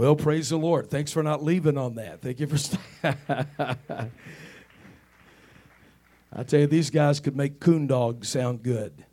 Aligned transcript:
Well, 0.00 0.16
praise 0.16 0.48
the 0.48 0.56
Lord. 0.56 0.88
Thanks 0.88 1.12
for 1.12 1.22
not 1.22 1.44
leaving 1.44 1.76
on 1.76 1.96
that. 1.96 2.22
Thank 2.22 2.40
you 2.40 2.46
for. 2.46 2.56
St- 2.56 2.80
I 3.04 4.06
tell 6.46 6.60
you, 6.60 6.66
these 6.66 6.88
guys 6.88 7.20
could 7.20 7.36
make 7.36 7.60
coon 7.60 7.86
dogs 7.86 8.26
sound 8.30 8.62
good. 8.62 9.04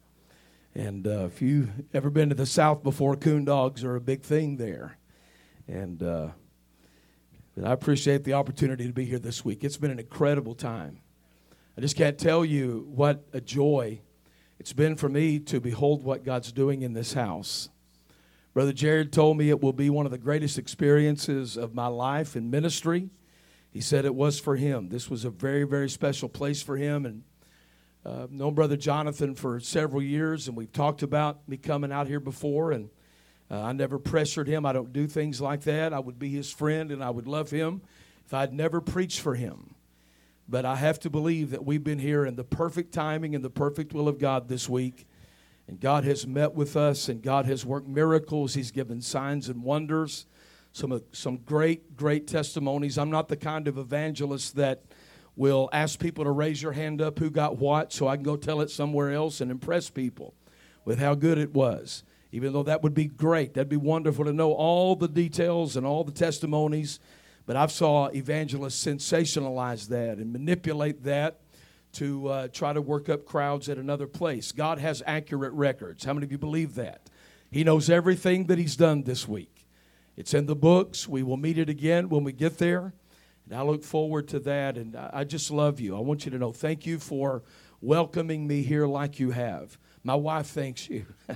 And 0.74 1.06
uh, 1.06 1.26
if 1.26 1.42
you've 1.42 1.72
ever 1.94 2.10
been 2.10 2.30
to 2.30 2.36
the 2.36 2.46
South 2.46 2.84
before, 2.84 3.18
coon 3.18 3.44
dogs 3.44 3.84
are 3.84 3.98
a 3.98 4.00
big 4.00 4.22
thing 4.22 4.56
there. 4.56 4.98
And 5.68 6.02
uh, 6.02 6.30
I 7.62 7.74
appreciate 7.74 8.24
the 8.24 8.36
opportunity 8.36 8.88
to 8.88 8.94
be 8.94 9.04
here 9.04 9.20
this 9.20 9.44
week. 9.44 9.66
It's 9.66 9.76
been 9.76 9.92
an 9.92 10.00
incredible 10.00 10.56
time. 10.56 11.02
I 11.78 11.82
just 11.82 11.98
can't 11.98 12.18
tell 12.18 12.46
you 12.46 12.88
what 12.96 13.28
a 13.34 13.42
joy 13.42 14.00
it's 14.58 14.72
been 14.72 14.96
for 14.96 15.10
me 15.10 15.40
to 15.40 15.60
behold 15.60 16.06
what 16.06 16.24
God's 16.24 16.54
doing 16.54 16.82
in 16.82 16.94
this 16.94 17.12
house. 17.12 17.68
Brother 18.58 18.74
Jared 18.74 19.14
told 19.14 19.38
me 19.38 19.52
it 19.52 19.62
will 19.62 19.72
be 19.72 19.92
one 19.92 20.08
of 20.08 20.12
the 20.12 20.18
greatest 20.18 20.58
experiences 20.58 21.58
of 21.58 21.76
my 21.76 21.86
life 21.86 22.36
in 22.36 22.50
ministry. 22.50 23.12
He 23.70 23.82
said 23.82 24.04
it 24.04 24.16
was 24.16 24.40
for 24.40 24.56
him. 24.56 24.90
This 24.90 25.12
was 25.12 25.26
a 25.26 25.30
very, 25.30 25.64
very 25.64 25.88
special 25.92 26.28
place 26.28 26.64
for 26.64 26.76
him. 26.76 27.06
And 27.06 27.22
uh, 28.04 28.24
I've 28.24 28.32
known 28.32 28.56
Brother 28.56 28.76
Jonathan 28.76 29.36
for 29.36 29.60
several 29.60 30.02
years, 30.02 30.48
and 30.48 30.58
we've 30.58 30.72
talked 30.72 31.04
about 31.04 31.48
me 31.48 31.58
coming 31.58 31.92
out 31.92 32.08
here 32.08 32.20
before. 32.20 32.72
And 32.72 32.90
uh, 33.52 33.62
I 33.62 33.74
never 33.74 34.00
pressured 34.00 34.48
him. 34.48 34.66
I 34.66 34.74
don't 34.74 34.92
do 34.92 35.06
things 35.06 35.40
like 35.40 35.62
that. 35.66 35.94
I 35.94 36.00
would 36.00 36.18
be 36.18 36.30
his 36.30 36.52
friend, 36.52 36.92
and 36.92 37.04
I 37.04 37.12
would 37.12 37.28
love 37.28 37.52
him 37.52 37.84
if 38.26 38.34
I'd 38.34 38.54
never 38.54 38.82
preached 38.82 39.20
for 39.20 39.36
him. 39.36 39.76
But 40.50 40.66
I 40.66 40.78
have 40.78 41.00
to 41.02 41.12
believe 41.12 41.52
that 41.52 41.64
we've 41.64 41.84
been 41.84 42.00
here 42.00 42.26
in 42.26 42.36
the 42.36 42.44
perfect 42.44 42.92
timing 42.92 43.36
and 43.36 43.46
the 43.46 43.52
perfect 43.52 43.94
will 43.94 44.08
of 44.08 44.18
God 44.18 44.48
this 44.48 44.68
week. 44.68 45.06
And 45.68 45.80
God 45.80 46.06
has 46.06 46.26
met 46.26 46.54
with 46.54 46.78
us, 46.78 47.10
and 47.10 47.22
God 47.22 47.46
has 47.46 47.66
worked 47.66 47.88
miracles. 47.88 48.54
He's 48.54 48.72
given 48.72 49.02
signs 49.02 49.50
and 49.50 49.64
wonders. 49.64 50.26
Some, 50.72 50.92
uh, 50.92 51.00
some 51.12 51.38
great, 51.38 51.98
great 51.98 52.28
testimonies. 52.28 52.98
I'm 52.98 53.10
not 53.10 53.28
the 53.28 53.38
kind 53.38 53.68
of 53.68 53.78
evangelist 53.78 54.56
that 54.56 54.84
will 55.36 55.70
ask 55.74 56.00
people 56.00 56.24
to 56.24 56.32
raise 56.32 56.62
your 56.62 56.72
hand 56.72 57.02
up 57.02 57.20
who 57.20 57.30
got 57.30 57.58
what 57.58 57.92
so 57.92 58.08
I 58.08 58.16
can 58.16 58.24
go 58.24 58.38
tell 58.38 58.62
it 58.62 58.70
somewhere 58.70 59.12
else 59.12 59.42
and 59.42 59.52
impress 59.52 59.90
people 59.90 60.34
with 60.86 61.00
how 61.00 61.16
good 61.16 61.38
it 61.38 61.54
was. 61.54 62.04
Even 62.32 62.54
though 62.54 62.64
that 62.64 62.84
would 62.84 62.94
be 62.94 63.06
great, 63.06 63.54
that'd 63.54 63.70
be 63.70 63.78
wonderful 63.78 64.26
to 64.26 64.34
know 64.34 64.54
all 64.54 64.96
the 64.96 65.08
details 65.08 65.76
and 65.76 65.86
all 65.86 66.04
the 66.04 66.12
testimonies 66.12 67.00
but 67.48 67.56
I've 67.56 67.72
saw 67.72 68.10
evangelists 68.10 68.86
sensationalize 68.86 69.88
that 69.88 70.18
and 70.18 70.32
manipulate 70.32 71.04
that 71.06 71.40
to 71.94 72.28
uh, 72.28 72.48
try 72.50 72.74
to 72.74 72.82
work 72.82 73.10
up 73.10 73.26
crowds 73.26 73.70
at 73.70 73.78
another 73.78 74.08
place. 74.08 74.52
God 74.52 74.80
has 74.80 75.02
accurate 75.06 75.54
records. 75.54 76.04
How 76.04 76.14
many 76.14 76.26
of 76.26 76.32
you 76.32 76.38
believe 76.38 76.76
that? 76.76 77.10
He 77.52 77.64
knows 77.64 77.90
everything 77.90 78.46
that 78.48 78.58
He's 78.58 78.76
done 78.76 79.04
this 79.04 79.28
week. 79.28 79.66
It's 80.16 80.34
in 80.34 80.48
the 80.48 80.56
books. 80.56 81.08
We 81.08 81.24
will 81.24 81.38
meet 81.38 81.58
it 81.58 81.70
again 81.70 82.10
when 82.10 82.24
we 82.24 82.34
get 82.34 82.58
there. 82.58 82.94
And 83.46 83.58
I 83.58 83.62
look 83.62 83.84
forward 83.84 84.28
to 84.30 84.40
that. 84.42 84.78
And 84.78 84.96
I 84.96 85.24
just 85.24 85.52
love 85.52 85.80
you. 85.80 85.96
I 85.96 86.00
want 86.00 86.26
you 86.26 86.32
to 86.32 86.38
know 86.38 86.52
thank 86.52 86.86
you 86.86 87.00
for 87.00 87.44
welcoming 87.82 88.48
me 88.48 88.64
here 88.64 88.88
like 88.88 89.20
you 89.20 89.32
have. 89.32 89.78
My 90.04 90.16
wife 90.16 90.48
thanks 90.48 90.90
you. 90.90 91.06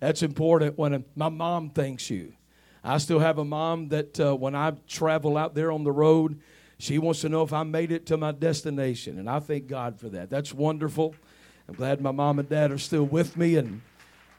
That's 0.00 0.22
important 0.22 0.78
when 0.78 1.04
my 1.14 1.28
mom 1.28 1.70
thanks 1.70 2.10
you. 2.10 2.34
I 2.82 2.98
still 2.98 3.18
have 3.18 3.38
a 3.38 3.44
mom 3.44 3.88
that 3.88 4.18
uh, 4.18 4.34
when 4.34 4.54
I 4.54 4.72
travel 4.88 5.36
out 5.36 5.54
there 5.54 5.70
on 5.70 5.84
the 5.84 5.92
road, 5.92 6.40
she 6.82 6.98
wants 6.98 7.20
to 7.20 7.28
know 7.28 7.42
if 7.42 7.52
I 7.52 7.62
made 7.62 7.92
it 7.92 8.06
to 8.06 8.16
my 8.16 8.32
destination. 8.32 9.18
And 9.18 9.28
I 9.28 9.40
thank 9.40 9.66
God 9.66 9.98
for 9.98 10.08
that. 10.10 10.30
That's 10.30 10.54
wonderful. 10.54 11.14
I'm 11.68 11.74
glad 11.74 12.00
my 12.00 12.10
mom 12.10 12.38
and 12.38 12.48
dad 12.48 12.70
are 12.70 12.78
still 12.78 13.04
with 13.04 13.36
me. 13.36 13.56
And 13.56 13.82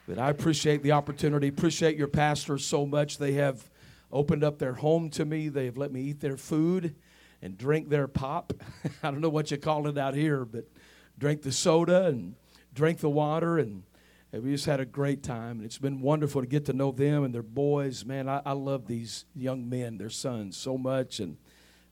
but 0.07 0.17
I 0.17 0.29
appreciate 0.29 0.83
the 0.83 0.91
opportunity. 0.93 1.47
Appreciate 1.47 1.95
your 1.95 2.07
pastors 2.07 2.65
so 2.65 2.85
much. 2.85 3.17
They 3.17 3.33
have 3.33 3.69
opened 4.11 4.43
up 4.43 4.59
their 4.59 4.73
home 4.73 5.09
to 5.11 5.25
me. 5.25 5.49
They 5.49 5.65
have 5.65 5.77
let 5.77 5.91
me 5.91 6.01
eat 6.01 6.19
their 6.19 6.37
food 6.37 6.95
and 7.41 7.57
drink 7.57 7.89
their 7.89 8.07
pop. 8.07 8.53
I 9.03 9.11
don't 9.11 9.21
know 9.21 9.29
what 9.29 9.51
you 9.51 9.57
call 9.57 9.87
it 9.87 9.97
out 9.97 10.15
here, 10.15 10.43
but 10.43 10.65
drink 11.17 11.43
the 11.43 11.51
soda 11.51 12.07
and 12.07 12.35
drink 12.73 12.99
the 12.99 13.09
water 13.09 13.57
and 13.57 13.83
and 14.33 14.43
we 14.43 14.51
just 14.51 14.65
had 14.65 14.79
a 14.79 14.85
great 14.85 15.23
time. 15.23 15.57
And 15.57 15.65
it's 15.65 15.77
been 15.77 15.99
wonderful 15.99 16.41
to 16.41 16.47
get 16.47 16.65
to 16.67 16.73
know 16.73 16.91
them 16.91 17.23
and 17.23 17.35
their 17.35 17.43
boys. 17.43 18.05
Man, 18.05 18.29
I, 18.29 18.41
I 18.45 18.53
love 18.53 18.87
these 18.87 19.25
young 19.35 19.69
men, 19.69 19.97
their 19.97 20.09
sons, 20.09 20.55
so 20.55 20.77
much. 20.77 21.19
And 21.19 21.35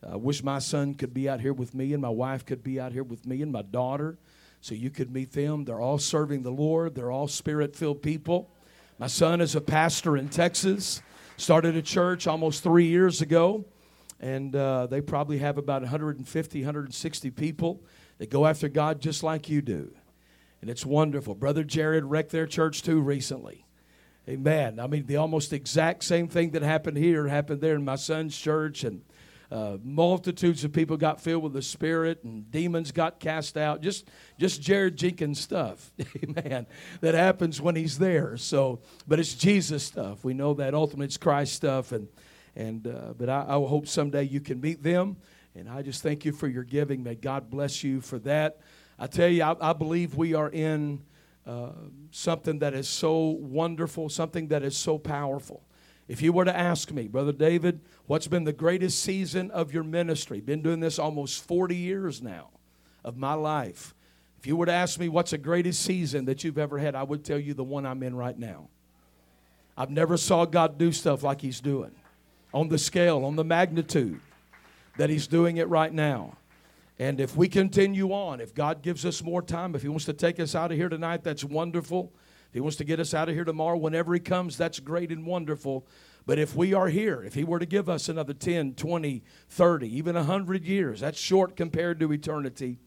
I 0.07 0.15
wish 0.15 0.43
my 0.43 0.59
son 0.59 0.93
could 0.93 1.13
be 1.13 1.27
out 1.27 1.41
here 1.41 1.53
with 1.53 1.73
me 1.73 1.93
and 1.93 2.01
my 2.01 2.09
wife 2.09 2.45
could 2.45 2.63
be 2.63 2.79
out 2.79 2.91
here 2.91 3.03
with 3.03 3.25
me 3.25 3.41
and 3.41 3.51
my 3.51 3.61
daughter 3.61 4.17
so 4.61 4.75
you 4.75 4.89
could 4.89 5.11
meet 5.11 5.33
them. 5.33 5.65
They're 5.65 5.81
all 5.81 5.97
serving 5.97 6.43
the 6.43 6.51
Lord, 6.51 6.95
they're 6.95 7.11
all 7.11 7.27
spirit 7.27 7.75
filled 7.75 8.01
people. 8.01 8.49
My 8.97 9.07
son 9.07 9.41
is 9.41 9.55
a 9.55 9.61
pastor 9.61 10.17
in 10.17 10.29
Texas, 10.29 11.01
started 11.37 11.75
a 11.75 11.81
church 11.81 12.27
almost 12.27 12.63
three 12.63 12.87
years 12.87 13.21
ago. 13.21 13.65
And 14.21 14.53
uh, 14.53 14.87
they 14.87 14.99
probably 14.99 15.37
have 15.37 15.57
about 15.57 15.81
150, 15.81 16.59
160 16.59 17.31
people 17.31 17.81
that 18.17 18.29
go 18.29 18.45
after 18.45 18.67
God 18.67 18.99
just 18.99 19.23
like 19.23 19.47
you 19.47 19.61
do 19.61 19.93
and 20.61 20.69
it's 20.69 20.85
wonderful. 20.85 21.35
Brother 21.35 21.63
Jared 21.63 22.05
wrecked 22.05 22.31
their 22.31 22.45
church 22.45 22.83
too 22.83 22.99
recently. 22.99 23.65
Amen. 24.27 24.79
I 24.79 24.87
mean, 24.87 25.05
the 25.05 25.15
almost 25.15 25.53
exact 25.53 26.03
same 26.03 26.27
thing 26.27 26.51
that 26.51 26.61
happened 26.61 26.97
here 26.97 27.27
happened 27.27 27.61
there 27.61 27.75
in 27.75 27.85
my 27.85 27.95
son's 27.95 28.37
church, 28.37 28.83
and 28.83 29.01
uh, 29.51 29.77
multitudes 29.83 30.63
of 30.63 30.71
people 30.71 30.95
got 30.95 31.19
filled 31.19 31.43
with 31.43 31.53
the 31.53 31.61
Spirit, 31.61 32.23
and 32.23 32.49
demons 32.51 32.91
got 32.91 33.19
cast 33.19 33.57
out. 33.57 33.81
Just, 33.81 34.07
just 34.37 34.61
Jared 34.61 34.95
Jenkins 34.95 35.39
stuff, 35.39 35.91
amen. 36.23 36.67
That 37.01 37.15
happens 37.15 37.59
when 37.59 37.75
he's 37.75 37.97
there. 37.97 38.37
So, 38.37 38.81
but 39.07 39.19
it's 39.19 39.33
Jesus 39.33 39.83
stuff. 39.83 40.23
We 40.23 40.33
know 40.33 40.53
that 40.55 40.73
ultimately 40.73 41.05
it's 41.05 41.17
Christ 41.17 41.53
stuff, 41.53 41.91
and 41.91 42.07
and 42.55 42.87
uh, 42.87 43.13
but 43.17 43.29
I, 43.29 43.45
I 43.47 43.53
hope 43.53 43.87
someday 43.87 44.23
you 44.23 44.41
can 44.41 44.59
meet 44.61 44.83
them. 44.83 45.17
And 45.55 45.67
I 45.67 45.81
just 45.81 46.03
thank 46.03 46.25
you 46.25 46.31
for 46.31 46.47
your 46.47 46.63
giving. 46.63 47.03
May 47.03 47.15
God 47.15 47.49
bless 47.49 47.83
you 47.83 48.01
for 48.01 48.19
that. 48.19 48.59
I 48.97 49.07
tell 49.07 49.27
you, 49.27 49.43
I, 49.43 49.55
I 49.59 49.73
believe 49.73 50.15
we 50.15 50.33
are 50.33 50.49
in 50.49 51.01
uh, 51.45 51.71
something 52.11 52.59
that 52.59 52.73
is 52.73 52.87
so 52.87 53.17
wonderful, 53.29 54.09
something 54.09 54.49
that 54.49 54.61
is 54.61 54.77
so 54.77 54.97
powerful. 54.97 55.63
If 56.09 56.23
you 56.23 56.33
were 56.33 56.43
to 56.43 56.57
ask 56.57 56.91
me, 56.91 57.07
Brother 57.07 57.31
David, 57.31 57.81
what's 58.07 58.27
been 58.27 58.43
the 58.43 58.51
greatest 58.51 59.03
season 59.03 59.51
of 59.51 59.71
your 59.71 59.83
ministry? 59.83 60.41
Been 60.41 60.63
doing 60.63 60.79
this 60.79 60.97
almost 60.97 61.45
40 61.47 61.75
years 61.75 62.19
now 62.19 62.49
of 63.05 63.15
my 63.15 63.35
life. 63.35 63.93
If 64.39 64.47
you 64.47 64.55
were 64.55 64.65
to 64.65 64.73
ask 64.73 64.99
me 64.99 65.07
what's 65.07 65.31
the 65.31 65.37
greatest 65.37 65.83
season 65.83 66.25
that 66.25 66.43
you've 66.43 66.57
ever 66.57 66.79
had, 66.79 66.95
I 66.95 67.03
would 67.03 67.23
tell 67.23 67.37
you 67.37 67.53
the 67.53 67.63
one 67.63 67.85
I'm 67.85 68.01
in 68.01 68.15
right 68.15 68.37
now. 68.37 68.69
I've 69.77 69.91
never 69.91 70.17
saw 70.17 70.45
God 70.45 70.79
do 70.79 70.91
stuff 70.91 71.21
like 71.21 71.41
he's 71.41 71.61
doing 71.61 71.91
on 72.55 72.69
the 72.69 72.79
scale, 72.79 73.23
on 73.23 73.35
the 73.35 73.43
magnitude 73.43 74.19
that 74.97 75.11
he's 75.11 75.27
doing 75.27 75.57
it 75.57 75.67
right 75.69 75.93
now. 75.93 76.35
And 76.97 77.21
if 77.21 77.35
we 77.37 77.47
continue 77.47 78.11
on, 78.11 78.41
if 78.41 78.55
God 78.55 78.81
gives 78.81 79.05
us 79.05 79.23
more 79.23 79.41
time, 79.41 79.73
if 79.73 79.83
He 79.83 79.87
wants 79.87 80.03
to 80.05 80.13
take 80.13 80.37
us 80.39 80.53
out 80.53 80.71
of 80.71 80.77
here 80.77 80.89
tonight, 80.89 81.23
that's 81.23 81.45
wonderful. 81.45 82.11
If 82.49 82.53
He 82.53 82.59
wants 82.59 82.77
to 82.77 82.83
get 82.83 82.99
us 82.99 83.13
out 83.13 83.29
of 83.29 83.35
here 83.35 83.45
tomorrow, 83.45 83.77
whenever 83.77 84.13
He 84.13 84.19
comes, 84.19 84.57
that's 84.57 84.79
great 84.79 85.11
and 85.11 85.25
wonderful. 85.25 85.87
But 86.25 86.39
if 86.39 86.55
we 86.55 86.73
are 86.73 86.87
here, 86.87 87.23
if 87.23 87.33
He 87.33 87.43
were 87.43 87.59
to 87.59 87.65
give 87.65 87.89
us 87.89 88.09
another 88.09 88.33
10, 88.33 88.73
20, 88.73 89.23
30, 89.49 89.97
even 89.97 90.15
100 90.15 90.65
years, 90.65 90.99
that's 90.99 91.19
short 91.19 91.55
compared 91.55 91.99
to 91.99 92.11
eternity. 92.11 92.79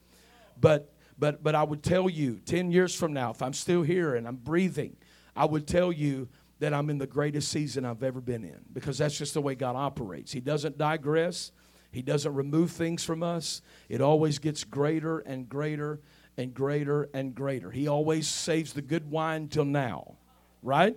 But, 0.61 0.93
but, 1.19 1.43
but 1.43 1.55
I 1.55 1.63
would 1.63 1.83
tell 1.83 2.11
you, 2.11 2.41
10 2.45 2.73
years 2.73 2.95
from 2.95 3.13
now, 3.13 3.31
if 3.31 3.41
I'm 3.41 3.53
still 3.53 3.83
here 3.83 4.15
and 4.15 4.27
I'm 4.27 4.37
breathing, 4.37 4.97
I 5.35 5.45
would 5.45 5.67
tell 5.67 5.93
you 5.93 6.29
that 6.59 6.73
I'm 6.73 6.91
in 6.91 6.99
the 6.99 7.07
greatest 7.07 7.51
season 7.51 7.85
I've 7.85 8.03
ever 8.03 8.21
been 8.21 8.45
in 8.45 8.61
because 8.73 8.99
that's 8.99 9.19
just 9.19 9.35
the 9.35 9.41
way 9.41 9.55
God 9.55 9.75
operates. 9.75 10.31
He 10.31 10.41
doesn't 10.41 10.79
digress. 10.79 11.51
He 11.91 12.03
doesn't 12.03 12.33
remove 12.33 12.71
things 12.71 13.05
from 13.05 13.23
us. 13.23 13.63
It 13.89 14.01
always 14.01 14.39
gets 14.39 14.65
greater 14.65 15.19
and 15.19 15.49
greater 15.49 16.01
and 16.37 16.55
greater 16.55 17.09
and 17.15 17.35
greater. 17.35 17.71
He 17.71 17.89
always 17.89 18.29
saves 18.29 18.73
the 18.73 18.83
good 18.83 19.11
wine 19.11 19.49
till 19.49 19.65
now, 19.65 20.17
right? 20.63 20.97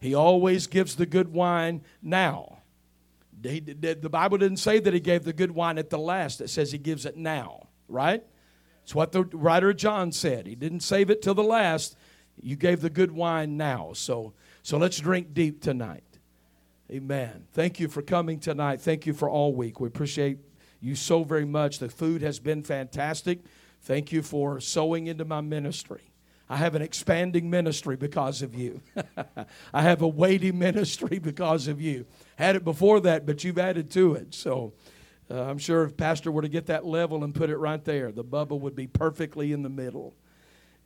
He 0.00 0.14
always 0.14 0.66
gives 0.66 0.96
the 0.96 1.06
good 1.06 1.32
wine 1.32 1.82
now. 2.02 2.58
He, 3.42 3.60
the 3.60 4.08
Bible 4.10 4.38
didn't 4.38 4.58
say 4.58 4.80
that 4.80 4.92
he 4.92 5.00
gave 5.00 5.24
the 5.24 5.32
good 5.32 5.52
wine 5.52 5.78
at 5.78 5.90
the 5.90 5.98
last. 5.98 6.40
It 6.40 6.50
says 6.50 6.72
he 6.72 6.78
gives 6.78 7.06
it 7.06 7.16
now, 7.16 7.68
right? 7.88 8.22
It's 8.82 8.94
what 8.94 9.12
the 9.12 9.24
writer 9.24 9.72
John 9.72 10.12
said. 10.12 10.46
He 10.46 10.54
didn't 10.54 10.80
save 10.80 11.10
it 11.10 11.22
till 11.22 11.34
the 11.34 11.42
last. 11.42 11.96
You 12.42 12.56
gave 12.56 12.80
the 12.80 12.90
good 12.90 13.12
wine 13.12 13.56
now. 13.56 13.92
So, 13.94 14.32
so 14.62 14.78
let's 14.78 14.98
drink 14.98 15.32
deep 15.32 15.62
tonight. 15.62 16.04
Amen. 16.90 17.46
Thank 17.52 17.78
you 17.78 17.88
for 17.88 18.02
coming 18.02 18.40
tonight. 18.40 18.80
Thank 18.80 19.06
you 19.06 19.14
for 19.14 19.30
all 19.30 19.54
week. 19.54 19.80
We 19.80 19.86
appreciate 19.86 20.38
you 20.80 20.94
so 20.94 21.22
very 21.22 21.44
much. 21.44 21.78
The 21.78 21.88
food 21.88 22.20
has 22.22 22.40
been 22.40 22.62
fantastic. 22.62 23.40
Thank 23.82 24.12
you 24.12 24.22
for 24.22 24.60
sowing 24.60 25.06
into 25.06 25.24
my 25.24 25.40
ministry. 25.40 26.10
I 26.48 26.56
have 26.56 26.74
an 26.74 26.82
expanding 26.82 27.48
ministry 27.48 27.96
because 27.96 28.42
of 28.42 28.54
you. 28.54 28.82
I 29.72 29.82
have 29.82 30.02
a 30.02 30.08
weighty 30.08 30.50
ministry 30.50 31.18
because 31.22 31.68
of 31.68 31.80
you. 31.80 32.06
Had 32.36 32.56
it 32.56 32.64
before 32.64 33.00
that, 33.00 33.24
but 33.24 33.44
you've 33.44 33.58
added 33.58 33.90
to 33.92 34.14
it. 34.14 34.34
So 34.34 34.72
uh, 35.30 35.42
I'm 35.42 35.58
sure 35.58 35.84
if 35.84 35.96
Pastor 35.96 36.32
were 36.32 36.42
to 36.42 36.48
get 36.48 36.66
that 36.66 36.84
level 36.84 37.22
and 37.22 37.34
put 37.34 37.50
it 37.50 37.56
right 37.56 37.84
there, 37.84 38.10
the 38.10 38.24
bubble 38.24 38.58
would 38.60 38.74
be 38.74 38.88
perfectly 38.88 39.52
in 39.52 39.62
the 39.62 39.68
middle. 39.68 40.14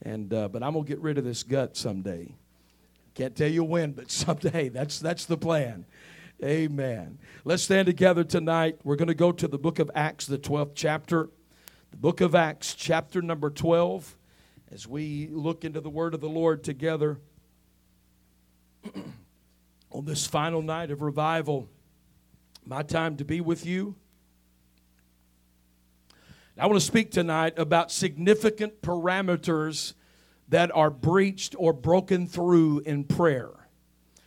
And 0.02 0.32
uh, 0.34 0.48
but 0.48 0.62
I'm 0.62 0.74
gonna 0.74 0.84
get 0.84 1.00
rid 1.00 1.16
of 1.16 1.24
this 1.24 1.42
gut 1.42 1.76
someday. 1.76 2.34
Can't 3.14 3.34
tell 3.34 3.50
you 3.50 3.64
when, 3.64 3.92
but 3.92 4.10
someday. 4.10 4.68
That's 4.68 4.98
that's 4.98 5.24
the 5.24 5.38
plan. 5.38 5.86
Amen. 6.42 7.18
Let's 7.44 7.62
stand 7.62 7.86
together 7.86 8.24
tonight. 8.24 8.80
We're 8.84 8.96
going 8.96 9.08
to 9.08 9.14
go 9.14 9.32
to 9.32 9.46
the 9.46 9.56
book 9.56 9.78
of 9.78 9.90
Acts, 9.94 10.26
the 10.26 10.36
12th 10.36 10.72
chapter. 10.74 11.30
The 11.94 12.00
book 12.00 12.20
of 12.20 12.34
Acts, 12.34 12.74
chapter 12.74 13.22
number 13.22 13.50
12, 13.50 14.16
as 14.72 14.84
we 14.88 15.28
look 15.30 15.64
into 15.64 15.80
the 15.80 15.88
word 15.88 16.12
of 16.12 16.20
the 16.20 16.28
Lord 16.28 16.64
together 16.64 17.20
on 19.92 20.04
this 20.04 20.26
final 20.26 20.60
night 20.60 20.90
of 20.90 21.02
revival. 21.02 21.68
My 22.66 22.82
time 22.82 23.16
to 23.18 23.24
be 23.24 23.40
with 23.40 23.64
you. 23.64 23.94
I 26.58 26.66
want 26.66 26.80
to 26.80 26.84
speak 26.84 27.12
tonight 27.12 27.60
about 27.60 27.92
significant 27.92 28.82
parameters 28.82 29.94
that 30.48 30.74
are 30.74 30.90
breached 30.90 31.54
or 31.56 31.72
broken 31.72 32.26
through 32.26 32.80
in 32.80 33.04
prayer 33.04 33.52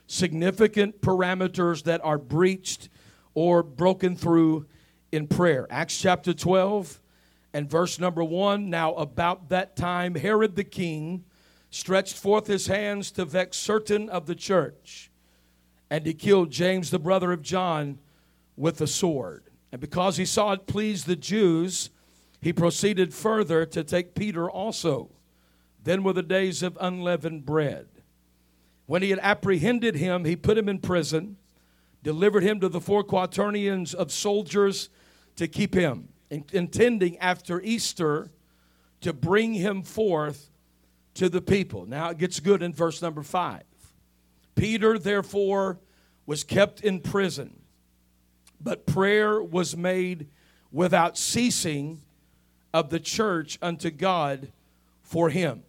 significant 0.07 1.01
parameters 1.01 1.83
that 1.83 1.99
are 2.01 2.17
breached 2.17 2.87
or 3.33 3.61
broken 3.61 4.15
through 4.15 4.65
in 5.11 5.27
prayer. 5.27 5.67
Acts 5.69 5.99
chapter 5.99 6.33
12 6.33 7.01
and 7.57 7.67
verse 7.67 7.99
number 7.99 8.23
1 8.23 8.69
Now, 8.69 8.93
about 8.93 9.49
that 9.49 9.75
time, 9.75 10.13
Herod 10.13 10.55
the 10.55 10.63
king 10.63 11.23
stretched 11.71 12.15
forth 12.15 12.45
his 12.45 12.67
hands 12.67 13.09
to 13.13 13.25
vex 13.25 13.57
certain 13.57 14.09
of 14.09 14.27
the 14.27 14.35
church, 14.35 15.09
and 15.89 16.05
he 16.05 16.13
killed 16.13 16.51
James, 16.51 16.91
the 16.91 16.99
brother 16.99 17.31
of 17.31 17.41
John, 17.41 17.97
with 18.55 18.79
a 18.79 18.85
sword. 18.85 19.45
And 19.71 19.81
because 19.81 20.17
he 20.17 20.23
saw 20.25 20.51
it 20.51 20.67
please 20.67 21.05
the 21.05 21.15
Jews, 21.15 21.89
he 22.39 22.53
proceeded 22.53 23.11
further 23.11 23.65
to 23.65 23.83
take 23.83 24.13
Peter 24.13 24.47
also. 24.47 25.09
Then 25.83 26.03
were 26.03 26.13
the 26.13 26.21
days 26.21 26.61
of 26.61 26.77
unleavened 26.79 27.43
bread. 27.43 27.87
When 28.85 29.01
he 29.01 29.09
had 29.09 29.19
apprehended 29.23 29.95
him, 29.95 30.25
he 30.25 30.35
put 30.35 30.59
him 30.59 30.69
in 30.69 30.77
prison, 30.77 31.37
delivered 32.03 32.43
him 32.43 32.59
to 32.59 32.69
the 32.69 32.79
four 32.79 33.03
quaternions 33.03 33.95
of 33.95 34.11
soldiers 34.11 34.89
to 35.37 35.47
keep 35.47 35.73
him, 35.73 36.09
intending 36.29 37.17
after 37.19 37.61
Easter 37.61 38.31
to 39.01 39.13
bring 39.13 39.53
him 39.53 39.83
forth 39.83 40.49
to 41.15 41.29
the 41.29 41.41
people. 41.41 41.85
Now 41.85 42.09
it 42.09 42.17
gets 42.17 42.39
good 42.39 42.61
in 42.61 42.73
verse 42.73 43.01
number 43.01 43.23
five. 43.23 43.63
Peter, 44.55 44.97
therefore, 44.97 45.79
was 46.25 46.43
kept 46.43 46.81
in 46.81 46.99
prison, 46.99 47.59
but 48.59 48.85
prayer 48.85 49.41
was 49.41 49.77
made 49.77 50.27
without 50.71 51.17
ceasing 51.17 52.01
of 52.73 52.89
the 52.89 52.99
church 52.99 53.57
unto 53.61 53.89
God 53.89 54.51
for 55.01 55.29
him. 55.29 55.63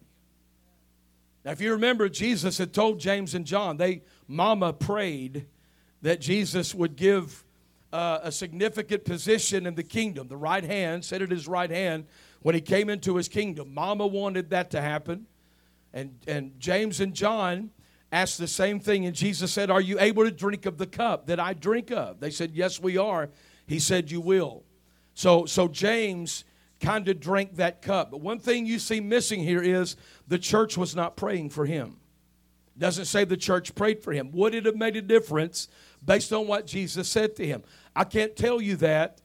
Now, 1.45 1.51
if 1.51 1.61
you 1.61 1.71
remember, 1.71 2.09
Jesus 2.09 2.57
had 2.57 2.73
told 2.73 2.99
James 2.99 3.33
and 3.33 3.45
John, 3.45 3.77
they, 3.77 4.03
Mama 4.27 4.73
prayed 4.73 5.45
that 6.01 6.19
Jesus 6.19 6.75
would 6.75 6.95
give 6.95 7.43
uh, 7.91 8.19
a 8.23 8.31
significant 8.31 9.05
position 9.05 9.65
in 9.65 9.75
the 9.75 9.83
kingdom, 9.83 10.27
the 10.27 10.37
right 10.37 10.63
hand, 10.63 11.03
set 11.03 11.21
at 11.21 11.31
his 11.31 11.47
right 11.47 11.69
hand 11.69 12.05
when 12.41 12.55
he 12.55 12.61
came 12.61 12.89
into 12.89 13.15
his 13.15 13.27
kingdom. 13.27 13.73
Mama 13.73 14.05
wanted 14.05 14.49
that 14.51 14.71
to 14.71 14.81
happen. 14.81 15.25
And, 15.93 16.19
and 16.27 16.59
James 16.59 16.99
and 16.99 17.13
John 17.13 17.71
asked 18.11 18.37
the 18.37 18.47
same 18.47 18.79
thing, 18.79 19.05
and 19.05 19.15
Jesus 19.15 19.51
said, 19.51 19.71
Are 19.71 19.81
you 19.81 19.99
able 19.99 20.23
to 20.23 20.31
drink 20.31 20.65
of 20.65 20.77
the 20.77 20.87
cup 20.87 21.27
that 21.27 21.39
I 21.39 21.53
drink 21.53 21.91
of? 21.91 22.19
They 22.19 22.31
said, 22.31 22.51
Yes, 22.53 22.79
we 22.79 22.97
are. 22.97 23.29
He 23.65 23.79
said, 23.79 24.11
You 24.11 24.21
will. 24.21 24.63
So, 25.13 25.45
so 25.45 25.67
James 25.67 26.45
kind 26.79 27.07
of 27.07 27.19
drank 27.19 27.55
that 27.55 27.81
cup. 27.81 28.11
But 28.11 28.21
one 28.21 28.39
thing 28.39 28.65
you 28.65 28.79
see 28.79 28.99
missing 28.99 29.41
here 29.41 29.61
is 29.61 29.95
the 30.27 30.39
church 30.39 30.77
was 30.77 30.95
not 30.95 31.17
praying 31.17 31.49
for 31.49 31.65
him. 31.65 31.97
Doesn't 32.77 33.05
say 33.05 33.25
the 33.25 33.35
church 33.35 33.75
prayed 33.75 34.01
for 34.01 34.13
him. 34.13 34.31
Would 34.31 34.55
it 34.55 34.65
have 34.65 34.77
made 34.77 34.95
a 34.95 35.01
difference 35.01 35.67
based 36.03 36.31
on 36.33 36.47
what 36.47 36.65
Jesus 36.65 37.09
said 37.09 37.35
to 37.37 37.45
him? 37.45 37.63
I 37.95 38.03
can't 38.03 38.35
tell 38.35 38.61
you 38.61 38.75
that, 38.77 39.21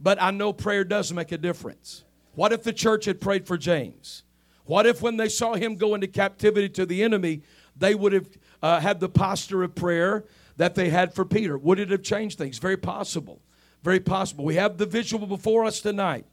but 0.00 0.20
I 0.20 0.30
know 0.30 0.52
prayer 0.52 0.84
does 0.84 1.12
make 1.12 1.32
a 1.32 1.38
difference. 1.38 2.04
What 2.34 2.52
if 2.52 2.62
the 2.62 2.72
church 2.72 3.06
had 3.06 3.20
prayed 3.20 3.46
for 3.46 3.56
James? 3.56 4.22
What 4.64 4.84
if 4.86 5.00
when 5.00 5.16
they 5.16 5.28
saw 5.28 5.54
him 5.54 5.76
go 5.76 5.94
into 5.94 6.06
captivity 6.06 6.68
to 6.70 6.84
the 6.86 7.02
enemy, 7.02 7.42
they 7.76 7.94
would 7.94 8.12
have 8.12 8.28
uh, 8.62 8.80
had 8.80 9.00
the 9.00 9.08
posture 9.08 9.62
of 9.62 9.74
prayer 9.74 10.24
that 10.56 10.74
they 10.74 10.90
had 10.90 11.14
for 11.14 11.24
Peter? 11.24 11.56
Would 11.56 11.78
it 11.78 11.90
have 11.90 12.02
changed 12.02 12.36
things? 12.36 12.58
Very 12.58 12.76
possible. 12.76 13.40
Very 13.82 14.00
possible. 14.00 14.44
We 14.44 14.56
have 14.56 14.78
the 14.78 14.86
visual 14.86 15.26
before 15.26 15.64
us 15.64 15.80
tonight 15.80 16.26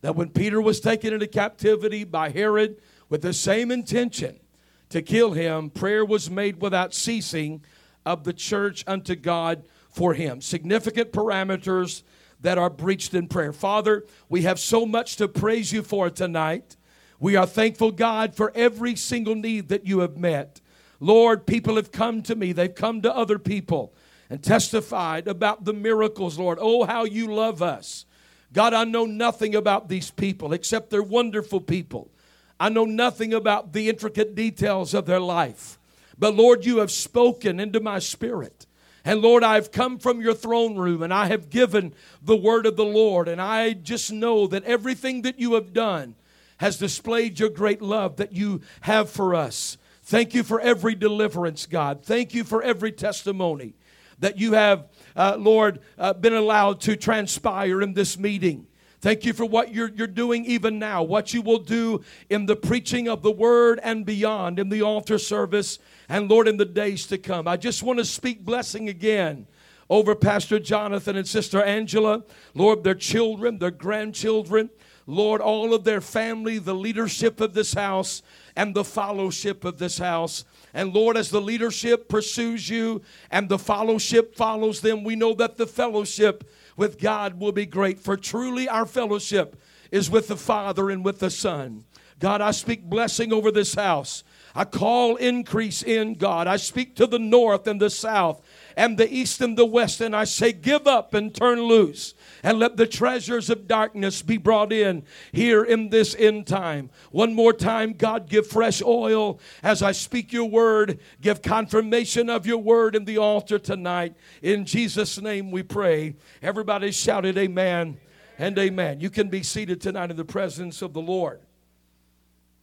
that 0.00 0.16
when 0.16 0.30
Peter 0.30 0.60
was 0.60 0.80
taken 0.80 1.12
into 1.14 1.26
captivity 1.26 2.04
by 2.04 2.30
Herod 2.30 2.80
with 3.08 3.22
the 3.22 3.32
same 3.32 3.70
intention 3.70 4.40
to 4.88 5.02
kill 5.02 5.32
him, 5.32 5.70
prayer 5.70 6.04
was 6.04 6.30
made 6.30 6.60
without 6.60 6.92
ceasing 6.92 7.62
of 8.06 8.24
the 8.24 8.32
church 8.32 8.84
unto 8.86 9.14
God 9.14 9.64
for 9.90 10.14
him. 10.14 10.40
Significant 10.40 11.12
parameters 11.12 12.02
that 12.40 12.58
are 12.58 12.70
breached 12.70 13.12
in 13.12 13.28
prayer. 13.28 13.52
Father, 13.52 14.04
we 14.28 14.42
have 14.42 14.58
so 14.58 14.86
much 14.86 15.16
to 15.16 15.28
praise 15.28 15.72
you 15.72 15.82
for 15.82 16.08
tonight. 16.08 16.76
We 17.18 17.34
are 17.34 17.46
thankful, 17.46 17.92
God, 17.92 18.34
for 18.34 18.52
every 18.54 18.94
single 18.94 19.34
need 19.34 19.68
that 19.68 19.86
you 19.86 20.00
have 20.00 20.16
met. 20.16 20.60
Lord, 21.00 21.46
people 21.46 21.76
have 21.76 21.92
come 21.92 22.22
to 22.22 22.34
me, 22.34 22.52
they've 22.52 22.74
come 22.74 23.02
to 23.02 23.14
other 23.14 23.38
people 23.38 23.94
and 24.30 24.42
testified 24.42 25.28
about 25.28 25.64
the 25.64 25.72
miracles, 25.72 26.38
Lord. 26.38 26.58
Oh, 26.60 26.84
how 26.84 27.04
you 27.04 27.32
love 27.32 27.62
us. 27.62 28.06
God, 28.52 28.74
I 28.74 28.84
know 28.84 29.04
nothing 29.04 29.54
about 29.54 29.88
these 29.88 30.10
people 30.10 30.52
except 30.52 30.90
they're 30.90 31.02
wonderful 31.02 31.60
people. 31.60 32.10
I 32.58 32.68
know 32.70 32.84
nothing 32.84 33.34
about 33.34 33.72
the 33.72 33.88
intricate 33.88 34.34
details 34.34 34.94
of 34.94 35.06
their 35.06 35.20
life. 35.20 35.78
But 36.18 36.34
Lord, 36.34 36.64
you 36.64 36.78
have 36.78 36.90
spoken 36.90 37.60
into 37.60 37.80
my 37.80 37.98
spirit. 37.98 38.66
And 39.04 39.20
Lord, 39.20 39.44
I've 39.44 39.70
come 39.70 39.98
from 39.98 40.20
your 40.20 40.34
throne 40.34 40.76
room 40.76 41.02
and 41.02 41.14
I 41.14 41.26
have 41.26 41.50
given 41.50 41.94
the 42.22 42.36
word 42.36 42.66
of 42.66 42.76
the 42.76 42.84
Lord. 42.84 43.28
And 43.28 43.40
I 43.40 43.72
just 43.72 44.12
know 44.12 44.46
that 44.48 44.64
everything 44.64 45.22
that 45.22 45.38
you 45.38 45.54
have 45.54 45.72
done 45.72 46.16
has 46.58 46.78
displayed 46.78 47.38
your 47.38 47.50
great 47.50 47.82
love 47.82 48.16
that 48.16 48.32
you 48.32 48.62
have 48.80 49.08
for 49.08 49.34
us. 49.34 49.78
Thank 50.02 50.34
you 50.34 50.42
for 50.42 50.60
every 50.60 50.94
deliverance, 50.94 51.66
God. 51.66 52.04
Thank 52.04 52.34
you 52.34 52.44
for 52.44 52.62
every 52.62 52.92
testimony 52.92 53.74
that 54.18 54.38
you 54.38 54.54
have 54.54 54.86
uh, 55.14 55.36
Lord, 55.38 55.80
uh, 55.98 56.12
been 56.12 56.34
allowed 56.34 56.80
to 56.82 56.96
transpire 56.96 57.82
in 57.82 57.94
this 57.94 58.18
meeting. 58.18 58.66
Thank 59.00 59.24
you 59.24 59.32
for 59.32 59.44
what 59.44 59.72
you're, 59.72 59.90
you're 59.90 60.06
doing 60.06 60.44
even 60.46 60.78
now, 60.78 61.02
what 61.02 61.34
you 61.34 61.42
will 61.42 61.58
do 61.58 62.02
in 62.30 62.46
the 62.46 62.56
preaching 62.56 63.08
of 63.08 63.22
the 63.22 63.30
word 63.30 63.78
and 63.82 64.06
beyond, 64.06 64.58
in 64.58 64.68
the 64.68 64.82
altar 64.82 65.18
service, 65.18 65.78
and 66.08 66.30
Lord, 66.30 66.48
in 66.48 66.56
the 66.56 66.64
days 66.64 67.06
to 67.08 67.18
come. 67.18 67.46
I 67.46 67.56
just 67.56 67.82
want 67.82 67.98
to 67.98 68.04
speak 68.04 68.44
blessing 68.44 68.88
again 68.88 69.46
over 69.88 70.14
Pastor 70.14 70.58
Jonathan 70.58 71.16
and 71.16 71.28
Sister 71.28 71.62
Angela, 71.62 72.24
Lord, 72.54 72.84
their 72.84 72.94
children, 72.94 73.58
their 73.58 73.70
grandchildren, 73.70 74.70
Lord, 75.06 75.40
all 75.40 75.72
of 75.72 75.84
their 75.84 76.00
family, 76.00 76.58
the 76.58 76.74
leadership 76.74 77.40
of 77.40 77.54
this 77.54 77.74
house, 77.74 78.22
and 78.56 78.74
the 78.74 78.82
fellowship 78.82 79.64
of 79.64 79.78
this 79.78 79.98
house. 79.98 80.44
And 80.74 80.92
Lord, 80.92 81.16
as 81.16 81.30
the 81.30 81.40
leadership 81.40 82.08
pursues 82.08 82.68
you 82.68 83.02
and 83.30 83.48
the 83.48 83.58
fellowship 83.58 84.34
follows 84.34 84.80
them, 84.80 85.04
we 85.04 85.14
know 85.14 85.32
that 85.34 85.56
the 85.56 85.66
fellowship 85.66 86.50
with 86.76 87.00
God 87.00 87.40
will 87.40 87.52
be 87.52 87.66
great. 87.66 88.00
For 88.00 88.16
truly 88.16 88.68
our 88.68 88.86
fellowship 88.86 89.60
is 89.90 90.10
with 90.10 90.28
the 90.28 90.36
Father 90.36 90.90
and 90.90 91.04
with 91.04 91.18
the 91.18 91.30
Son. 91.30 91.84
God, 92.18 92.40
I 92.40 92.50
speak 92.50 92.84
blessing 92.84 93.32
over 93.32 93.50
this 93.50 93.74
house. 93.74 94.24
I 94.54 94.64
call 94.64 95.16
increase 95.16 95.82
in 95.82 96.14
God. 96.14 96.46
I 96.46 96.56
speak 96.56 96.96
to 96.96 97.06
the 97.06 97.18
north 97.18 97.66
and 97.66 97.78
the 97.80 97.90
south 97.90 98.40
and 98.74 98.96
the 98.96 99.12
east 99.12 99.42
and 99.42 99.56
the 99.56 99.66
west, 99.66 100.00
and 100.00 100.16
I 100.16 100.24
say, 100.24 100.52
Give 100.52 100.86
up 100.86 101.12
and 101.12 101.34
turn 101.34 101.62
loose 101.62 102.14
and 102.46 102.58
let 102.60 102.76
the 102.76 102.86
treasures 102.86 103.50
of 103.50 103.66
darkness 103.66 104.22
be 104.22 104.36
brought 104.36 104.72
in 104.72 105.02
here 105.32 105.64
in 105.64 105.88
this 105.88 106.14
end 106.14 106.46
time. 106.46 106.90
One 107.10 107.34
more 107.34 107.52
time, 107.52 107.92
God, 107.92 108.28
give 108.28 108.46
fresh 108.46 108.80
oil 108.80 109.40
as 109.64 109.82
I 109.82 109.90
speak 109.90 110.32
your 110.32 110.44
word. 110.44 111.00
Give 111.20 111.42
confirmation 111.42 112.30
of 112.30 112.46
your 112.46 112.58
word 112.58 112.94
in 112.94 113.04
the 113.04 113.18
altar 113.18 113.58
tonight. 113.58 114.14
In 114.42 114.64
Jesus' 114.64 115.20
name 115.20 115.50
we 115.50 115.64
pray. 115.64 116.14
Everybody 116.40 116.92
shouted, 116.92 117.36
Amen 117.36 117.98
and 118.38 118.56
amen. 118.56 119.00
You 119.00 119.10
can 119.10 119.28
be 119.28 119.42
seated 119.42 119.80
tonight 119.80 120.12
in 120.12 120.16
the 120.16 120.24
presence 120.24 120.82
of 120.82 120.92
the 120.92 121.02
Lord. 121.02 121.40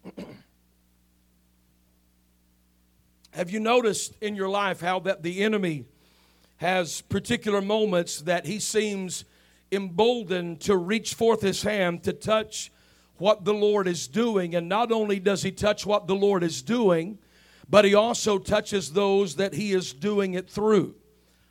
Have 3.32 3.52
you 3.52 3.60
noticed 3.60 4.16
in 4.22 4.38
your 4.38 4.48
life 4.48 4.80
how 4.80 5.02
that 5.02 5.24
the 5.24 5.44
enemy 5.44 5.84
has 6.56 7.02
particular 7.02 7.62
moments 7.62 8.22
that 8.22 8.46
he 8.46 8.60
seems 8.60 9.26
emboldened 9.74 10.62
to 10.62 10.76
reach 10.78 11.14
forth 11.14 11.42
his 11.42 11.64
hand 11.64 12.04
to 12.04 12.14
touch 12.14 12.72
what 13.18 13.46
the 13.46 13.54
Lord 13.54 13.88
is 13.88 14.08
doing. 14.08 14.56
And 14.56 14.68
not 14.68 14.92
only 14.92 15.20
does 15.20 15.44
he 15.44 15.52
touch 15.52 15.86
what 15.86 16.08
the 16.08 16.16
Lord 16.16 16.44
is 16.44 16.62
doing, 16.62 17.20
but 17.70 17.86
he 17.86 17.96
also 17.96 18.38
touches 18.38 18.94
those 18.94 19.36
that 19.36 19.54
he 19.54 19.74
is 19.74 19.94
doing 19.94 20.34
it 20.34 20.50
through. 20.50 20.96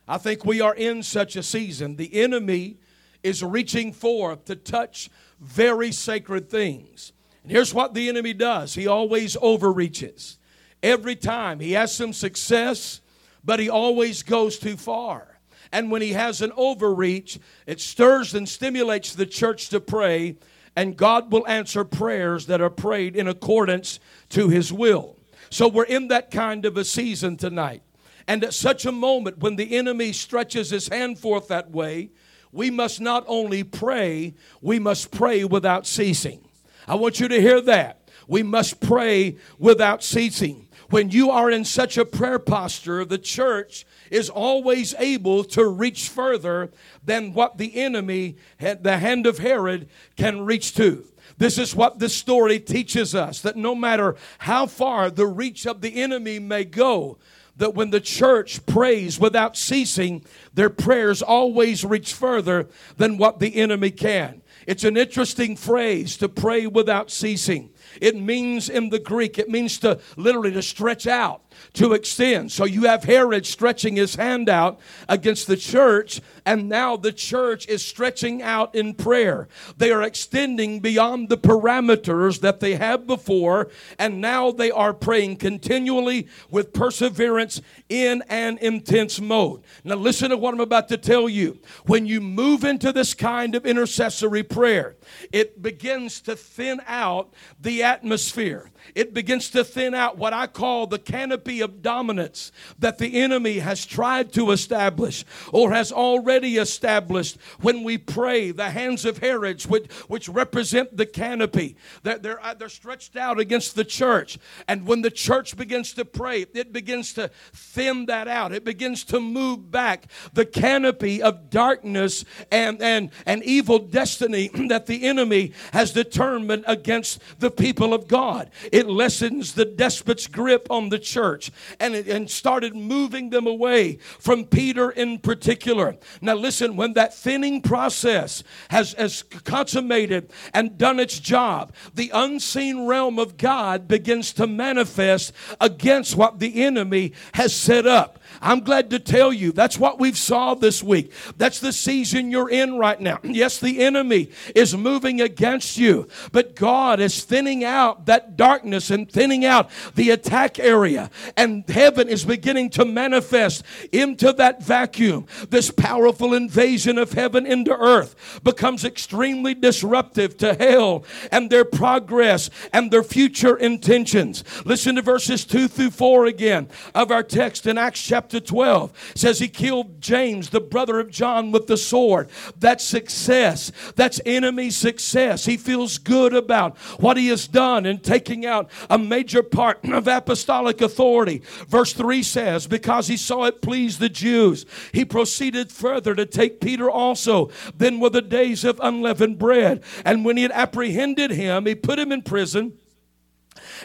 I 0.07 0.17
think 0.17 0.45
we 0.45 0.61
are 0.61 0.75
in 0.75 1.03
such 1.03 1.35
a 1.35 1.43
season. 1.43 1.95
The 1.95 2.21
enemy 2.21 2.77
is 3.23 3.41
reaching 3.41 3.93
forth 3.93 4.45
to 4.45 4.55
touch 4.55 5.09
very 5.39 5.91
sacred 5.91 6.49
things. 6.49 7.13
And 7.41 7.51
here's 7.51 7.73
what 7.73 7.93
the 7.93 8.09
enemy 8.09 8.33
does 8.33 8.75
he 8.75 8.87
always 8.87 9.37
overreaches. 9.41 10.37
Every 10.81 11.15
time 11.15 11.59
he 11.59 11.73
has 11.73 11.95
some 11.95 12.13
success, 12.13 13.01
but 13.43 13.59
he 13.59 13.69
always 13.69 14.23
goes 14.23 14.59
too 14.59 14.77
far. 14.77 15.32
And 15.73 15.89
when 15.89 16.03
he 16.03 16.13
has 16.13 16.43
an 16.43 16.51
overreach, 16.55 17.39
it 17.65 17.81
stirs 17.81 18.35
and 18.35 18.47
stimulates 18.47 19.15
the 19.15 19.25
church 19.25 19.69
to 19.69 19.81
pray, 19.81 20.37
and 20.75 20.95
God 20.95 21.31
will 21.31 21.47
answer 21.47 21.83
prayers 21.83 22.45
that 22.45 22.61
are 22.61 22.69
prayed 22.69 23.15
in 23.15 23.27
accordance 23.27 23.99
to 24.29 24.49
his 24.49 24.71
will. 24.71 25.17
So 25.49 25.67
we're 25.67 25.85
in 25.85 26.09
that 26.09 26.29
kind 26.29 26.65
of 26.65 26.77
a 26.77 26.85
season 26.85 27.37
tonight. 27.37 27.81
And 28.27 28.43
at 28.43 28.53
such 28.53 28.85
a 28.85 28.91
moment 28.91 29.39
when 29.39 29.55
the 29.55 29.75
enemy 29.75 30.13
stretches 30.13 30.69
his 30.69 30.89
hand 30.89 31.17
forth 31.17 31.47
that 31.47 31.71
way, 31.71 32.11
we 32.51 32.69
must 32.69 33.01
not 33.01 33.25
only 33.27 33.63
pray, 33.63 34.35
we 34.61 34.77
must 34.77 35.09
pray 35.09 35.43
without 35.43 35.87
ceasing. 35.87 36.47
I 36.87 36.95
want 36.95 37.19
you 37.19 37.27
to 37.27 37.41
hear 37.41 37.59
that. 37.61 38.09
We 38.27 38.43
must 38.43 38.79
pray 38.79 39.37
without 39.57 40.03
ceasing. 40.03 40.69
When 40.91 41.09
you 41.09 41.31
are 41.31 41.49
in 41.49 41.65
such 41.65 41.97
a 41.97 42.05
prayer 42.05 42.37
posture, 42.37 43.03
the 43.05 43.17
church 43.17 43.87
is 44.11 44.29
always 44.29 44.93
able 44.99 45.43
to 45.43 45.67
reach 45.67 46.09
further 46.09 46.71
than 47.03 47.33
what 47.33 47.57
the 47.57 47.75
enemy, 47.75 48.37
the 48.59 48.97
hand 48.97 49.25
of 49.25 49.39
Herod, 49.39 49.89
can 50.15 50.45
reach 50.45 50.75
to. 50.75 51.05
This 51.37 51.57
is 51.57 51.75
what 51.75 51.99
this 51.99 52.15
story 52.15 52.59
teaches 52.59 53.15
us 53.15 53.41
that 53.41 53.55
no 53.55 53.73
matter 53.75 54.15
how 54.39 54.65
far 54.67 55.09
the 55.09 55.27
reach 55.27 55.65
of 55.65 55.81
the 55.81 56.01
enemy 56.01 56.39
may 56.39 56.63
go, 56.63 57.17
that 57.55 57.75
when 57.75 57.91
the 57.91 58.01
church 58.01 58.65
prays 58.65 59.19
without 59.19 59.55
ceasing, 59.55 60.23
their 60.53 60.69
prayers 60.69 61.21
always 61.21 61.85
reach 61.85 62.13
further 62.13 62.67
than 62.97 63.17
what 63.17 63.39
the 63.39 63.55
enemy 63.55 63.91
can. 63.91 64.41
It's 64.65 64.83
an 64.83 64.97
interesting 64.97 65.55
phrase 65.55 66.17
to 66.17 66.29
pray 66.29 66.67
without 66.67 67.11
ceasing. 67.11 67.72
It 68.01 68.15
means 68.15 68.69
in 68.69 68.89
the 68.89 68.99
Greek, 68.99 69.37
it 69.37 69.49
means 69.49 69.77
to 69.79 69.99
literally 70.17 70.51
to 70.51 70.61
stretch 70.61 71.07
out 71.07 71.43
to 71.73 71.93
extend. 71.93 72.51
So 72.51 72.65
you 72.65 72.83
have 72.83 73.03
Herod 73.03 73.45
stretching 73.45 73.95
his 73.95 74.15
hand 74.15 74.49
out 74.49 74.79
against 75.07 75.47
the 75.47 75.57
church, 75.57 76.21
and 76.45 76.69
now 76.69 76.97
the 76.97 77.13
church 77.13 77.67
is 77.67 77.85
stretching 77.85 78.41
out 78.41 78.75
in 78.75 78.93
prayer. 78.93 79.47
They 79.77 79.91
are 79.91 80.03
extending 80.03 80.79
beyond 80.79 81.29
the 81.29 81.37
parameters 81.37 82.41
that 82.41 82.59
they 82.59 82.75
had 82.75 83.07
before, 83.07 83.69
and 83.97 84.21
now 84.21 84.51
they 84.51 84.71
are 84.71 84.93
praying 84.93 85.37
continually 85.37 86.27
with 86.49 86.73
perseverance 86.73 87.61
in 87.89 88.23
an 88.29 88.57
intense 88.59 89.19
mode. 89.19 89.63
Now, 89.83 89.95
listen 89.95 90.29
to 90.29 90.37
what 90.37 90.53
I'm 90.53 90.59
about 90.59 90.89
to 90.89 90.97
tell 90.97 91.29
you. 91.29 91.59
When 91.85 92.05
you 92.05 92.21
move 92.21 92.63
into 92.63 92.91
this 92.91 93.13
kind 93.13 93.55
of 93.55 93.65
intercessory 93.65 94.43
prayer, 94.43 94.95
it 95.31 95.61
begins 95.61 96.21
to 96.21 96.35
thin 96.35 96.81
out 96.87 97.33
the 97.59 97.72
atmosphere 97.81 98.69
it 98.95 99.13
begins 99.13 99.49
to 99.51 99.63
thin 99.63 99.93
out 99.93 100.17
what 100.17 100.33
I 100.33 100.47
call 100.47 100.87
the 100.87 100.99
canopy 100.99 101.61
of 101.61 101.81
dominance 101.81 102.51
that 102.79 102.97
the 102.97 103.19
enemy 103.21 103.59
has 103.59 103.85
tried 103.85 104.31
to 104.33 104.51
establish 104.51 105.25
or 105.51 105.71
has 105.71 105.91
already 105.91 106.57
established 106.57 107.37
when 107.61 107.83
we 107.83 107.97
pray. 107.97 108.51
The 108.51 108.69
hands 108.69 109.05
of 109.05 109.17
Herods, 109.17 109.67
which, 109.67 109.91
which 110.07 110.29
represent 110.29 110.95
the 110.95 111.05
canopy, 111.05 111.75
they're, 112.03 112.17
they're, 112.17 112.43
uh, 112.43 112.53
they're 112.53 112.69
stretched 112.69 113.15
out 113.15 113.39
against 113.39 113.75
the 113.75 113.85
church. 113.85 114.37
And 114.67 114.85
when 114.85 115.01
the 115.01 115.11
church 115.11 115.55
begins 115.57 115.93
to 115.93 116.05
pray, 116.05 116.45
it 116.53 116.73
begins 116.73 117.13
to 117.13 117.29
thin 117.53 118.05
that 118.07 118.27
out. 118.27 118.51
It 118.51 118.63
begins 118.63 119.03
to 119.05 119.19
move 119.19 119.71
back 119.71 120.07
the 120.33 120.45
canopy 120.45 121.21
of 121.21 121.49
darkness 121.49 122.25
and, 122.51 122.81
and, 122.81 123.11
and 123.25 123.43
evil 123.43 123.79
destiny 123.79 124.49
that 124.69 124.85
the 124.85 125.05
enemy 125.05 125.53
has 125.71 125.91
determined 125.91 126.63
against 126.67 127.19
the 127.39 127.51
people 127.51 127.93
of 127.93 128.07
God. 128.07 128.49
It 128.73 128.87
lessens 128.87 129.53
the 129.53 129.65
despot's 129.65 130.25
grip 130.25 130.65
on 130.71 130.89
the 130.89 130.97
church 130.97 131.51
and, 131.79 131.93
it, 131.93 132.07
and 132.07 132.27
started 132.27 132.75
moving 132.75 133.29
them 133.29 133.45
away 133.45 133.97
from 134.17 134.45
Peter 134.45 134.89
in 134.89 135.19
particular. 135.19 135.95
Now, 136.21 136.33
listen, 136.33 136.75
when 136.75 136.93
that 136.93 137.13
thinning 137.13 137.61
process 137.61 138.43
has, 138.71 138.93
has 138.93 139.25
consummated 139.43 140.31
and 140.55 140.75
done 140.75 140.99
its 140.99 141.19
job, 141.19 141.71
the 141.93 142.09
unseen 142.15 142.87
realm 142.87 143.19
of 143.19 143.37
God 143.37 143.87
begins 143.87 144.33
to 144.33 144.47
manifest 144.47 145.33
against 145.61 146.15
what 146.15 146.39
the 146.39 146.63
enemy 146.63 147.13
has 147.35 147.53
set 147.53 147.85
up. 147.85 148.17
I'm 148.41 148.61
glad 148.61 148.89
to 148.91 148.99
tell 148.99 149.33
you 149.33 149.51
that's 149.51 149.77
what 149.77 149.99
we've 149.99 150.17
saw 150.17 150.53
this 150.53 150.81
week. 150.81 151.11
That's 151.37 151.59
the 151.59 151.73
season 151.73 152.31
you're 152.31 152.49
in 152.49 152.77
right 152.77 152.99
now. 152.99 153.19
Yes, 153.33 153.59
the 153.59 153.83
enemy 153.83 154.29
is 154.53 154.77
moving 154.77 155.19
against 155.19 155.75
you, 155.75 156.07
but 156.31 156.55
God 156.55 156.99
is 156.99 157.23
thinning 157.23 157.63
out 157.63 158.05
that 158.05 158.37
darkness 158.37 158.91
and 158.91 159.11
thinning 159.11 159.43
out 159.43 159.71
the 159.95 160.11
attack 160.11 160.59
area. 160.59 161.09
And 161.35 161.67
heaven 161.67 162.07
is 162.07 162.23
beginning 162.23 162.69
to 162.71 162.85
manifest 162.85 163.63
into 163.91 164.31
that 164.33 164.63
vacuum. 164.63 165.25
This 165.49 165.71
powerful 165.71 166.35
invasion 166.35 166.99
of 166.99 167.13
heaven 167.13 167.47
into 167.47 167.75
earth 167.75 168.39
becomes 168.43 168.85
extremely 168.85 169.55
disruptive 169.55 170.37
to 170.37 170.53
hell 170.53 171.05
and 171.31 171.49
their 171.49 171.65
progress 171.65 172.51
and 172.71 172.91
their 172.91 173.03
future 173.03 173.55
intentions. 173.57 174.43
Listen 174.63 174.95
to 174.95 175.01
verses 175.01 175.43
2 175.43 175.67
through 175.67 175.91
4 175.91 176.27
again 176.27 176.69
of 176.93 177.11
our 177.11 177.23
text 177.23 177.65
in 177.65 177.77
Acts 177.77 178.01
chapter 178.01 178.22
chapter 178.23 178.39
12 178.39 179.11
says 179.15 179.39
he 179.39 179.49
killed 179.49 179.99
James, 179.99 180.49
the 180.49 180.61
brother 180.61 181.01
of 181.01 181.11
John, 181.11 181.51
with 181.51 181.67
the 181.67 181.75
sword. 181.75 182.29
That's 182.57 182.81
success. 182.81 183.69
That's 183.97 184.21
enemy 184.25 184.69
success. 184.69 185.43
He 185.43 185.57
feels 185.57 185.97
good 185.97 186.33
about 186.33 186.77
what 187.01 187.17
he 187.17 187.27
has 187.27 187.49
done 187.49 187.85
in 187.85 187.99
taking 187.99 188.45
out 188.45 188.71
a 188.89 188.97
major 188.97 189.43
part 189.43 189.83
of 189.91 190.07
apostolic 190.07 190.79
authority. 190.79 191.41
Verse 191.67 191.91
3 191.91 192.23
says, 192.23 192.65
Because 192.65 193.07
he 193.07 193.17
saw 193.17 193.43
it 193.43 193.61
please 193.61 193.97
the 193.97 194.07
Jews, 194.07 194.65
he 194.93 195.03
proceeded 195.03 195.69
further 195.69 196.15
to 196.15 196.25
take 196.25 196.61
Peter 196.61 196.89
also. 196.89 197.49
Then 197.75 197.99
were 197.99 198.09
the 198.09 198.21
days 198.21 198.63
of 198.63 198.79
unleavened 198.81 199.37
bread. 199.37 199.83
And 200.05 200.23
when 200.23 200.37
he 200.37 200.43
had 200.43 200.53
apprehended 200.53 201.31
him, 201.31 201.65
he 201.65 201.75
put 201.75 201.99
him 201.99 202.13
in 202.13 202.21
prison 202.21 202.77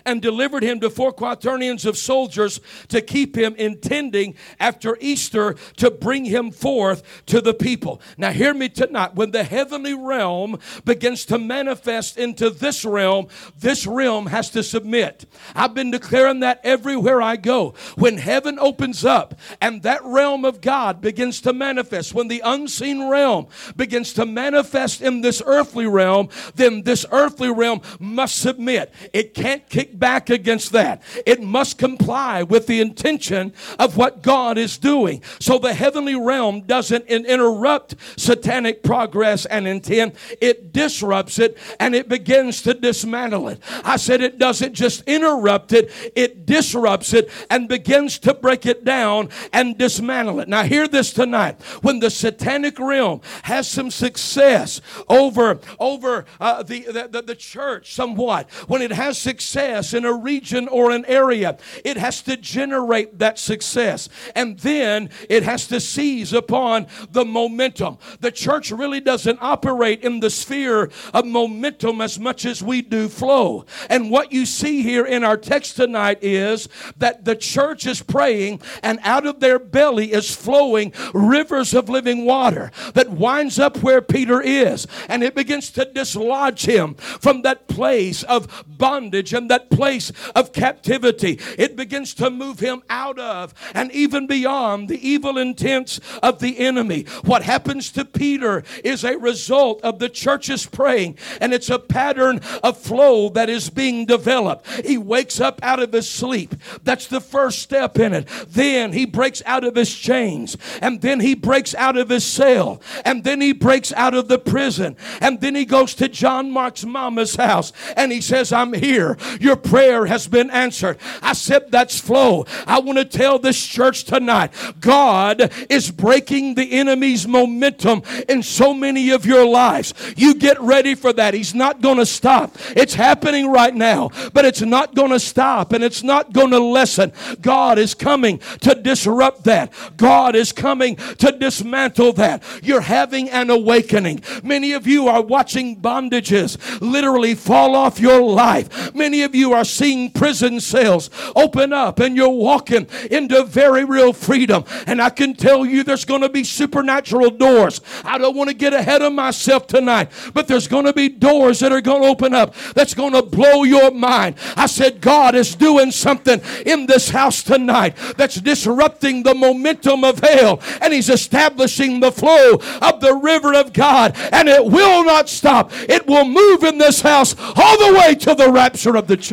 and 0.04 0.22
delivered 0.22 0.62
him 0.62 0.80
to 0.80 0.90
four 0.90 1.12
quaternions 1.12 1.84
of 1.84 1.96
soldiers 1.96 2.60
to 2.88 3.00
keep 3.00 3.36
him 3.36 3.54
intending 3.56 4.34
after 4.60 4.96
Easter 5.00 5.54
to 5.76 5.90
bring 5.90 6.24
him 6.24 6.50
forth 6.50 7.02
to 7.26 7.40
the 7.40 7.54
people. 7.54 8.00
Now, 8.16 8.30
hear 8.30 8.54
me 8.54 8.68
tonight. 8.68 9.14
When 9.14 9.30
the 9.30 9.44
heavenly 9.44 9.94
realm 9.94 10.58
begins 10.84 11.24
to 11.26 11.38
manifest 11.38 12.16
into 12.18 12.50
this 12.50 12.84
realm, 12.84 13.28
this 13.58 13.86
realm 13.86 14.26
has 14.26 14.50
to 14.50 14.62
submit. 14.62 15.24
I've 15.54 15.74
been 15.74 15.90
declaring 15.90 16.40
that 16.40 16.60
everywhere 16.64 17.22
I 17.22 17.36
go. 17.36 17.74
When 17.96 18.18
heaven 18.18 18.58
opens 18.58 19.04
up 19.04 19.34
and 19.60 19.82
that 19.82 20.04
realm 20.04 20.44
of 20.44 20.60
God 20.60 21.00
begins 21.00 21.40
to 21.42 21.52
manifest, 21.52 22.14
when 22.14 22.28
the 22.28 22.42
unseen 22.44 23.08
realm 23.08 23.46
begins 23.76 24.12
to 24.14 24.26
manifest 24.26 25.00
in 25.00 25.20
this 25.20 25.42
earthly 25.44 25.86
realm, 25.86 26.28
then 26.54 26.82
this 26.82 27.04
earthly 27.10 27.50
realm 27.50 27.80
must 27.98 28.38
submit. 28.38 28.92
It 29.12 29.34
can't 29.34 29.68
kick 29.68 29.87
back 29.96 30.30
against 30.30 30.72
that. 30.72 31.02
It 31.24 31.42
must 31.42 31.78
comply 31.78 32.42
with 32.42 32.66
the 32.66 32.80
intention 32.80 33.52
of 33.78 33.96
what 33.96 34.22
God 34.22 34.58
is 34.58 34.78
doing. 34.78 35.22
So 35.38 35.58
the 35.58 35.74
heavenly 35.74 36.16
realm 36.16 36.62
doesn't 36.62 37.06
interrupt 37.06 37.94
satanic 38.16 38.82
progress 38.82 39.46
and 39.46 39.66
intent, 39.68 40.14
it 40.40 40.72
disrupts 40.72 41.38
it 41.38 41.56
and 41.78 41.94
it 41.94 42.08
begins 42.08 42.62
to 42.62 42.74
dismantle 42.74 43.48
it. 43.48 43.60
I 43.84 43.96
said 43.96 44.20
it 44.20 44.38
doesn't 44.38 44.74
just 44.74 45.02
interrupt 45.06 45.72
it, 45.72 45.90
it 46.14 46.46
disrupts 46.46 47.12
it 47.12 47.30
and 47.50 47.68
begins 47.68 48.18
to 48.20 48.34
break 48.34 48.66
it 48.66 48.84
down 48.84 49.28
and 49.52 49.76
dismantle 49.78 50.40
it. 50.40 50.48
Now, 50.48 50.62
hear 50.62 50.88
this 50.88 51.12
tonight. 51.12 51.60
When 51.82 52.00
the 52.00 52.10
satanic 52.10 52.78
realm 52.78 53.20
has 53.42 53.68
some 53.68 53.90
success 53.90 54.80
over, 55.08 55.60
over 55.78 56.24
uh, 56.40 56.62
the, 56.62 57.08
the, 57.10 57.22
the 57.22 57.34
church 57.34 57.94
somewhat, 57.94 58.50
when 58.66 58.82
it 58.82 58.92
has 58.92 59.18
success, 59.18 59.77
success 59.82 59.98
in 59.98 60.04
a 60.04 60.12
region 60.12 60.68
or 60.68 60.90
an 60.90 61.04
area, 61.06 61.56
it 61.84 61.96
has 61.96 62.22
to 62.22 62.36
generate 62.36 63.18
that 63.18 63.38
success. 63.38 64.08
And 64.34 64.58
then 64.60 65.10
it 65.28 65.42
has 65.42 65.66
to 65.68 65.80
seize 65.80 66.32
upon 66.32 66.86
the 67.10 67.24
momentum. 67.24 67.98
The 68.20 68.30
church 68.30 68.70
really 68.70 69.00
doesn't 69.00 69.38
operate 69.40 70.02
in 70.02 70.20
the 70.20 70.30
sphere 70.30 70.90
of 71.12 71.26
momentum 71.26 72.00
as 72.00 72.18
much 72.18 72.44
as 72.44 72.62
we 72.62 72.82
do 72.82 73.08
flow. 73.08 73.64
And 73.88 74.10
what 74.10 74.32
you 74.32 74.46
see 74.46 74.82
here 74.82 75.04
in 75.04 75.24
our 75.24 75.36
text 75.36 75.76
tonight 75.76 76.18
is 76.22 76.68
that 76.98 77.24
the 77.24 77.36
church 77.36 77.86
is 77.86 78.02
praying, 78.02 78.60
and 78.82 78.98
out 79.02 79.26
of 79.26 79.40
their 79.40 79.58
belly 79.58 80.12
is 80.12 80.34
flowing 80.34 80.92
rivers 81.14 81.74
of 81.74 81.88
living 81.88 82.24
water 82.24 82.70
that 82.94 83.10
winds 83.10 83.58
up 83.58 83.78
where 83.78 84.02
Peter 84.02 84.40
is. 84.40 84.86
And 85.08 85.22
it 85.22 85.34
begins 85.34 85.70
to 85.72 85.84
dislodge 85.84 86.66
him 86.66 86.94
from 86.94 87.42
that 87.42 87.68
place 87.68 88.22
of 88.24 88.64
bondage 88.66 89.32
and 89.32 89.48
from 89.48 89.57
that 89.58 89.70
place 89.70 90.12
of 90.34 90.52
captivity. 90.52 91.40
It 91.58 91.76
begins 91.76 92.14
to 92.14 92.30
move 92.30 92.60
him 92.60 92.82
out 92.88 93.18
of 93.18 93.54
and 93.74 93.90
even 93.92 94.26
beyond 94.26 94.88
the 94.88 95.06
evil 95.06 95.36
intents 95.38 96.00
of 96.22 96.38
the 96.38 96.58
enemy. 96.58 97.02
What 97.24 97.42
happens 97.42 97.90
to 97.92 98.04
Peter 98.04 98.62
is 98.84 99.04
a 99.04 99.18
result 99.18 99.80
of 99.82 99.98
the 99.98 100.08
church's 100.08 100.66
praying, 100.66 101.18
and 101.40 101.52
it's 101.52 101.70
a 101.70 101.78
pattern 101.78 102.40
of 102.62 102.78
flow 102.78 103.28
that 103.30 103.48
is 103.48 103.70
being 103.70 104.06
developed. 104.06 104.66
He 104.84 104.98
wakes 104.98 105.40
up 105.40 105.60
out 105.62 105.80
of 105.80 105.92
his 105.92 106.08
sleep. 106.08 106.54
That's 106.84 107.06
the 107.06 107.20
first 107.20 107.60
step 107.60 107.98
in 107.98 108.12
it. 108.12 108.28
Then 108.48 108.92
he 108.92 109.06
breaks 109.06 109.42
out 109.44 109.64
of 109.64 109.74
his 109.74 109.94
chains, 109.94 110.56
and 110.80 111.00
then 111.00 111.20
he 111.20 111.34
breaks 111.34 111.74
out 111.74 111.96
of 111.96 112.08
his 112.08 112.24
cell, 112.24 112.80
and 113.04 113.24
then 113.24 113.40
he 113.40 113.52
breaks 113.52 113.92
out 113.94 114.14
of 114.14 114.28
the 114.28 114.38
prison, 114.38 114.96
and 115.20 115.40
then 115.40 115.54
he 115.54 115.64
goes 115.64 115.94
to 115.96 116.08
John 116.08 116.50
Mark's 116.50 116.84
mama's 116.84 117.34
house, 117.34 117.72
and 117.96 118.12
he 118.12 118.20
says, 118.20 118.52
I'm 118.52 118.72
here. 118.72 119.16
Your 119.48 119.56
prayer 119.56 120.04
has 120.04 120.28
been 120.28 120.50
answered. 120.50 120.98
I 121.22 121.32
said, 121.32 121.70
That's 121.70 121.98
flow. 121.98 122.44
I 122.66 122.80
want 122.80 122.98
to 122.98 123.04
tell 123.06 123.38
this 123.38 123.66
church 123.66 124.04
tonight 124.04 124.52
God 124.78 125.50
is 125.70 125.90
breaking 125.90 126.54
the 126.54 126.70
enemy's 126.70 127.26
momentum 127.26 128.02
in 128.28 128.42
so 128.42 128.74
many 128.74 129.08
of 129.08 129.24
your 129.24 129.46
lives. 129.46 129.94
You 130.18 130.34
get 130.34 130.60
ready 130.60 130.94
for 130.94 131.14
that. 131.14 131.32
He's 131.32 131.54
not 131.54 131.80
going 131.80 131.96
to 131.96 132.04
stop. 132.04 132.58
It's 132.76 132.92
happening 132.92 133.50
right 133.50 133.74
now, 133.74 134.10
but 134.34 134.44
it's 134.44 134.60
not 134.60 134.94
going 134.94 135.12
to 135.12 135.20
stop 135.20 135.72
and 135.72 135.82
it's 135.82 136.02
not 136.02 136.34
going 136.34 136.50
to 136.50 136.60
lessen. 136.60 137.14
God 137.40 137.78
is 137.78 137.94
coming 137.94 138.40
to 138.60 138.74
disrupt 138.74 139.44
that. 139.44 139.72
God 139.96 140.36
is 140.36 140.52
coming 140.52 140.96
to 140.96 141.32
dismantle 141.32 142.12
that. 142.12 142.42
You're 142.62 142.82
having 142.82 143.30
an 143.30 143.48
awakening. 143.48 144.20
Many 144.42 144.72
of 144.72 144.86
you 144.86 145.08
are 145.08 145.22
watching 145.22 145.80
bondages 145.80 146.58
literally 146.82 147.34
fall 147.34 147.74
off 147.74 147.98
your 147.98 148.20
life. 148.20 148.94
Many 148.94 149.22
of 149.22 149.34
you 149.34 149.37
are 149.52 149.64
seeing 149.64 150.10
prison 150.10 150.60
cells 150.60 151.10
open 151.36 151.72
up 151.72 152.00
and 152.00 152.16
you're 152.16 152.28
walking 152.28 152.86
into 153.10 153.44
very 153.44 153.84
real 153.84 154.12
freedom. 154.12 154.64
And 154.86 155.00
I 155.00 155.10
can 155.10 155.34
tell 155.34 155.64
you 155.64 155.82
there's 155.82 156.04
going 156.04 156.22
to 156.22 156.28
be 156.28 156.44
supernatural 156.44 157.30
doors. 157.30 157.80
I 158.04 158.18
don't 158.18 158.36
want 158.36 158.50
to 158.50 158.54
get 158.54 158.72
ahead 158.72 159.02
of 159.02 159.12
myself 159.12 159.66
tonight, 159.66 160.10
but 160.34 160.48
there's 160.48 160.68
going 160.68 160.86
to 160.86 160.92
be 160.92 161.08
doors 161.08 161.60
that 161.60 161.72
are 161.72 161.80
going 161.80 162.02
to 162.02 162.08
open 162.08 162.34
up 162.34 162.54
that's 162.74 162.94
going 162.94 163.12
to 163.12 163.22
blow 163.22 163.64
your 163.64 163.90
mind. 163.90 164.36
I 164.56 164.66
said, 164.66 165.00
God 165.00 165.34
is 165.34 165.54
doing 165.54 165.90
something 165.90 166.40
in 166.66 166.86
this 166.86 167.10
house 167.10 167.42
tonight 167.42 167.96
that's 168.16 168.40
disrupting 168.40 169.22
the 169.22 169.34
momentum 169.34 170.04
of 170.04 170.20
hell 170.20 170.60
and 170.80 170.92
He's 170.92 171.08
establishing 171.08 172.00
the 172.00 172.12
flow 172.12 172.54
of 172.82 173.00
the 173.00 173.14
river 173.14 173.54
of 173.54 173.72
God 173.72 174.16
and 174.32 174.48
it 174.48 174.64
will 174.64 175.04
not 175.04 175.28
stop. 175.28 175.70
It 175.72 176.06
will 176.06 176.24
move 176.24 176.64
in 176.64 176.78
this 176.78 177.00
house 177.00 177.34
all 177.38 177.78
the 177.78 177.98
way 177.98 178.14
to 178.16 178.34
the 178.34 178.50
rapture 178.50 178.96
of 178.96 179.06
the 179.06 179.16
church. 179.16 179.27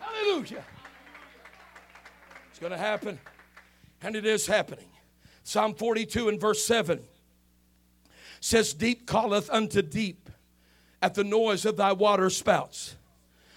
Hallelujah. 0.00 0.64
It's 2.48 2.58
going 2.58 2.72
to 2.72 2.78
happen 2.78 3.18
and 4.00 4.16
it 4.16 4.24
is 4.24 4.46
happening. 4.46 4.86
Psalm 5.44 5.74
42 5.74 6.30
and 6.30 6.40
verse 6.40 6.64
7 6.64 7.02
says, 8.40 8.72
Deep 8.72 9.06
calleth 9.06 9.50
unto 9.50 9.82
deep 9.82 10.30
at 11.02 11.12
the 11.12 11.22
noise 11.22 11.66
of 11.66 11.76
thy 11.76 11.92
water 11.92 12.30
spouts. 12.30 12.96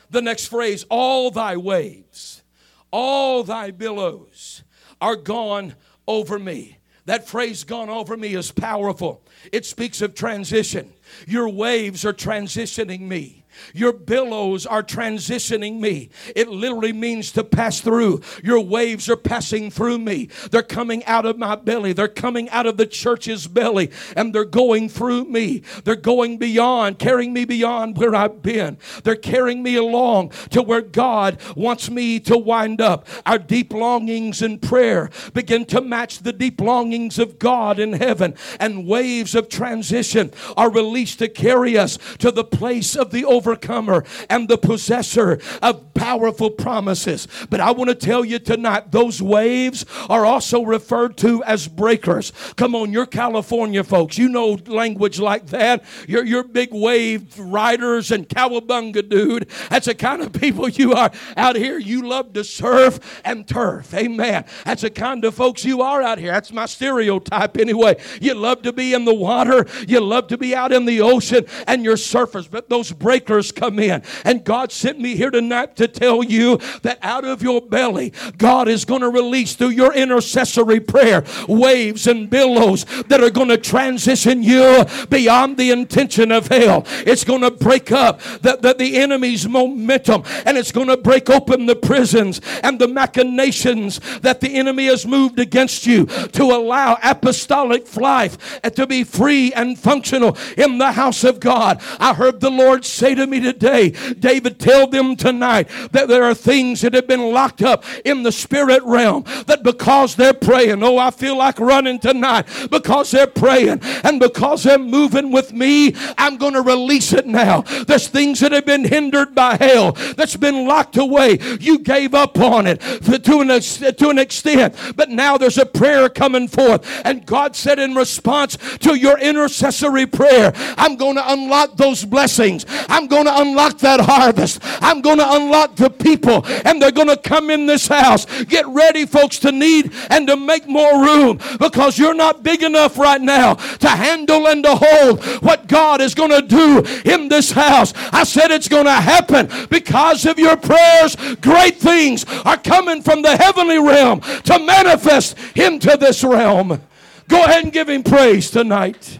The 0.10 0.22
next 0.22 0.48
phrase, 0.48 0.86
all 0.90 1.32
thy 1.32 1.56
waves, 1.56 2.44
all 2.92 3.44
thy 3.46 3.72
billows 3.72 4.64
are 5.00 5.16
gone 5.16 5.76
over 6.10 6.38
me. 6.38 6.78
That 7.06 7.26
phrase, 7.26 7.64
gone 7.64 7.90
over 7.90 8.18
me, 8.18 8.36
is 8.36 8.52
powerful. 8.52 9.24
It 9.54 9.66
speaks 9.66 10.02
of 10.02 10.14
transition. 10.14 10.92
Your 11.26 11.48
waves 11.48 12.04
are 12.04 12.12
transitioning 12.12 13.02
me. 13.02 13.41
Your 13.74 13.94
billows 13.94 14.66
are 14.66 14.84
transitioning 14.84 15.80
me. 15.80 16.10
It 16.36 16.50
literally 16.50 16.94
means 16.94 17.32
to 17.34 17.44
pass 17.44 17.82
through. 17.82 18.22
Your 18.44 18.60
waves 18.60 19.10
are 19.10 19.18
passing 19.18 19.72
through 19.72 20.00
me. 20.00 20.30
They're 20.52 20.62
coming 20.62 21.04
out 21.06 21.26
of 21.26 21.38
my 21.38 21.56
belly. 21.56 21.94
They're 21.94 22.08
coming 22.08 22.50
out 22.50 22.66
of 22.66 22.78
the 22.78 22.86
church's 22.86 23.48
belly 23.48 23.92
and 24.16 24.34
they're 24.34 24.46
going 24.46 24.90
through 24.90 25.26
me. 25.26 25.64
They're 25.84 25.96
going 25.96 26.38
beyond, 26.38 27.00
carrying 27.00 27.34
me 27.34 27.46
beyond 27.46 27.98
where 27.98 28.16
I've 28.16 28.42
been. 28.42 28.78
They're 29.04 29.16
carrying 29.16 29.64
me 29.64 29.76
along 29.76 30.30
to 30.52 30.62
where 30.62 30.82
God 30.82 31.40
wants 31.56 31.90
me 31.90 32.20
to 32.22 32.38
wind 32.38 32.82
up. 32.82 33.08
Our 33.26 33.40
deep 33.40 33.74
longings 33.74 34.42
in 34.42 34.60
prayer 34.60 35.10
begin 35.34 35.66
to 35.66 35.82
match 35.82 36.20
the 36.20 36.34
deep 36.34 36.62
longings 36.62 37.20
of 37.20 37.40
God 37.40 37.80
in 37.80 37.94
heaven, 37.94 38.36
and 38.60 38.88
waves 38.88 39.36
of 39.36 39.50
transition 39.50 40.32
are 40.56 40.72
released 40.72 41.20
to 41.20 41.28
carry 41.28 41.78
us 41.78 41.98
to 42.20 42.32
the 42.32 42.44
place 42.44 42.96
of 42.96 43.12
the 43.12 43.26
over 43.26 43.41
overcomer 43.42 44.04
and 44.30 44.48
the 44.48 44.58
possessor 44.58 45.40
of 45.64 45.94
powerful 45.96 46.52
promises. 46.52 47.28
But 47.50 47.60
I 47.60 47.72
want 47.72 47.90
to 47.90 47.96
tell 47.96 48.24
you 48.24 48.38
tonight, 48.38 48.92
those 48.92 49.22
waves 49.22 49.84
are 50.10 50.26
also 50.26 50.64
referred 50.64 51.18
to 51.18 51.44
as 51.44 51.68
breakers. 51.68 52.32
Come 52.56 52.76
on, 52.76 52.92
you're 52.92 53.08
California 53.08 53.84
folks. 53.84 54.18
You 54.18 54.30
know 54.30 54.60
language 54.68 55.20
like 55.20 55.48
that. 55.48 55.84
You're, 56.08 56.24
you're 56.24 56.44
big 56.44 56.70
wave 56.72 57.38
riders 57.40 58.12
and 58.12 58.30
cowabunga, 58.30 59.10
dude. 59.10 59.50
That's 59.70 59.88
the 59.88 59.96
kind 59.96 60.22
of 60.22 60.34
people 60.34 60.70
you 60.70 60.94
are 60.94 61.12
out 61.36 61.56
here. 61.56 61.80
You 61.80 62.08
love 62.08 62.34
to 62.34 62.44
surf 62.44 63.22
and 63.26 63.48
turf. 63.48 63.94
Amen. 63.94 64.46
That's 64.66 64.84
the 64.84 64.92
kind 64.92 65.26
of 65.26 65.34
folks 65.34 65.66
you 65.66 65.82
are 65.82 66.02
out 66.02 66.20
here. 66.20 66.32
That's 66.32 66.52
my 66.52 66.68
stereotype 66.68 67.58
anyway. 67.58 68.00
You 68.22 68.36
love 68.36 68.62
to 68.64 68.74
be 68.74 68.94
in 68.94 69.06
the 69.06 69.14
water. 69.14 69.66
You 69.88 70.00
love 70.00 70.28
to 70.28 70.38
be 70.38 70.54
out 70.56 70.72
in 70.72 70.86
the 70.86 71.02
ocean 71.02 71.46
and 71.68 71.84
you're 71.84 71.96
surfers. 71.96 72.50
But 72.50 72.70
those 72.70 72.92
breakers 72.92 73.31
come 73.52 73.80
in. 73.80 74.04
And 74.26 74.44
God 74.44 74.72
sent 74.72 75.00
me 75.00 75.16
here 75.16 75.32
tonight 75.32 75.76
to 75.78 75.88
tell 75.88 76.24
you 76.24 76.60
that 76.82 77.00
out 77.02 77.24
of 77.24 77.42
your 77.42 77.62
belly, 77.62 78.14
God 78.38 78.68
is 78.68 78.84
going 78.84 79.02
to 79.02 79.10
release 79.10 79.56
through 79.56 79.70
your 79.70 79.94
intercessory 79.94 80.80
prayer 80.80 81.24
waves 81.48 82.08
and 82.08 82.30
billows 82.30 82.86
that 83.08 83.22
are 83.22 83.30
going 83.30 83.48
to 83.48 83.58
transition 83.58 84.44
you 84.44 84.86
beyond 85.10 85.58
the 85.58 85.72
intention 85.72 86.32
of 86.32 86.48
hell. 86.48 86.84
It's 87.06 87.24
going 87.24 87.42
to 87.42 87.52
break 87.52 87.92
up 87.92 88.20
the, 88.42 88.58
the, 88.60 88.74
the 88.74 88.98
enemy's 88.98 89.48
momentum 89.48 90.24
and 90.46 90.58
it's 90.58 90.72
going 90.72 90.88
to 90.88 90.98
break 90.98 91.30
open 91.30 91.68
the 91.68 91.76
prisons 91.76 92.42
and 92.64 92.80
the 92.80 92.88
machinations 92.88 94.00
that 94.20 94.42
the 94.42 94.56
enemy 94.56 94.88
has 94.88 95.06
moved 95.06 95.40
against 95.40 95.86
you 95.86 96.06
to 96.06 96.44
allow 96.44 96.98
apostolic 97.04 97.96
life 97.96 98.60
to 98.62 98.88
be 98.88 99.04
free 99.04 99.54
and 99.54 99.78
functional 99.78 100.38
in 100.58 100.78
the 100.78 100.92
house 100.94 101.24
of 101.24 101.40
God. 101.40 101.82
I 102.00 102.14
heard 102.14 102.40
the 102.40 102.50
Lord 102.50 102.86
say 102.86 103.16
to 103.16 103.21
me 103.28 103.40
today, 103.40 103.90
David, 104.20 104.60
tell 104.60 104.88
them 104.88 105.16
tonight 105.16 105.70
that 105.92 106.08
there 106.08 106.24
are 106.24 106.34
things 106.34 106.82
that 106.82 106.94
have 106.94 107.08
been 107.08 107.32
locked 107.32 107.62
up 107.62 107.84
in 108.06 108.24
the 108.24 108.32
spirit 108.32 108.84
realm 108.84 109.24
that 109.48 109.64
because 109.64 110.16
they're 110.16 110.34
praying, 110.34 110.84
oh, 110.84 110.98
I 110.98 111.12
feel 111.12 111.38
like 111.38 111.60
running 111.60 112.00
tonight 112.00 112.48
because 112.70 113.12
they're 113.12 113.28
praying 113.28 113.80
and 114.04 114.20
because 114.20 114.64
they're 114.64 114.78
moving 114.78 115.32
with 115.32 115.54
me, 115.54 115.96
I'm 116.18 116.38
going 116.38 116.54
to 116.54 116.62
release 116.62 117.14
it 117.14 117.28
now. 117.28 117.62
There's 117.62 118.08
things 118.08 118.40
that 118.40 118.52
have 118.52 118.66
been 118.66 118.84
hindered 118.84 119.36
by 119.36 119.56
hell 119.56 119.94
that's 120.16 120.38
been 120.38 120.68
locked 120.68 120.98
away. 120.98 121.38
You 121.60 121.80
gave 121.80 122.14
up 122.14 122.38
on 122.40 122.68
it 122.68 122.82
to 122.82 123.40
an, 123.40 123.48
to 123.96 124.10
an 124.10 124.18
extent, 124.20 124.76
but 124.96 125.10
now 125.10 125.38
there's 125.38 125.58
a 125.58 125.66
prayer 125.66 126.10
coming 126.10 126.48
forth. 126.48 126.88
And 127.06 127.26
God 127.26 127.56
said 127.56 127.80
in 127.80 127.96
response 127.96 128.58
to 128.80 128.96
your 128.96 129.20
intercessory 129.20 130.06
prayer, 130.06 130.52
I'm 130.78 130.96
going 130.96 131.16
to 131.16 131.32
unlock 131.32 131.78
those 131.78 132.06
blessings. 132.06 132.66
I'm 132.90 133.08
going 133.12 133.26
to 133.26 133.42
unlock 133.42 133.78
that 133.80 134.00
harvest. 134.00 134.60
I'm 134.82 135.02
going 135.02 135.20
to 135.20 135.36
unlock 135.36 135.76
the 135.76 135.90
people, 135.90 136.44
and 136.66 136.82
they're 136.82 136.92
going 136.92 137.10
to 137.10 137.18
come 137.18 137.50
in 137.50 137.66
this 137.66 137.88
house. 137.88 138.26
Get 138.46 138.66
ready, 138.68 139.06
folks, 139.06 139.38
to 139.40 139.52
need 139.52 139.94
and 140.10 140.26
to 140.28 140.38
make 140.38 140.68
more 140.68 141.04
room 141.04 141.40
because 141.60 142.00
you're 142.00 142.16
not 142.16 142.42
big 142.42 142.64
enough 142.64 142.98
right 142.98 143.22
now 143.22 143.56
to 143.56 143.90
handle 143.90 144.48
and 144.48 144.64
to 144.64 144.76
hold 144.76 145.24
what 145.44 145.68
God 145.68 146.00
is 146.02 146.16
going 146.16 146.32
to 146.32 146.42
do 146.42 146.84
in 147.06 147.28
this 147.28 147.52
house. 147.52 147.94
I 148.12 148.24
said 148.24 148.50
it's 148.50 148.70
going 148.70 148.86
to 148.86 148.92
happen 148.92 149.50
because 149.70 150.26
of 150.26 150.40
your 150.40 150.56
prayers. 150.56 151.16
Great 151.42 151.78
things 151.78 152.26
are 152.46 152.58
coming 152.58 153.02
from 153.02 153.22
the 153.22 153.36
heavenly 153.36 153.80
realm 153.80 154.22
to 154.22 154.58
manifest 154.58 155.38
into 155.56 155.98
this 155.98 156.24
realm. 156.24 156.82
Go 157.28 157.44
ahead 157.44 157.66
and 157.66 157.74
give 157.74 157.90
him 157.90 158.04
praise 158.04 158.50
tonight. 158.50 159.20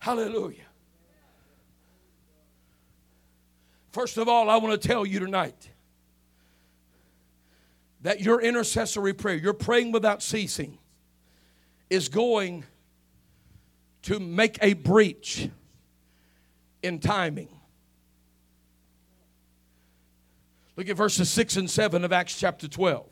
Hallelujah. 0.00 0.64
First 3.92 4.18
of 4.18 4.28
all, 4.28 4.48
I 4.48 4.56
want 4.56 4.80
to 4.80 4.88
tell 4.88 5.04
you 5.04 5.20
tonight 5.20 5.70
that 8.02 8.20
your 8.20 8.40
intercessory 8.40 9.12
prayer, 9.12 9.36
your 9.36 9.52
praying 9.52 9.92
without 9.92 10.22
ceasing, 10.22 10.78
is 11.90 12.08
going 12.08 12.64
to 14.02 14.18
make 14.18 14.58
a 14.62 14.72
breach 14.72 15.50
in 16.82 16.98
timing. 16.98 17.48
Look 20.76 20.88
at 20.88 20.96
verses 20.96 21.28
6 21.28 21.56
and 21.56 21.70
7 21.70 22.04
of 22.04 22.12
Acts 22.12 22.38
chapter 22.38 22.68
12. 22.68 23.06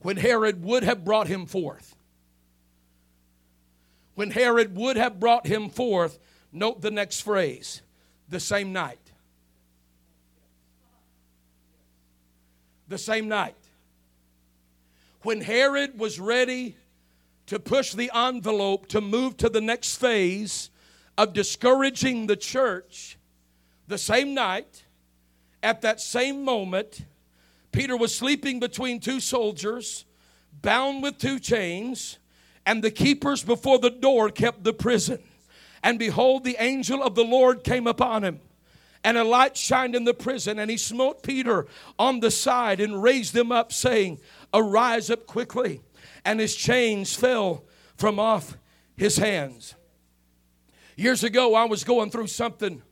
When 0.00 0.18
Herod 0.18 0.62
would 0.62 0.82
have 0.82 1.04
brought 1.04 1.26
him 1.26 1.46
forth, 1.46 1.96
when 4.18 4.32
Herod 4.32 4.74
would 4.74 4.96
have 4.96 5.20
brought 5.20 5.46
him 5.46 5.70
forth, 5.70 6.18
note 6.50 6.80
the 6.80 6.90
next 6.90 7.20
phrase 7.20 7.82
the 8.28 8.40
same 8.40 8.72
night. 8.72 9.12
The 12.88 12.98
same 12.98 13.28
night. 13.28 13.54
When 15.22 15.40
Herod 15.40 16.00
was 16.00 16.18
ready 16.18 16.74
to 17.46 17.60
push 17.60 17.92
the 17.92 18.10
envelope 18.12 18.88
to 18.88 19.00
move 19.00 19.36
to 19.36 19.48
the 19.48 19.60
next 19.60 19.98
phase 19.98 20.70
of 21.16 21.32
discouraging 21.32 22.26
the 22.26 22.34
church, 22.34 23.18
the 23.86 23.98
same 23.98 24.34
night, 24.34 24.82
at 25.62 25.80
that 25.82 26.00
same 26.00 26.44
moment, 26.44 27.04
Peter 27.70 27.96
was 27.96 28.12
sleeping 28.12 28.58
between 28.58 28.98
two 28.98 29.20
soldiers, 29.20 30.06
bound 30.60 31.04
with 31.04 31.18
two 31.18 31.38
chains, 31.38 32.18
and 32.68 32.84
the 32.84 32.90
keepers 32.90 33.42
before 33.42 33.78
the 33.78 33.88
door 33.88 34.28
kept 34.28 34.62
the 34.62 34.74
prison. 34.74 35.18
And 35.82 35.98
behold, 35.98 36.44
the 36.44 36.56
angel 36.58 37.02
of 37.02 37.14
the 37.14 37.24
Lord 37.24 37.64
came 37.64 37.86
upon 37.86 38.22
him. 38.22 38.40
And 39.02 39.16
a 39.16 39.24
light 39.24 39.56
shined 39.56 39.94
in 39.94 40.04
the 40.04 40.12
prison, 40.12 40.58
and 40.58 40.70
he 40.70 40.76
smote 40.76 41.22
Peter 41.22 41.66
on 41.98 42.20
the 42.20 42.30
side 42.30 42.78
and 42.78 43.02
raised 43.02 43.34
him 43.34 43.50
up, 43.50 43.72
saying, 43.72 44.20
Arise 44.52 45.08
up 45.08 45.26
quickly. 45.26 45.80
And 46.26 46.38
his 46.38 46.54
chains 46.54 47.14
fell 47.14 47.64
from 47.96 48.20
off 48.20 48.58
his 48.98 49.16
hands. 49.16 49.74
Years 50.94 51.24
ago, 51.24 51.54
I 51.54 51.64
was 51.64 51.84
going 51.84 52.10
through 52.10 52.26
something 52.26 52.82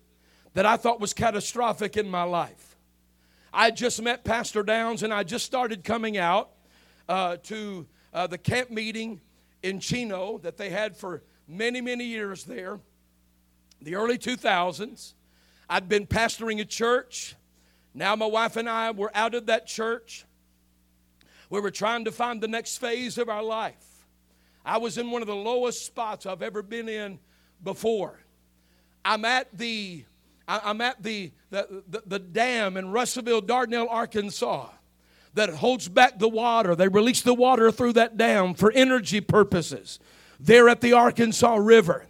that 0.55 0.65
I 0.65 0.79
thought 0.79 1.01
was 1.01 1.13
catastrophic 1.13 1.99
in 1.99 2.09
my 2.09 2.23
life. 2.23 2.79
I 3.53 3.73
just 3.73 4.01
met 4.01 4.25
Pastor 4.25 4.63
Downs, 4.63 5.03
and 5.03 5.13
I 5.13 5.23
just 5.23 5.45
started 5.45 5.85
coming 5.85 6.17
out 6.17 6.53
uh, 7.11 7.37
to 7.43 7.87
uh, 8.15 8.27
the 8.27 8.39
camp 8.39 8.71
meeting 8.71 9.21
in 9.63 9.81
Chino 9.81 10.39
that 10.39 10.57
they 10.57 10.71
had 10.71 10.97
for 10.97 11.23
many, 11.49 11.81
many 11.81 12.05
years 12.05 12.45
there, 12.45 12.81
the 13.81 13.95
early 13.95 14.19
2000s. 14.19 15.15
I'd 15.69 15.89
been 15.89 16.07
pastoring 16.07 16.61
a 16.61 16.65
church. 16.65 17.35
Now, 17.93 18.15
my 18.15 18.27
wife 18.27 18.57
and 18.57 18.69
I 18.69 18.91
were 18.91 19.11
out 19.15 19.35
of 19.35 19.47
that 19.47 19.67
church. 19.67 20.25
We 21.51 21.61
were 21.61 21.71
trying 21.71 22.05
to 22.05 22.13
find 22.13 22.41
the 22.41 22.49
next 22.49 22.79
phase 22.79 23.19
of 23.19 23.29
our 23.29 23.43
life. 23.43 24.07
I 24.65 24.79
was 24.79 24.99
in 24.99 25.11
one 25.11 25.23
of 25.23 25.29
the 25.29 25.37
lowest 25.37 25.85
spots 25.87 26.27
I've 26.27 26.43
ever 26.43 26.63
been 26.63 26.89
in 26.89 27.19
before. 27.63 28.21
I'm 29.05 29.25
at 29.25 29.57
the 29.57 30.05
I'm 30.49 30.81
at 30.81 31.03
the, 31.03 31.33
the, 31.51 31.83
the, 31.89 32.03
the 32.07 32.19
dam 32.21 32.77
in 32.77 32.93
Russellville, 32.93 33.43
Dardanelle, 33.43 33.89
Arkansas, 33.91 34.69
that 35.37 35.51
holds 35.51 35.89
back 35.89 36.19
the 36.19 36.29
water. 36.29 36.75
They 36.75 36.89
release 36.89 37.23
the 37.23 37.35
water 37.35 37.71
through 37.71 37.93
that 37.93 38.17
dam 38.17 38.55
for 38.55 38.73
energy 38.73 39.21
purposes. 39.21 40.01
There 40.41 40.69
at 40.69 40.81
the 40.81 40.95
Arkansas 40.95 41.57
River. 41.57 42.07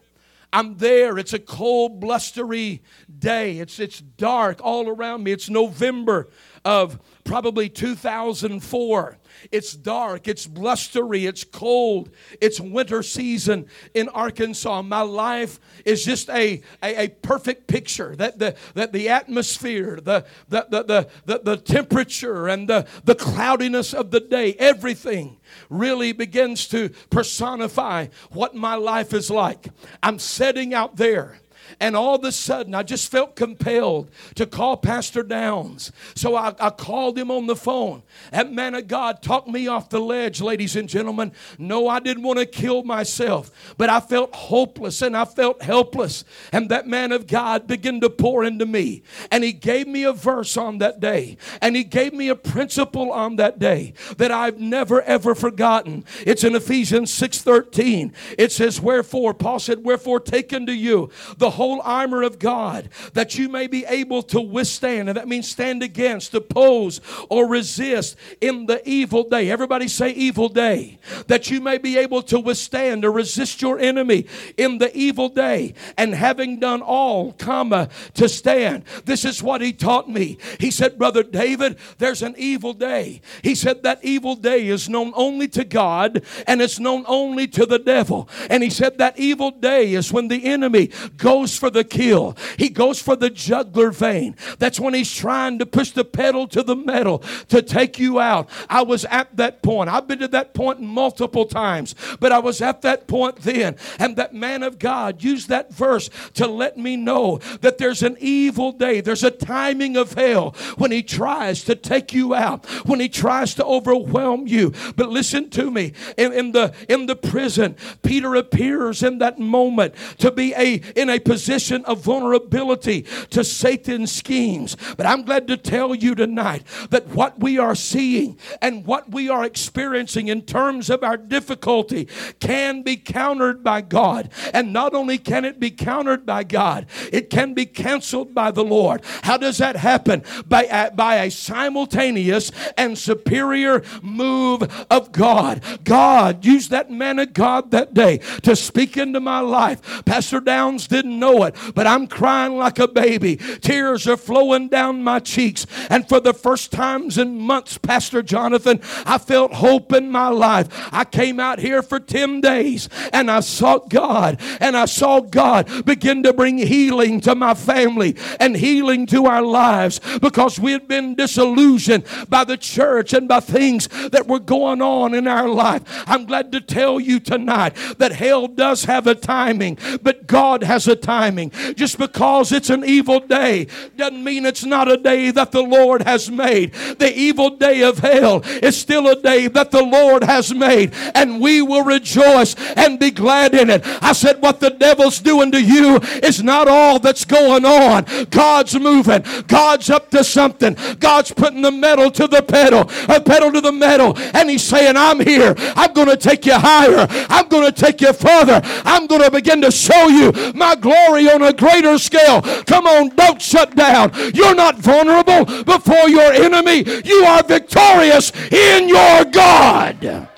I'm 0.53 0.77
there. 0.79 1.19
It's 1.19 1.33
a 1.33 1.39
cold, 1.39 2.01
blustery 2.01 2.83
day. 3.19 3.59
It's, 3.59 3.79
it's 3.79 4.01
dark 4.01 4.61
all 4.63 4.89
around 4.89 5.25
me. 5.25 5.33
It's 5.33 5.51
November 5.51 6.29
of 6.67 6.99
probably 7.23 7.69
2004. 7.69 9.19
It's 9.53 9.73
dark, 9.73 10.27
it's 10.27 10.47
blustery, 10.49 11.25
it's 11.25 11.45
cold, 11.45 12.11
it's 12.41 12.61
winter 12.61 13.05
season 13.05 13.67
in 13.95 14.09
Arkansas. 14.09 14.83
My 14.83 15.03
life 15.03 15.61
is 15.85 16.05
just 16.05 16.29
a, 16.29 16.61
a, 16.83 17.05
a 17.05 17.09
perfect 17.09 17.69
picture 17.69 18.17
that 18.17 18.41
the, 18.41 18.57
that 18.75 18.93
the 18.93 19.09
atmosphere, 19.09 20.01
the, 20.03 20.27
the, 20.49 20.67
the, 20.69 20.83
the, 20.83 21.09
the, 21.25 21.39
the 21.45 21.57
temperature, 21.57 22.49
and 22.49 22.69
the, 22.69 22.87
the 23.05 23.15
cloudiness 23.15 23.95
of 23.95 24.11
the 24.11 24.21
day, 24.21 24.55
everything 24.55 25.39
really 25.71 26.11
begins 26.11 26.67
to 26.69 26.89
personify 27.11 28.09
what 28.31 28.57
my 28.57 28.75
life 28.75 29.15
is 29.15 29.31
like. 29.31 29.69
I'm 30.03 30.19
setting 30.19 30.75
out 30.75 30.97
there 30.97 31.39
and 31.81 31.97
all 31.97 32.17
of 32.17 32.25
a 32.25 32.33
sudden, 32.33 32.75
I 32.75 32.83
just 32.83 33.11
felt 33.11 33.37
compelled 33.37 34.11
to 34.35 34.47
call 34.47 34.77
Pastor 34.77 35.23
Downs. 35.23 35.93
So 36.15 36.37
I, 36.37 36.55
I 36.59 36.71
called 36.71 37.19
him 37.19 37.31
on 37.31 37.47
the 37.47 37.57
phone. 37.57 38.03
That 38.31 38.53
man 38.53 38.75
of 38.75 38.89
God 38.89 39.23
talked 39.23 39.49
me 39.49 39.67
off 39.69 39.89
the 39.89 40.01
ledge, 40.01 40.41
ladies 40.41 40.77
and 40.77 40.89
gentlemen. 40.89 41.33
No, 41.59 41.89
I 41.89 42.01
didn't 42.01 42.23
want 42.23 42.39
to 42.39 42.47
kill 42.47 42.83
myself, 42.83 43.75
but 43.77 43.91
I 43.91 44.01
felt 44.01 44.35
hopeless 44.35 45.03
and 45.03 45.17
I 45.17 45.25
felt 45.25 45.63
helpless. 45.63 46.25
And 46.53 46.69
that 46.71 46.87
man 46.87 47.13
of 47.13 47.27
God 47.27 47.67
began 47.67 48.01
to 48.01 48.11
pour 48.11 48.45
into 48.45 48.67
me. 48.67 49.03
And 49.31 49.45
he 49.45 49.53
gave 49.53 49.87
me 49.87 50.05
a 50.05 50.13
verse 50.13 50.57
on 50.57 50.79
that 50.79 51.01
day. 51.01 51.37
And 51.61 51.77
he 51.77 51.85
gave 51.85 52.13
me 52.13 52.29
a 52.29 52.37
principle 52.37 53.13
on 53.13 53.37
that 53.37 53.59
day 53.59 53.95
that 54.19 54.31
I've 54.31 54.59
never 54.59 55.03
ever 55.03 55.35
forgotten. 55.35 56.05
It's 56.27 56.45
in 56.45 56.55
Ephesians 56.55 57.11
6:13. 57.13 58.13
It 58.39 58.53
says, 58.53 58.81
Wherefore, 58.81 59.35
Paul 59.35 59.59
said, 59.59 59.85
Wherefore 59.85 60.21
take 60.21 60.53
unto 60.53 60.73
you 60.73 61.11
the 61.39 61.51
whole 61.57 61.81
armor 61.83 62.23
of 62.23 62.39
God 62.39 62.89
that 63.15 63.37
you 63.39 63.49
may 63.49 63.67
be 63.67 63.85
able 63.87 64.23
to 64.25 64.41
withstand. 64.41 65.09
And 65.09 65.17
that 65.17 65.29
means 65.29 65.49
stand 65.49 65.83
against, 65.83 66.35
oppose, 66.35 67.01
or 67.29 67.49
resist 67.49 68.17
in 68.41 68.67
the 68.67 68.87
evil 68.89 69.29
day. 69.29 69.51
Everybody 69.51 69.89
say 69.89 70.11
evil 70.11 70.49
day. 70.49 70.99
That 71.27 71.51
you 71.51 71.61
may 71.61 71.79
be 71.79 71.99
able 71.99 72.23
to 72.25 72.39
withstand 72.39 73.05
or 73.05 73.11
resist 73.11 73.61
your 73.61 73.79
enemy 73.79 74.27
in 74.57 74.79
the 74.79 74.97
evil 74.97 75.29
day. 75.29 75.75
And 75.97 76.15
having 76.15 76.61
done 76.61 76.83
all, 76.83 77.33
comma, 77.33 77.89
to 78.15 78.29
stand. 78.29 78.85
This 79.05 79.25
is 79.25 79.43
what 79.43 79.61
he 79.61 79.73
taught 79.73 80.09
me. 80.09 80.39
He 80.61 80.71
said, 80.71 80.99
Brother 80.99 81.23
David, 81.23 81.79
there's 81.99 82.23
an 82.23 82.35
evil 82.37 82.73
day. 82.73 83.21
He 83.43 83.55
said 83.55 83.83
that 83.83 84.05
evil 84.05 84.37
day 84.37 84.69
is 84.69 84.89
known 84.89 85.13
only 85.17 85.49
to 85.49 85.65
God 85.65 86.23
and 86.47 86.61
it's 86.61 86.79
known 86.79 87.05
only 87.07 87.47
to 87.49 87.67
the 87.67 87.79
devil. 87.79 88.29
And 88.51 88.63
he 88.63 88.71
said 88.71 88.99
that 88.99 89.19
evil 89.19 89.51
day 89.51 89.95
is 89.95 90.13
when 90.13 90.29
the 90.29 90.45
enemy 90.45 90.91
goes 91.17 91.46
goes 91.47 91.57
for 91.57 91.71
the 91.71 91.85
kill. 91.85 92.37
He 92.59 92.69
goes 92.69 93.01
for 93.01 93.15
the 93.15 93.31
jugular 93.31 93.93
vein. 93.93 94.35
That's 94.59 94.81
when 94.81 94.95
he's 94.95 95.15
trying 95.15 95.61
to 95.61 95.67
push 95.67 95.93
the 95.93 96.05
pedal 96.05 96.49
to 96.49 96.61
the 96.65 96.75
metal 96.75 97.21
to 97.49 97.63
take 97.63 98.01
you 98.01 98.19
out. 98.19 98.51
I 98.69 98.83
was 98.83 99.05
at 99.05 99.37
that 99.37 99.63
point. 99.63 99.89
I've 99.89 100.09
been 100.09 100.19
to 100.19 100.29
that 100.29 100.55
point 100.55 100.81
multiple 100.81 101.47
times, 101.47 101.95
but 102.19 102.33
I 102.33 102.41
was 102.41 102.61
at 102.61 102.83
that 102.83 103.07
point 103.07 103.37
then. 103.37 103.77
And 104.01 104.17
that 104.17 104.35
man 104.35 104.65
of 104.65 104.81
God 104.81 105.23
used 105.23 105.49
that 105.49 105.73
verse 105.73 106.11
to 106.35 106.49
let 106.49 106.77
me 106.77 106.97
know 106.97 107.39
that 107.61 107.79
there's 107.79 108.03
an 108.03 108.17
evil 108.19 108.73
day. 108.73 109.01
There's 109.01 109.23
a 109.23 109.31
timing 109.31 109.97
of 109.97 110.15
hell 110.15 110.51
when 110.77 110.91
he 110.91 111.05
tries 111.05 111.63
to 111.65 111.77
take 111.77 112.13
you 112.13 112.35
out, 112.35 112.67
when 112.87 112.99
he 112.99 113.09
tries 113.09 113.55
to 113.55 113.65
overwhelm 113.65 114.49
you. 114.49 114.73
But 114.97 115.11
listen 115.11 115.49
to 115.51 115.71
me. 115.71 115.93
In, 116.17 116.33
in 116.33 116.51
the 116.51 116.75
in 116.89 117.07
the 117.07 117.15
prison, 117.15 117.77
Peter 118.03 118.35
appears 118.35 119.05
in 119.05 119.19
that 119.19 119.39
moment 119.39 119.95
to 120.19 120.33
be 120.33 120.53
a 120.55 120.81
in 120.97 121.09
a 121.09 121.21
position 121.21 121.36
position 121.37 121.85
of 121.85 122.01
vulnerability 122.01 123.03
to 123.29 123.45
Satan's 123.45 124.11
schemes. 124.11 124.75
But 124.97 125.05
I'm 125.05 125.21
glad 125.21 125.47
to 125.49 125.59
tell 125.59 125.95
you 125.95 126.15
tonight 126.15 126.63
that 126.89 127.09
what 127.09 127.39
we 127.39 127.59
are 127.59 127.75
seeing 127.75 128.39
and 128.63 128.87
what 128.87 129.11
we 129.11 129.29
are 129.29 129.45
experiencing 129.45 130.29
in 130.29 130.41
terms 130.41 130.89
of 130.89 131.05
our 131.05 131.19
difficulty 131.19 132.09
can 132.41 132.81
be 132.81 132.97
countered 132.97 133.63
by 133.63 133.83
God. 133.83 134.31
And 134.55 134.73
not 134.73 134.95
only 134.95 135.19
can 135.19 135.45
it 135.45 135.61
be 135.61 135.71
countered 135.71 136.25
by 136.25 136.43
God, 136.43 136.87
it 137.13 137.29
can 137.29 137.53
be 137.53 137.67
canceled 137.67 138.35
by 138.35 138.51
the 138.51 138.65
Lord. 138.65 139.03
How 139.23 139.37
does 139.37 139.59
that 139.59 139.77
happen? 139.77 140.23
By 140.47 140.63
a, 140.65 140.91
by 140.91 141.17
a 141.17 141.31
simultaneous 141.31 142.51
and 142.79 142.97
superior 142.97 143.83
move 144.01 144.63
of 144.91 145.13
God. 145.13 145.63
God 145.85 146.47
used 146.47 146.71
that 146.71 146.91
man 146.91 147.19
of 147.19 147.35
God 147.35 147.73
that 147.73 147.93
day 147.93 148.21
to 148.45 148.57
speak 148.57 148.97
into 148.97 149.21
my 149.21 149.41
life. 149.41 150.03
Pastor 150.07 150.41
Downs 150.41 150.87
didn't 150.87 151.19
know 151.19 151.26
know 151.27 151.43
it, 151.45 151.57
but 151.75 151.87
I'm 151.87 152.07
crying 152.07 152.57
like 152.57 152.79
a 152.79 152.87
baby. 152.87 153.37
Tears 153.37 154.07
are 154.07 154.17
flowing 154.17 154.69
down 154.69 155.03
my 155.03 155.19
cheeks. 155.19 155.67
And 155.91 156.09
for 156.09 156.21
the 156.21 156.33
first 156.33 156.71
times 156.71 157.19
in 157.19 157.39
months, 157.39 157.79
Pastor 157.79 158.23
Jonathan, 158.23 158.81
I 159.05 159.19
felt 159.19 159.55
hope 159.55 159.93
in 159.93 160.11
my 160.11 160.29
life. 160.29 160.69
I 160.93 161.05
came 161.05 161.41
out 161.41 161.59
here 161.59 161.83
for 161.83 161.99
10 161.99 162.41
days 162.41 162.89
and 163.13 163.31
I 163.31 163.41
sought 163.41 163.91
God 163.91 164.41
and 164.61 164.77
I 164.77 164.85
saw 164.85 165.21
God 165.21 165.85
begin 165.85 166.23
to 166.23 166.33
bring 166.33 166.59
healing 166.59 167.21
to 167.23 167.35
my 167.35 167.55
family 167.55 168.17
and 168.39 168.57
healing 168.57 169.07
to 169.07 169.27
our 169.27 169.43
lives 169.43 170.01
because 170.21 170.61
we 170.61 170.73
had 170.73 170.87
been 170.87 171.15
disillusioned 171.15 172.05
by 172.29 172.45
the 172.45 172.57
church 172.57 173.13
and 173.13 173.27
by 173.27 173.41
things 173.41 173.89
that 174.11 174.29
were 174.29 174.39
going 174.39 174.81
on 174.81 175.15
in 175.15 175.27
our 175.27 175.49
life. 175.49 175.83
I'm 176.07 176.25
glad 176.25 176.53
to 176.53 176.61
tell 176.61 177.01
you 177.01 177.19
tonight 177.19 177.75
that 177.99 178.13
hell 178.13 178.47
does 178.47 178.85
have 178.85 179.07
a 179.07 179.15
timing, 179.15 179.79
but 180.03 180.27
God 180.27 180.63
has 180.63 180.87
a 180.87 180.95
timing 180.95 181.16
timing. 181.17 181.51
Just 181.77 181.97
because 181.99 182.53
it's 182.53 182.69
an 182.69 182.85
evil 182.85 183.21
day 183.21 183.69
doesn't 183.97 184.23
mean 184.23 184.45
it's 184.45 184.65
not 184.65 184.91
a 184.91 184.99
day 184.99 185.31
that 185.31 185.51
the 185.51 185.63
Lord 185.63 186.03
has 186.03 186.31
made. 186.31 186.75
The 186.75 187.13
evil 187.17 187.51
day 187.51 187.83
of 187.83 187.99
hell 188.01 188.43
is 188.63 188.77
still 188.77 189.07
a 189.09 189.17
day 189.17 189.49
that 189.49 189.71
the 189.71 189.83
Lord 189.83 190.25
has 190.25 190.53
made, 190.53 190.93
and 191.15 191.41
we 191.41 191.63
will 191.63 191.85
rejoice 191.85 192.55
and 192.77 193.01
be 193.01 193.11
glad 193.11 193.55
in 193.55 193.71
it. 193.71 193.81
I 194.03 194.13
said, 194.13 194.43
What 194.43 194.61
the 194.61 194.71
devil's 194.71 195.21
doing 195.21 195.53
to 195.53 195.63
you 195.63 195.97
is 196.23 196.43
not 196.43 196.69
all 196.69 196.99
that's 196.99 197.25
going 197.25 197.65
on. 197.65 198.05
God's 198.29 198.79
moving, 198.79 199.25
God's 199.47 199.89
up 199.89 200.11
to 200.11 200.23
something, 200.23 200.77
God's 200.99 201.33
putting 201.33 201.63
the 201.63 201.73
metal 201.73 202.11
to 202.11 202.27
the 202.27 202.43
pedal, 202.43 202.91
a 203.09 203.21
pedal 203.21 203.53
to 203.53 203.63
the 203.63 203.73
metal, 203.73 204.13
and 204.35 204.51
He's 204.51 204.63
saying, 204.63 204.97
I'm 204.97 205.21
here. 205.21 205.55
I'm 205.77 205.93
going 205.95 206.09
to 206.09 206.17
take 206.17 206.45
you 206.45 206.59
higher, 206.59 207.07
I'm 207.31 207.49
going 207.49 207.73
to 207.73 207.73
take 207.73 208.03
you 208.03 208.13
further, 208.13 208.61
I'm 208.85 209.07
going 209.07 209.23
to 209.23 209.31
begin 209.31 209.63
to 209.63 209.71
show 209.71 210.09
you 210.09 210.53
my 210.55 210.75
glory 210.75 210.96
on 210.97 211.43
a 211.43 211.53
greater 211.53 211.99
scale. 211.99 212.43
Come 212.65 212.87
on, 212.87 213.11
don't 213.11 213.41
shut 213.41 213.75
down. 213.75 214.13
You're 214.35 214.55
not 214.55 214.77
vulnerable 214.77 215.45
before 215.65 216.09
your 216.09 216.33
enemy, 216.33 216.85
you 217.05 217.25
are 217.25 217.43
victorious 217.43 218.33
in 218.51 218.89
your 218.89 219.25
God. 219.25 220.29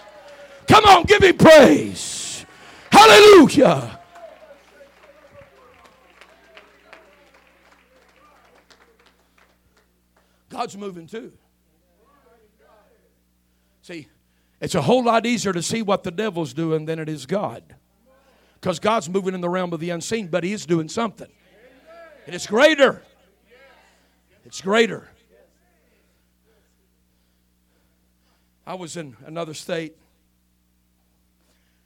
Come 0.69 0.85
on, 0.85 1.05
give 1.05 1.23
me 1.23 1.33
praise. 1.33 2.45
Hallelujah. 2.91 3.99
God's 10.51 10.77
moving 10.77 11.07
too. 11.07 11.33
See, 13.83 14.09
it's 14.61 14.75
a 14.75 14.83
whole 14.83 15.05
lot 15.05 15.25
easier 15.25 15.53
to 15.53 15.63
see 15.63 15.83
what 15.83 16.03
the 16.03 16.11
devil's 16.11 16.53
doing 16.53 16.87
than 16.87 16.99
it 16.99 17.09
is 17.09 17.27
God. 17.27 17.77
Because 18.61 18.79
God's 18.79 19.09
moving 19.09 19.35
in 19.35 19.41
the 19.41 19.49
realm 19.49 19.73
of 19.73 19.81
the 19.81 19.91
unseen, 19.91 20.29
but 20.29 20.45
He 20.45 20.53
is 20.53 20.67
doing 20.67 20.89
something. 20.89 21.29
And 22.27 22.35
it's 22.35 22.47
greater. 22.47 23.03
It's 24.45 24.61
greater. 24.61 25.09
I 28.67 28.75
was 28.75 28.97
in 28.97 29.17
another 29.25 29.55
state. 29.55 29.97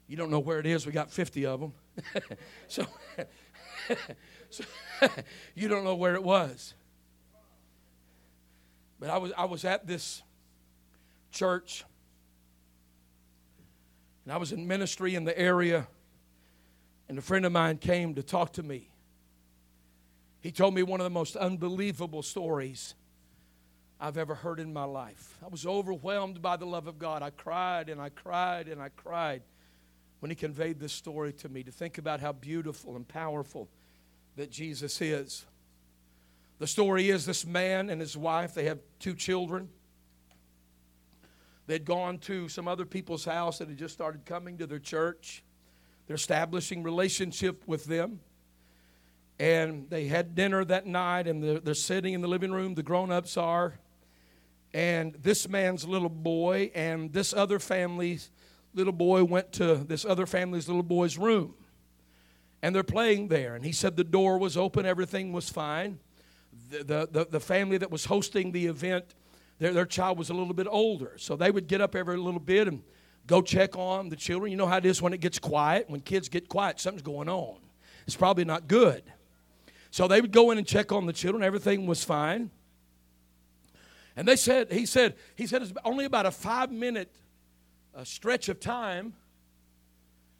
You 0.09 0.17
don't 0.17 0.31
know 0.31 0.41
where 0.41 0.59
it 0.59 0.67
is. 0.67 0.85
We 0.85 0.93
got 0.93 1.11
50 1.11 1.47
of 1.47 1.61
them. 1.61 1.73
so, 2.69 2.87
so 4.51 4.65
you 5.55 5.69
don't 5.69 5.85
know 5.85 5.95
where 5.95 6.15
it 6.15 6.23
was. 6.23 6.75
But 8.99 9.11
I 9.11 9.19
was, 9.19 9.33
I 9.37 9.45
was 9.45 9.65
at 9.65 9.87
this 9.87 10.23
church, 11.31 11.85
and 14.25 14.33
I 14.33 14.37
was 14.37 14.53
in 14.53 14.67
ministry 14.67 15.15
in 15.15 15.25
the 15.25 15.37
area, 15.39 15.89
and 17.13 17.19
a 17.19 17.23
friend 17.23 17.45
of 17.45 17.53
mine 17.53 17.77
came 17.77 18.15
to 18.15 18.23
talk 18.23 18.55
to 18.55 18.63
me. 18.63 18.89
He 20.41 20.51
told 20.51 20.73
me 20.73 20.83
one 20.83 20.99
of 20.99 21.05
the 21.05 21.11
most 21.11 21.37
unbelievable 21.37 22.23
stories 22.23 22.95
I've 24.01 24.17
ever 24.17 24.35
heard 24.35 24.59
in 24.59 24.73
my 24.73 24.85
life. 24.85 25.37
I 25.45 25.49
was 25.49 25.67
overwhelmed 25.67 26.41
by 26.41 26.57
the 26.57 26.65
love 26.65 26.87
of 26.87 26.99
God. 26.99 27.23
I 27.23 27.29
cried 27.29 27.91
and 27.91 28.01
I 28.01 28.09
cried 28.09 28.67
and 28.67 28.81
I 28.81 28.89
cried 28.89 29.43
when 30.21 30.31
he 30.31 30.35
conveyed 30.35 30.81
this 30.81 30.95
story 30.95 31.35
to 31.35 31.51
me 31.51 31.63
to 31.65 31.71
think 31.71 31.99
about 31.99 32.21
how 32.21 32.33
beautiful 32.33 32.97
and 32.97 33.07
powerful 33.07 33.69
that 34.37 34.51
Jesus 34.51 34.99
is. 35.03 35.45
The 36.61 36.67
story 36.67 37.11
is 37.11 37.27
this 37.27 37.45
man 37.45 37.91
and 37.91 38.01
his 38.01 38.17
wife, 38.17 38.55
they 38.55 38.65
have 38.65 38.79
two 39.01 39.13
children. 39.13 39.69
They'd 41.67 41.85
gone 41.85 42.17
to 42.21 42.49
some 42.49 42.67
other 42.67 42.87
people's 42.87 43.27
house 43.27 43.59
that 43.59 43.69
had 43.69 43.77
just 43.77 43.93
started 43.93 44.25
coming 44.25 44.57
to 44.57 44.67
their 44.67 44.79
church. 44.79 45.45
They're 46.13 46.17
establishing 46.17 46.83
relationship 46.83 47.67
with 47.67 47.87
them. 47.87 48.21
And 49.39 49.89
they 49.89 50.09
had 50.09 50.35
dinner 50.35 50.63
that 50.63 50.85
night, 50.85 51.27
and 51.27 51.43
they're, 51.43 51.59
they're 51.59 51.73
sitting 51.73 52.13
in 52.13 52.21
the 52.21 52.29
living 52.29 52.53
room. 52.53 52.75
The 52.75 52.83
grown 52.83 53.11
ups 53.11 53.39
are. 53.39 53.79
And 54.75 55.15
this 55.15 55.49
man's 55.49 55.87
little 55.87 56.11
boy 56.11 56.71
and 56.75 57.15
this 57.15 57.33
other 57.33 57.59
family's 57.59 58.31
little 58.75 58.93
boy 58.93 59.25
went 59.25 59.53
to 59.53 59.77
this 59.77 60.05
other 60.05 60.27
family's 60.27 60.69
little 60.69 60.83
boy's 60.83 61.17
room. 61.17 61.55
And 62.61 62.75
they're 62.75 62.83
playing 62.83 63.29
there. 63.29 63.55
And 63.55 63.65
he 63.65 63.73
said 63.73 63.97
the 63.97 64.05
door 64.05 64.37
was 64.37 64.59
open, 64.59 64.85
everything 64.85 65.33
was 65.33 65.49
fine. 65.49 65.99
The, 66.69 67.09
the, 67.11 67.27
the, 67.31 67.41
family 67.41 67.79
that 67.79 67.91
was 67.91 68.05
hosting 68.05 68.53
the 68.53 68.67
event, 68.67 69.15
their, 69.59 69.73
their 69.73 69.87
child 69.87 70.19
was 70.19 70.29
a 70.29 70.35
little 70.35 70.53
bit 70.53 70.67
older. 70.69 71.15
So 71.17 71.37
they 71.37 71.51
would 71.51 71.69
get 71.69 71.81
up 71.81 71.97
every 71.97 72.19
little 72.19 72.39
bit 72.39 72.69
and 72.69 72.83
go 73.27 73.43
check 73.43 73.77
on 73.77 74.09
the 74.09 74.17
children. 74.17 74.51
You 74.51 74.59
know 74.59 74.67
how 74.67 74.79
it 74.79 74.87
is 74.87 75.01
when 75.01 75.13
it 75.13 75.21
gets 75.21 75.39
quiet. 75.39 75.89
When 75.89 76.01
kids 76.01 76.29
get 76.29 76.49
quiet, 76.49 76.81
something's 76.81 77.03
going 77.03 77.29
on. 77.29 77.57
It's 78.07 78.17
probably 78.17 78.45
not 78.45 78.69
good. 78.69 79.03
So 79.91 80.09
they 80.09 80.21
would 80.21 80.33
go 80.33 80.51
in 80.51 80.59
and 80.59 80.67
check 80.67 80.91
on 80.91 81.07
the 81.07 81.13
children. 81.13 81.45
Everything 81.45 81.87
was 81.87 82.03
fine. 82.03 82.51
And 84.17 84.27
they 84.27 84.37
said, 84.37 84.73
he 84.73 84.87
said, 84.87 85.15
he 85.37 85.47
said 85.47 85.63
it's 85.63 85.73
only 85.85 86.05
about 86.05 86.27
a 86.27 86.31
five 86.31 86.71
minute 86.71 87.11
uh, 87.95 88.05
stretch 88.05 88.49
of 88.49 88.61
time. 88.61 89.07
And 89.07 89.15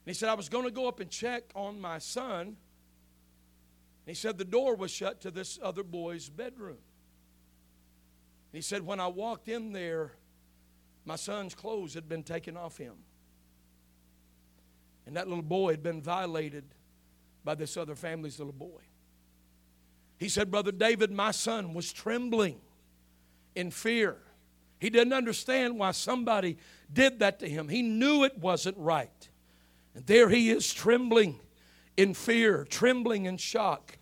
he 0.07 0.15
said, 0.15 0.29
I 0.29 0.35
was 0.35 0.49
going 0.49 0.65
to 0.65 0.71
go 0.71 0.89
up 0.89 1.01
and 1.01 1.11
check 1.11 1.45
on 1.55 1.81
my 1.81 1.99
son. 1.99 2.57
He 4.07 4.15
said 4.15 4.37
the 4.37 4.45
door 4.45 4.75
was 4.75 4.91
shut 4.91 5.21
to 5.23 5.31
this 5.31 5.59
other 5.63 5.83
boy's 5.83 6.29
bedroom. 6.29 6.79
He 8.53 8.61
said, 8.61 8.85
when 8.85 9.01
I 9.01 9.07
walked 9.07 9.49
in 9.49 9.73
there, 9.73 10.13
my 11.05 11.17
son's 11.17 11.55
clothes 11.55 11.95
had 11.95 12.09
been 12.09 12.23
taken 12.23 12.57
off 12.57 12.77
him. 12.77 12.95
And 15.07 15.17
that 15.17 15.29
little 15.29 15.43
boy 15.43 15.73
had 15.73 15.83
been 15.83 16.01
violated 16.01 16.65
by 17.45 17.55
this 17.55 17.77
other 17.77 17.95
family's 17.95 18.39
little 18.39 18.53
boy. 18.53 18.81
He 20.19 20.29
said, 20.29 20.51
Brother 20.51 20.71
David, 20.71 21.11
my 21.11 21.33
son 21.33 21.75
was 21.75 21.93
trembling 21.93 22.61
in 23.57 23.73
fear. 23.73 24.17
He 24.79 24.91
didn't 24.91 25.13
understand 25.13 25.79
why 25.79 25.91
somebody 25.91 26.59
did 26.93 27.19
that 27.19 27.41
to 27.41 27.49
him. 27.49 27.69
He 27.69 27.83
knew 27.83 28.25
it 28.25 28.39
wasn't 28.39 28.77
right. 28.79 29.29
And 29.95 30.07
there 30.07 30.29
he 30.29 30.51
is 30.51 30.73
trembling 30.73 31.41
in 31.97 32.15
fear, 32.15 32.65
trembling 32.69 33.27
in 33.27 33.37
shock. 33.37 33.99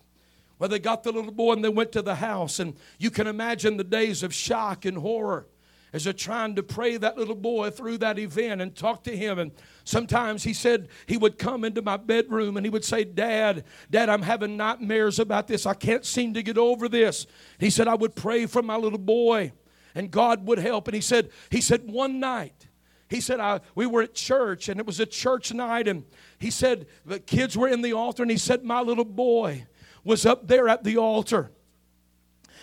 Well, 0.59 0.69
they 0.69 0.79
got 0.79 1.03
the 1.03 1.11
little 1.11 1.31
boy 1.31 1.53
and 1.53 1.63
they 1.63 1.69
went 1.69 1.91
to 1.93 2.03
the 2.03 2.15
house, 2.15 2.59
and 2.59 2.75
you 2.99 3.09
can 3.09 3.25
imagine 3.25 3.77
the 3.77 3.83
days 3.83 4.21
of 4.21 4.33
shock 4.33 4.85
and 4.85 4.97
horror 4.99 5.47
as 5.93 6.05
they're 6.05 6.13
trying 6.13 6.55
to 6.55 6.63
pray 6.63 6.95
that 6.97 7.17
little 7.17 7.35
boy 7.35 7.69
through 7.69 7.97
that 7.97 8.17
event 8.17 8.61
and 8.61 8.75
talk 8.75 9.03
to 9.03 9.15
him. 9.15 9.39
And 9.39 9.51
sometimes 9.83 10.43
he 10.43 10.53
said 10.53 10.87
he 11.05 11.17
would 11.17 11.37
come 11.37 11.65
into 11.65 11.81
my 11.81 11.97
bedroom 11.97 12.55
and 12.55 12.65
he 12.65 12.69
would 12.69 12.85
say, 12.85 13.03
Dad, 13.03 13.65
Dad, 13.89 14.07
I'm 14.07 14.21
having 14.21 14.55
nightmares 14.55 15.19
about 15.19 15.47
this. 15.47 15.65
I 15.65 15.73
can't 15.73 16.05
seem 16.05 16.33
to 16.35 16.43
get 16.43 16.57
over 16.57 16.87
this. 16.87 17.27
He 17.59 17.69
said, 17.69 17.87
I 17.87 17.95
would 17.95 18.15
pray 18.15 18.45
for 18.45 18.61
my 18.61 18.77
little 18.77 18.99
boy 18.99 19.51
and 19.93 20.09
God 20.09 20.47
would 20.47 20.59
help. 20.59 20.87
And 20.87 20.95
he 20.95 21.01
said, 21.01 21.29
he 21.49 21.59
said, 21.59 21.89
one 21.91 22.19
night, 22.19 22.67
he 23.09 23.19
said, 23.19 23.41
I, 23.41 23.59
we 23.75 23.85
were 23.85 24.03
at 24.03 24.13
church 24.13 24.69
and 24.69 24.79
it 24.79 24.85
was 24.85 25.01
a 25.01 25.05
church 25.05 25.53
night. 25.53 25.89
And 25.89 26.05
he 26.39 26.51
said, 26.51 26.87
the 27.05 27.19
kids 27.19 27.57
were 27.57 27.67
in 27.67 27.81
the 27.81 27.91
altar. 27.91 28.23
And 28.23 28.31
he 28.31 28.37
said, 28.37 28.63
my 28.63 28.79
little 28.79 29.03
boy 29.03 29.67
was 30.05 30.25
up 30.25 30.47
there 30.47 30.69
at 30.69 30.85
the 30.85 30.97
altar. 30.97 31.51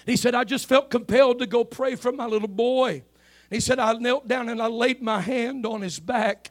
He 0.07 0.17
said, 0.17 0.35
I 0.35 0.45
just 0.45 0.67
felt 0.67 0.89
compelled 0.89 1.41
to 1.41 1.47
go 1.47 1.65
pray 1.65 1.95
for 1.95 2.11
my 2.11 2.25
little 2.25 2.49
boy. 2.49 3.03
He 3.51 3.61
said, 3.61 3.79
I 3.79 3.93
knelt 3.95 4.29
down 4.29 4.49
and 4.49 4.61
I 4.61 4.67
laid 4.67 5.01
my 5.01 5.21
hand 5.21 5.65
on 5.65 5.81
his 5.81 5.99
back. 5.99 6.51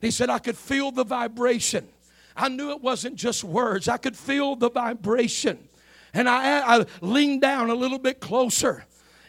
He 0.00 0.10
said, 0.10 0.30
I 0.30 0.38
could 0.38 0.56
feel 0.56 0.90
the 0.90 1.04
vibration. 1.04 1.88
I 2.36 2.48
knew 2.48 2.70
it 2.70 2.80
wasn't 2.80 3.16
just 3.16 3.44
words, 3.44 3.88
I 3.88 3.96
could 3.96 4.16
feel 4.16 4.56
the 4.56 4.70
vibration. 4.70 5.58
And 6.14 6.28
I, 6.28 6.78
I 6.78 6.86
leaned 7.00 7.42
down 7.42 7.68
a 7.68 7.74
little 7.74 7.98
bit 7.98 8.20
closer. 8.20 8.84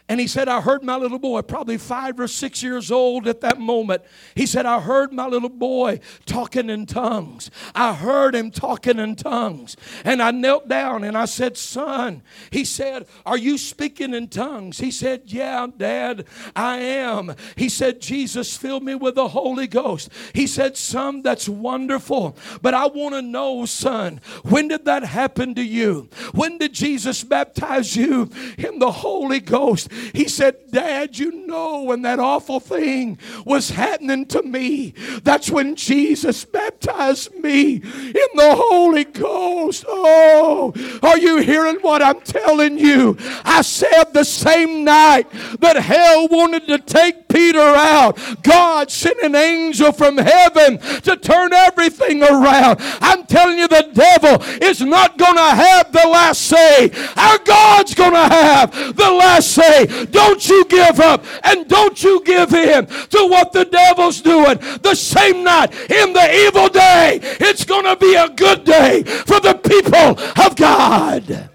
And 0.09 0.19
he 0.19 0.25
said, 0.25 0.49
I 0.49 0.59
heard 0.59 0.81
my 0.81 0.95
little 0.95 1.19
boy, 1.19 1.43
probably 1.43 1.77
five 1.77 2.19
or 2.19 2.27
six 2.27 2.63
years 2.63 2.91
old 2.91 3.27
at 3.27 3.41
that 3.41 3.59
moment. 3.59 4.01
He 4.33 4.47
said, 4.47 4.65
I 4.65 4.79
heard 4.79 5.13
my 5.13 5.27
little 5.27 5.49
boy 5.49 5.99
talking 6.25 6.67
in 6.71 6.87
tongues. 6.87 7.51
I 7.75 7.93
heard 7.93 8.33
him 8.33 8.49
talking 8.49 8.97
in 8.97 9.15
tongues. 9.15 9.77
And 10.03 10.19
I 10.19 10.31
knelt 10.31 10.67
down 10.67 11.03
and 11.03 11.15
I 11.15 11.25
said, 11.25 11.57
Son, 11.57 12.23
he 12.49 12.65
said, 12.65 13.05
Are 13.23 13.37
you 13.37 13.59
speaking 13.59 14.15
in 14.15 14.29
tongues? 14.29 14.79
He 14.79 14.89
said, 14.89 15.21
Yeah, 15.25 15.67
Dad, 15.77 16.25
I 16.55 16.77
am. 16.77 17.35
He 17.55 17.69
said, 17.69 18.01
Jesus 18.01 18.57
filled 18.57 18.83
me 18.83 18.95
with 18.95 19.13
the 19.13 19.27
Holy 19.27 19.67
Ghost. 19.67 20.09
He 20.33 20.47
said, 20.47 20.75
Son, 20.75 21.21
that's 21.21 21.47
wonderful. 21.47 22.35
But 22.63 22.73
I 22.73 22.87
want 22.87 23.13
to 23.13 23.21
know, 23.21 23.67
son, 23.67 24.21
when 24.43 24.69
did 24.69 24.85
that 24.85 25.03
happen 25.03 25.53
to 25.53 25.63
you? 25.63 26.09
When 26.33 26.57
did 26.57 26.73
Jesus 26.73 27.23
baptize 27.23 27.95
you 27.95 28.31
in 28.57 28.79
the 28.79 28.91
Holy 28.91 29.39
Ghost? 29.39 29.87
He 30.13 30.27
said, 30.27 30.55
Dad, 30.71 31.17
you 31.17 31.45
know 31.47 31.83
when 31.83 32.01
that 32.03 32.19
awful 32.19 32.59
thing 32.59 33.17
was 33.45 33.71
happening 33.71 34.25
to 34.27 34.41
me, 34.43 34.93
that's 35.23 35.49
when 35.49 35.75
Jesus 35.75 36.45
baptized 36.45 37.33
me 37.35 37.75
in 37.75 38.29
the 38.35 38.55
Holy 38.55 39.05
Ghost. 39.05 39.85
Oh, 39.88 40.73
are 41.01 41.17
you 41.17 41.38
hearing 41.38 41.77
what 41.77 42.01
I'm 42.01 42.21
telling 42.21 42.77
you? 42.77 43.17
I 43.43 43.62
said 43.62 44.13
the 44.13 44.23
same 44.23 44.83
night 44.83 45.29
that 45.59 45.77
hell 45.77 46.27
wanted 46.27 46.67
to 46.67 46.79
take 46.79 47.29
Peter 47.29 47.59
out, 47.59 48.19
God 48.43 48.91
sent 48.91 49.21
an 49.21 49.35
angel 49.35 49.91
from 49.91 50.17
heaven 50.17 50.79
to 51.03 51.15
turn 51.15 51.53
everything 51.53 52.23
around. 52.23 52.79
I'm 53.01 53.25
telling 53.25 53.59
you, 53.59 53.67
the 53.67 53.89
devil 53.93 54.43
is 54.62 54.81
not 54.81 55.17
going 55.17 55.35
to 55.35 55.41
have 55.41 55.91
the 55.91 56.07
last 56.07 56.41
say. 56.41 56.91
Our 57.15 57.38
God's 57.39 57.93
going 57.93 58.13
to 58.13 58.17
have 58.17 58.95
the 58.95 59.12
last 59.12 59.51
say. 59.51 59.85
Don't 60.12 60.47
you 60.47 60.65
give 60.65 60.99
up 60.99 61.25
and 61.43 61.67
don't 61.67 62.02
you 62.04 62.23
give 62.23 62.54
in 62.54 62.86
to 62.86 63.28
what 63.28 63.52
the 63.52 63.65
devil's 63.65 64.21
doing. 64.21 64.58
The 64.82 64.95
same 64.95 65.43
night, 65.43 65.73
in 65.89 66.13
the 66.13 66.47
evil 66.47 66.69
day, 66.69 67.19
it's 67.21 67.65
going 67.65 67.86
to 67.86 67.95
be 67.95 68.15
a 68.15 68.30
good 68.30 68.63
day 68.63 69.04
for 69.04 69.39
the 69.39 69.56
people 69.56 70.19
of 70.43 70.56
God. 70.56 71.49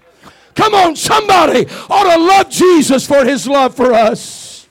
Come 0.55 0.73
on, 0.73 0.95
somebody 0.95 1.65
ought 1.89 2.15
to 2.15 2.19
love 2.19 2.49
Jesus 2.49 3.05
for 3.05 3.25
his 3.25 3.47
love 3.47 3.75
for 3.75 3.93
us. 3.93 4.67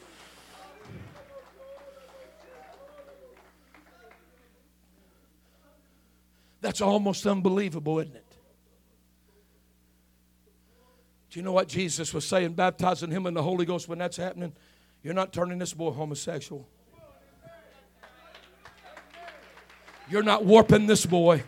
That's 6.63 6.81
almost 6.81 7.27
unbelievable, 7.27 7.99
isn't 7.99 8.17
it? 8.17 8.24
Do 11.35 11.41
you 11.41 11.45
know 11.45 11.51
what 11.51 11.67
Jesus 11.67 12.15
was 12.15 12.25
saying, 12.25 12.53
baptizing 12.53 13.11
him 13.11 13.27
in 13.27 13.35
the 13.35 13.43
Holy 13.43 13.65
Ghost 13.65 13.89
when 13.89 13.99
that's 13.99 14.17
happening? 14.17 14.53
You're 15.03 15.15
not 15.15 15.33
turning 15.33 15.59
this 15.59 15.75
boy 15.75 15.91
homosexual. 15.91 16.65
You're 20.09 20.23
not 20.23 20.45
warping 20.45 20.87
this 20.87 21.05
boy. 21.05 21.43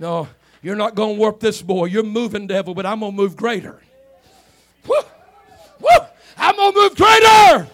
No, 0.00 0.26
you're 0.62 0.74
not 0.74 0.96
going 0.96 1.14
to 1.14 1.18
warp 1.20 1.38
this 1.38 1.62
boy. 1.62 1.84
You're 1.84 2.02
moving, 2.02 2.48
devil, 2.48 2.74
but 2.74 2.84
I'm 2.86 2.98
going 2.98 3.12
to 3.12 3.16
move 3.16 3.36
greater. 3.36 3.80
Woo! 4.88 4.96
Woo! 5.78 6.06
I'm 6.36 6.56
going 6.56 6.72
to 6.72 6.80
move 6.80 6.96
greater. 6.96 7.68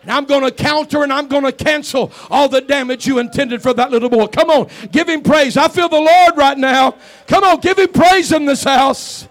And 0.00 0.10
I'm 0.10 0.24
going 0.24 0.44
to 0.44 0.50
counter 0.50 1.02
and 1.02 1.12
I'm 1.12 1.28
going 1.28 1.44
to 1.44 1.52
cancel 1.52 2.10
all 2.30 2.48
the 2.48 2.62
damage 2.62 3.06
you 3.06 3.18
intended 3.18 3.60
for 3.60 3.74
that 3.74 3.90
little 3.90 4.08
boy. 4.08 4.28
Come 4.28 4.48
on, 4.48 4.70
give 4.92 5.10
him 5.10 5.20
praise. 5.20 5.58
I 5.58 5.68
feel 5.68 5.90
the 5.90 6.00
Lord 6.00 6.38
right 6.38 6.56
now. 6.56 6.96
Come 7.26 7.44
on, 7.44 7.60
give 7.60 7.78
him 7.78 7.92
praise 7.92 8.32
in 8.32 8.46
this 8.46 8.64
house. 8.64 9.28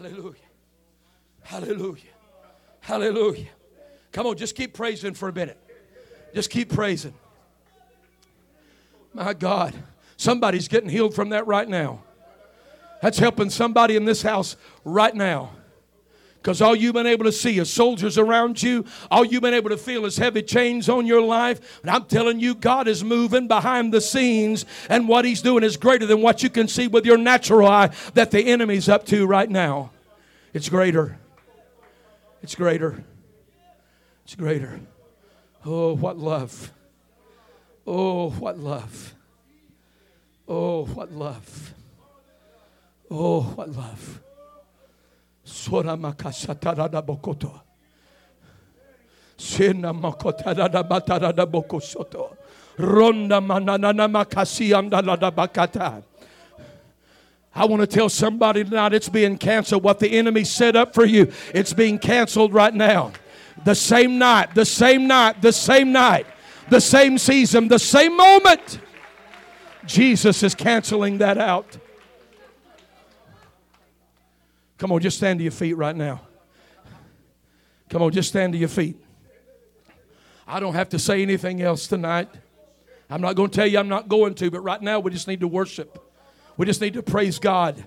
Hallelujah. 0.00 0.34
Hallelujah. 1.42 2.02
Hallelujah. 2.80 3.48
Come 4.12 4.26
on, 4.28 4.36
just 4.36 4.54
keep 4.54 4.72
praising 4.72 5.12
for 5.12 5.28
a 5.28 5.32
minute. 5.32 5.58
Just 6.34 6.48
keep 6.48 6.72
praising. 6.72 7.12
My 9.12 9.34
God, 9.34 9.74
somebody's 10.16 10.68
getting 10.68 10.88
healed 10.88 11.14
from 11.14 11.28
that 11.30 11.46
right 11.46 11.68
now. 11.68 12.02
That's 13.02 13.18
helping 13.18 13.50
somebody 13.50 13.94
in 13.94 14.06
this 14.06 14.22
house 14.22 14.56
right 14.84 15.14
now. 15.14 15.50
Because 16.40 16.62
all 16.62 16.74
you've 16.74 16.94
been 16.94 17.06
able 17.06 17.26
to 17.26 17.32
see 17.32 17.58
is 17.58 17.70
soldiers 17.70 18.16
around 18.16 18.62
you. 18.62 18.86
All 19.10 19.26
you've 19.26 19.42
been 19.42 19.52
able 19.52 19.68
to 19.68 19.76
feel 19.76 20.06
is 20.06 20.16
heavy 20.16 20.40
chains 20.42 20.88
on 20.88 21.06
your 21.06 21.20
life. 21.20 21.80
And 21.82 21.90
I'm 21.90 22.06
telling 22.06 22.40
you, 22.40 22.54
God 22.54 22.88
is 22.88 23.04
moving 23.04 23.46
behind 23.46 23.92
the 23.92 24.00
scenes, 24.00 24.64
and 24.88 25.06
what 25.06 25.26
He's 25.26 25.42
doing 25.42 25.64
is 25.64 25.76
greater 25.76 26.06
than 26.06 26.22
what 26.22 26.42
you 26.42 26.48
can 26.48 26.66
see 26.66 26.88
with 26.88 27.04
your 27.04 27.18
natural 27.18 27.68
eye 27.68 27.90
that 28.14 28.30
the 28.30 28.46
enemy's 28.46 28.88
up 28.88 29.04
to 29.06 29.26
right 29.26 29.50
now. 29.50 29.90
It's 30.54 30.70
greater. 30.70 31.18
It's 32.42 32.54
greater. 32.54 33.04
It's 34.24 34.34
greater. 34.34 34.80
Oh, 35.66 35.94
what 35.94 36.16
love. 36.16 36.72
Oh, 37.86 38.30
what 38.30 38.58
love. 38.58 39.14
Oh, 40.48 40.86
what 40.86 41.12
love. 41.12 41.74
Oh, 43.10 43.42
what 43.42 43.68
love. 43.68 44.20
Sora 45.60 45.94
makashatarada 45.94 47.02
bokoto. 47.02 47.60
Sena 49.36 49.92
makotarada 49.92 50.82
batarada 50.82 51.46
bokosoto. 51.46 52.36
Ronda 52.78 53.40
mananana 53.40 54.08
makasi 54.08 54.70
andalada 54.70 55.30
bakata. 55.30 56.02
I 57.54 57.64
want 57.66 57.80
to 57.82 57.86
tell 57.86 58.08
somebody 58.08 58.64
tonight 58.64 58.94
it's 58.94 59.10
being 59.10 59.36
canceled. 59.36 59.82
What 59.82 59.98
the 59.98 60.16
enemy 60.16 60.44
set 60.44 60.76
up 60.76 60.94
for 60.94 61.04
you, 61.04 61.30
it's 61.52 61.74
being 61.74 61.98
canceled 61.98 62.54
right 62.54 62.72
now 62.72 63.12
the 63.62 63.74
same 63.74 64.18
night, 64.18 64.54
the 64.54 64.64
same 64.64 65.06
night, 65.06 65.42
the 65.42 65.52
same 65.52 65.92
night, 65.92 66.26
the 66.70 66.80
same 66.80 67.18
season, 67.18 67.68
the 67.68 67.78
same 67.78 68.16
moment. 68.16 68.80
Jesus 69.84 70.42
is 70.42 70.54
canceling 70.54 71.18
that 71.18 71.36
out. 71.36 71.76
Come 74.80 74.92
on, 74.92 75.00
just 75.00 75.18
stand 75.18 75.40
to 75.40 75.42
your 75.42 75.52
feet 75.52 75.74
right 75.74 75.94
now. 75.94 76.22
Come 77.90 78.00
on, 78.00 78.12
just 78.12 78.30
stand 78.30 78.54
to 78.54 78.58
your 78.58 78.70
feet. 78.70 78.96
I 80.48 80.58
don't 80.58 80.72
have 80.72 80.88
to 80.88 80.98
say 80.98 81.20
anything 81.20 81.60
else 81.60 81.86
tonight. 81.86 82.30
I'm 83.10 83.20
not 83.20 83.36
going 83.36 83.50
to 83.50 83.54
tell 83.54 83.66
you 83.66 83.78
I'm 83.78 83.90
not 83.90 84.08
going 84.08 84.34
to, 84.36 84.50
but 84.50 84.60
right 84.60 84.80
now 84.80 84.98
we 84.98 85.10
just 85.10 85.28
need 85.28 85.40
to 85.40 85.48
worship. 85.48 86.02
We 86.56 86.64
just 86.64 86.80
need 86.80 86.94
to 86.94 87.02
praise 87.02 87.38
God. 87.38 87.84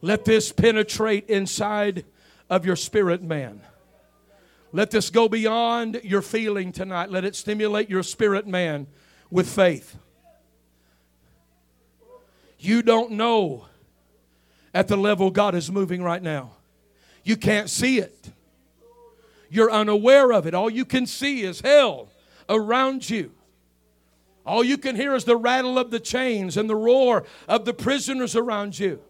Let 0.00 0.24
this 0.24 0.50
penetrate 0.50 1.30
inside 1.30 2.04
of 2.50 2.66
your 2.66 2.74
spirit, 2.74 3.22
man. 3.22 3.60
Let 4.72 4.90
this 4.90 5.08
go 5.08 5.28
beyond 5.28 6.00
your 6.02 6.22
feeling 6.22 6.72
tonight. 6.72 7.12
Let 7.12 7.24
it 7.24 7.36
stimulate 7.36 7.88
your 7.88 8.02
spirit 8.02 8.48
man 8.48 8.88
with 9.30 9.48
faith. 9.48 9.96
You 12.58 12.82
don't 12.82 13.12
know 13.12 13.67
at 14.74 14.88
the 14.88 14.96
level 14.96 15.30
God 15.30 15.54
is 15.54 15.70
moving 15.70 16.02
right 16.02 16.22
now. 16.22 16.52
You 17.24 17.36
can't 17.36 17.68
see 17.68 17.98
it. 17.98 18.30
You're 19.50 19.70
unaware 19.70 20.32
of 20.32 20.46
it. 20.46 20.54
All 20.54 20.70
you 20.70 20.84
can 20.84 21.06
see 21.06 21.42
is 21.42 21.60
hell 21.60 22.08
around 22.48 23.08
you. 23.08 23.32
All 24.44 24.64
you 24.64 24.78
can 24.78 24.96
hear 24.96 25.14
is 25.14 25.24
the 25.24 25.36
rattle 25.36 25.78
of 25.78 25.90
the 25.90 26.00
chains 26.00 26.56
and 26.56 26.68
the 26.68 26.76
roar 26.76 27.24
of 27.48 27.64
the 27.64 27.74
prisoners 27.74 28.34
around 28.34 28.78
you. 28.78 29.00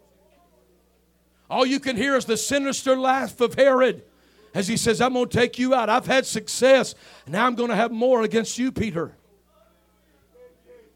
All 1.49 1.65
you 1.65 1.79
can 1.79 1.95
hear 1.95 2.15
is 2.15 2.25
the 2.25 2.37
sinister 2.37 2.97
laugh 2.97 3.39
of 3.41 3.55
Herod 3.55 4.03
as 4.53 4.67
he 4.67 4.77
says, 4.77 4.99
I'm 5.01 5.13
going 5.13 5.29
to 5.29 5.37
take 5.37 5.59
you 5.59 5.73
out. 5.73 5.89
I've 5.89 6.05
had 6.05 6.25
success. 6.25 6.95
Now 7.27 7.45
I'm 7.45 7.55
going 7.55 7.69
to 7.69 7.75
have 7.75 7.91
more 7.91 8.23
against 8.23 8.57
you, 8.57 8.71
Peter. 8.71 9.13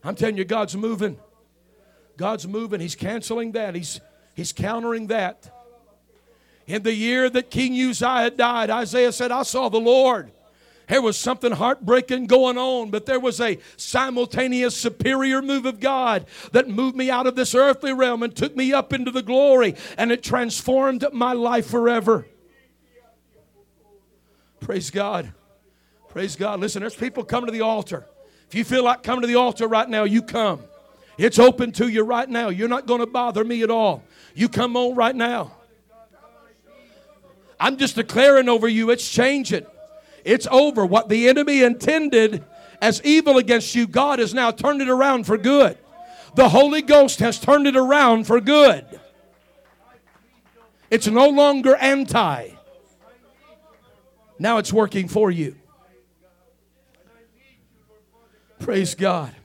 I'm 0.04 0.16
telling 0.16 0.38
you, 0.38 0.44
God's 0.44 0.76
moving. 0.76 1.18
God's 2.18 2.48
moving. 2.48 2.80
He's 2.82 2.96
canceling 2.96 3.54
that. 3.54 3.76
He's, 3.76 4.02
he's 4.34 4.54
countering 4.54 5.08
that. 5.08 5.50
In 6.66 6.84
the 6.84 6.94
year 6.94 7.30
that 7.30 7.50
King 7.50 7.74
Uzziah 7.74 8.30
died, 8.32 8.70
Isaiah 8.70 9.12
said, 9.12 9.32
I 9.32 9.44
saw 9.44 9.70
the 9.70 9.80
Lord. 9.80 10.32
There 10.88 11.02
was 11.02 11.18
something 11.18 11.52
heartbreaking 11.52 12.28
going 12.28 12.58
on, 12.58 12.92
but 12.92 13.06
there 13.06 13.20
was 13.20 13.42
a 13.42 13.58
simultaneous 13.78 14.78
superior 14.78 15.42
move 15.42 15.66
of 15.66 15.80
God 15.80 16.26
that 16.52 16.68
moved 16.68 16.96
me 16.96 17.10
out 17.10 17.26
of 17.26 17.36
this 17.36 17.56
earthly 17.56 17.94
realm 17.94 18.22
and 18.22 18.36
took 18.36 18.56
me 18.56 18.74
up 18.74 18.94
into 18.94 19.10
the 19.10 19.22
glory, 19.22 19.76
and 19.98 20.12
it 20.12 20.24
transformed 20.24 21.06
my 21.12 21.34
life 21.34 21.68
forever. 21.68 22.28
Praise 24.60 24.92
God. 24.92 25.34
Praise 26.10 26.36
God. 26.36 26.60
Listen, 26.60 26.82
there's 26.82 26.96
people 26.96 27.24
coming 27.24 27.48
to 27.48 27.52
the 27.52 27.62
altar. 27.62 28.06
If 28.48 28.56
you 28.56 28.64
feel 28.64 28.84
like 28.84 29.04
coming 29.04 29.22
to 29.22 29.28
the 29.28 29.36
altar 29.36 29.68
right 29.68 29.90
now, 29.90 30.04
you 30.04 30.22
come. 30.22 30.62
It's 31.18 31.40
open 31.40 31.72
to 31.74 31.88
you 31.88 32.04
right 32.04 32.28
now. 32.28 32.50
You're 32.50 32.68
not 32.68 32.86
going 32.86 33.00
to 33.00 33.06
bother 33.06 33.44
me 33.44 33.64
at 33.64 33.70
all. 33.70 34.04
You 34.34 34.50
come 34.50 34.76
on 34.76 34.96
right 34.96 35.16
now. 35.16 35.52
I'm 37.60 37.78
just 37.78 37.96
declaring 37.96 38.50
over 38.50 38.68
you 38.68 38.90
it's 38.90 39.10
changing. 39.10 39.66
It's 40.26 40.48
over. 40.50 40.86
What 40.86 41.10
the 41.10 41.30
enemy 41.30 41.62
intended 41.62 42.44
as 42.82 43.02
evil 43.04 43.38
against 43.38 43.76
you, 43.76 43.88
God 43.88 44.20
has 44.20 44.34
now 44.34 44.52
turned 44.52 44.82
it 44.82 44.90
around 44.90 45.26
for 45.26 45.38
good. 45.38 45.78
The 46.36 46.50
Holy 46.50 46.82
Ghost 46.82 47.20
has 47.20 47.40
turned 47.40 47.68
it 47.68 47.78
around 47.78 48.26
for 48.26 48.42
good. 48.42 48.86
It's 50.90 51.08
no 51.08 51.30
longer 51.30 51.76
anti. 51.76 52.50
Now 54.40 54.58
it's 54.58 54.74
working 54.74 55.08
for 55.08 55.32
you. 55.32 55.56
Praise 58.64 58.96
God. 58.96 59.36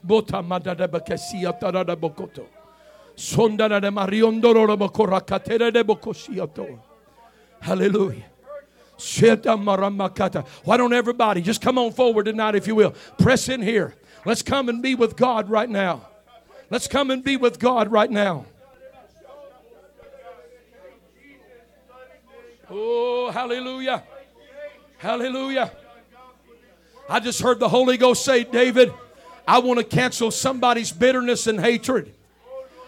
Hallelujah. 7.59 8.23
Why 10.63 10.77
don't 10.77 10.93
everybody 10.93 11.41
just 11.41 11.61
come 11.61 11.77
on 11.77 11.91
forward 11.91 12.27
tonight, 12.27 12.55
if 12.55 12.65
you 12.65 12.75
will? 12.75 12.93
Press 13.17 13.49
in 13.49 13.61
here. 13.61 13.93
Let's 14.25 14.41
come 14.41 14.69
and 14.69 14.81
be 14.81 14.95
with 14.95 15.17
God 15.17 15.49
right 15.49 15.69
now. 15.69 16.07
Let's 16.69 16.87
come 16.87 17.11
and 17.11 17.21
be 17.21 17.35
with 17.35 17.59
God 17.59 17.91
right 17.91 18.09
now. 18.09 18.45
Oh, 22.69 23.31
hallelujah. 23.31 24.01
Hallelujah. 24.97 25.73
I 27.09 27.19
just 27.19 27.41
heard 27.41 27.59
the 27.59 27.67
Holy 27.67 27.97
Ghost 27.97 28.23
say, 28.23 28.45
David, 28.45 28.93
I 29.49 29.57
want 29.57 29.79
to 29.79 29.83
cancel 29.83 30.29
somebody's 30.29 30.91
bitterness 30.91 31.47
and 31.47 31.59
hatred. 31.59 32.13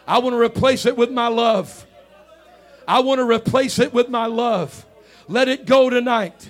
I 0.08 0.20
want 0.20 0.34
to 0.34 0.40
replace 0.40 0.86
it 0.86 0.96
with 0.96 1.10
my 1.10 1.28
love. 1.28 1.88
I 2.88 3.00
want 3.00 3.18
to 3.18 3.26
replace 3.26 3.80
it 3.80 3.92
with 3.92 4.10
my 4.10 4.28
love. 4.28 4.86
Let 5.28 5.48
it 5.48 5.66
go 5.66 5.90
tonight. 5.90 6.50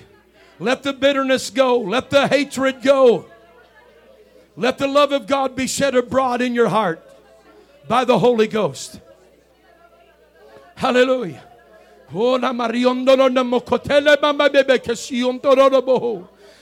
Let 0.58 0.82
the 0.82 0.92
bitterness 0.92 1.48
go. 1.48 1.78
Let 1.78 2.10
the 2.10 2.28
hatred 2.28 2.82
go. 2.82 3.24
Let 4.54 4.76
the 4.76 4.86
love 4.86 5.12
of 5.12 5.26
God 5.26 5.56
be 5.56 5.66
shed 5.66 5.94
abroad 5.94 6.42
in 6.42 6.54
your 6.54 6.68
heart 6.68 7.02
by 7.88 8.04
the 8.04 8.18
Holy 8.18 8.48
Ghost. 8.48 9.00
Hallelujah. 10.74 11.42
Oh, 12.12 12.36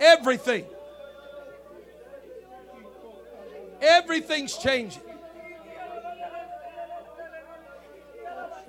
Everything. 0.00 0.64
Everything's 3.80 4.56
changing. 4.56 5.02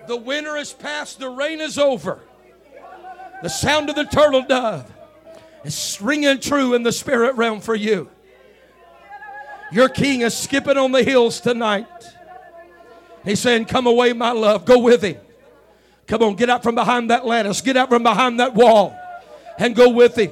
The 0.07 0.15
winter 0.17 0.55
is 0.55 0.71
past, 0.71 1.19
the 1.19 1.29
rain 1.29 1.59
is 1.59 1.77
over. 1.77 2.19
The 3.41 3.49
sound 3.49 3.89
of 3.89 3.95
the 3.95 4.05
turtle 4.05 4.41
dove 4.41 4.91
is 5.63 5.99
ringing 6.01 6.39
true 6.39 6.73
in 6.73 6.83
the 6.83 6.91
spirit 6.91 7.35
realm 7.35 7.59
for 7.59 7.75
you. 7.75 8.09
Your 9.71 9.89
king 9.89 10.21
is 10.21 10.35
skipping 10.35 10.77
on 10.77 10.93
the 10.93 11.03
hills 11.03 11.41
tonight. 11.41 11.87
He's 13.25 13.41
saying, 13.41 13.65
Come 13.65 13.85
away, 13.85 14.13
my 14.13 14.31
love. 14.31 14.63
Go 14.63 14.79
with 14.79 15.03
him. 15.03 15.17
Come 16.07 16.23
on, 16.23 16.35
get 16.35 16.49
out 16.49 16.63
from 16.63 16.75
behind 16.75 17.09
that 17.09 17.25
lattice, 17.25 17.59
get 17.59 17.75
out 17.75 17.89
from 17.89 18.01
behind 18.01 18.39
that 18.39 18.55
wall, 18.55 18.97
and 19.59 19.75
go 19.75 19.89
with 19.89 20.17
him. 20.17 20.31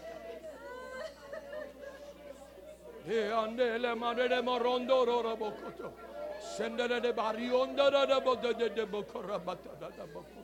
Andele 3.07 3.95
marere 3.95 4.41
morondo 4.41 5.03
bokoto. 5.35 5.93
Sendere 6.39 7.13
barionda 7.13 7.89
rara 7.89 8.19
bodo 8.19 8.53
de 8.53 8.85
bokora 8.85 9.39
batada 9.39 9.89
da 9.89 10.05
bokoto. 10.05 10.41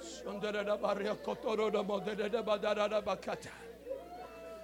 Sondere 0.00 0.64
baria 0.80 1.14
kotoro 1.14 1.70
da 1.70 1.82
modere 1.82 2.28
da 2.28 2.42
badara 2.42 2.88
da 2.88 3.00
bakata. 3.00 3.69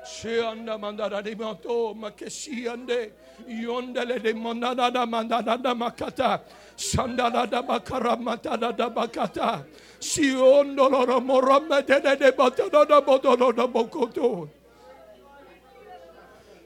Shianda 0.07 0.79
mandara 0.79 1.23
di 1.23 1.35
mato 1.35 1.93
makeshiande 1.95 3.11
yondele 3.49 4.23
de 4.23 4.33
mandana 4.35 4.93
da 4.93 5.05
mandana 5.05 5.61
da 5.61 5.75
makata 5.75 6.41
sandala 6.77 7.51
da 7.51 7.61
bakara 7.63 8.17
matana 8.17 8.77
da 8.77 8.89
bakata 8.89 9.65
siondolo 9.99 11.21
morama 11.21 11.85
de 11.85 12.01
de 12.17 12.31
batana 12.33 12.87
da 12.87 13.01
bodono 13.01 13.55
da 13.55 13.67
bokoto 13.67 14.49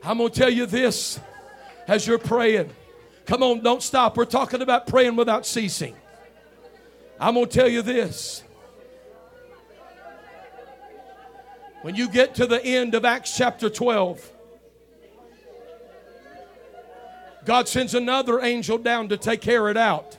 I'm 0.02 0.18
to 0.18 0.30
tell 0.30 0.50
you 0.50 0.66
this 0.66 1.20
as 1.86 2.06
you're 2.06 2.18
praying. 2.18 2.70
Come 3.26 3.42
on, 3.42 3.60
don't 3.60 3.82
stop. 3.82 4.16
We're 4.16 4.24
talking 4.24 4.62
about 4.62 4.86
praying 4.86 5.14
without 5.16 5.44
ceasing. 5.44 5.94
I'm 7.18 7.34
to 7.34 7.46
tell 7.46 7.68
you 7.68 7.82
this. 7.82 8.42
When 11.82 11.94
you 11.94 12.08
get 12.08 12.34
to 12.34 12.46
the 12.46 12.62
end 12.62 12.94
of 12.94 13.06
Acts 13.06 13.36
chapter 13.36 13.70
12, 13.70 14.32
God 17.44 17.68
sends 17.68 17.94
another 17.94 18.40
angel 18.40 18.76
down 18.76 19.08
to 19.08 19.16
take 19.16 19.40
care 19.40 19.66
of 19.66 19.76
it 19.76 19.80
out. 19.80 20.18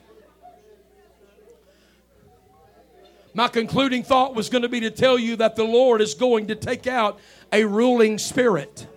My 3.34 3.47
concluding 3.47 4.03
thought 4.03 4.34
was 4.36 4.49
going 4.49 4.64
to 4.64 4.70
be 4.70 4.82
to 4.82 4.91
tell 4.91 5.20
you 5.20 5.36
that 5.38 5.55
the 5.55 5.64
Lord 5.64 6.01
is 6.01 6.16
going 6.16 6.47
to 6.47 6.55
take 6.55 6.88
out 6.88 7.20
a 7.53 7.64
ruling 7.64 8.18
spirit. 8.18 8.88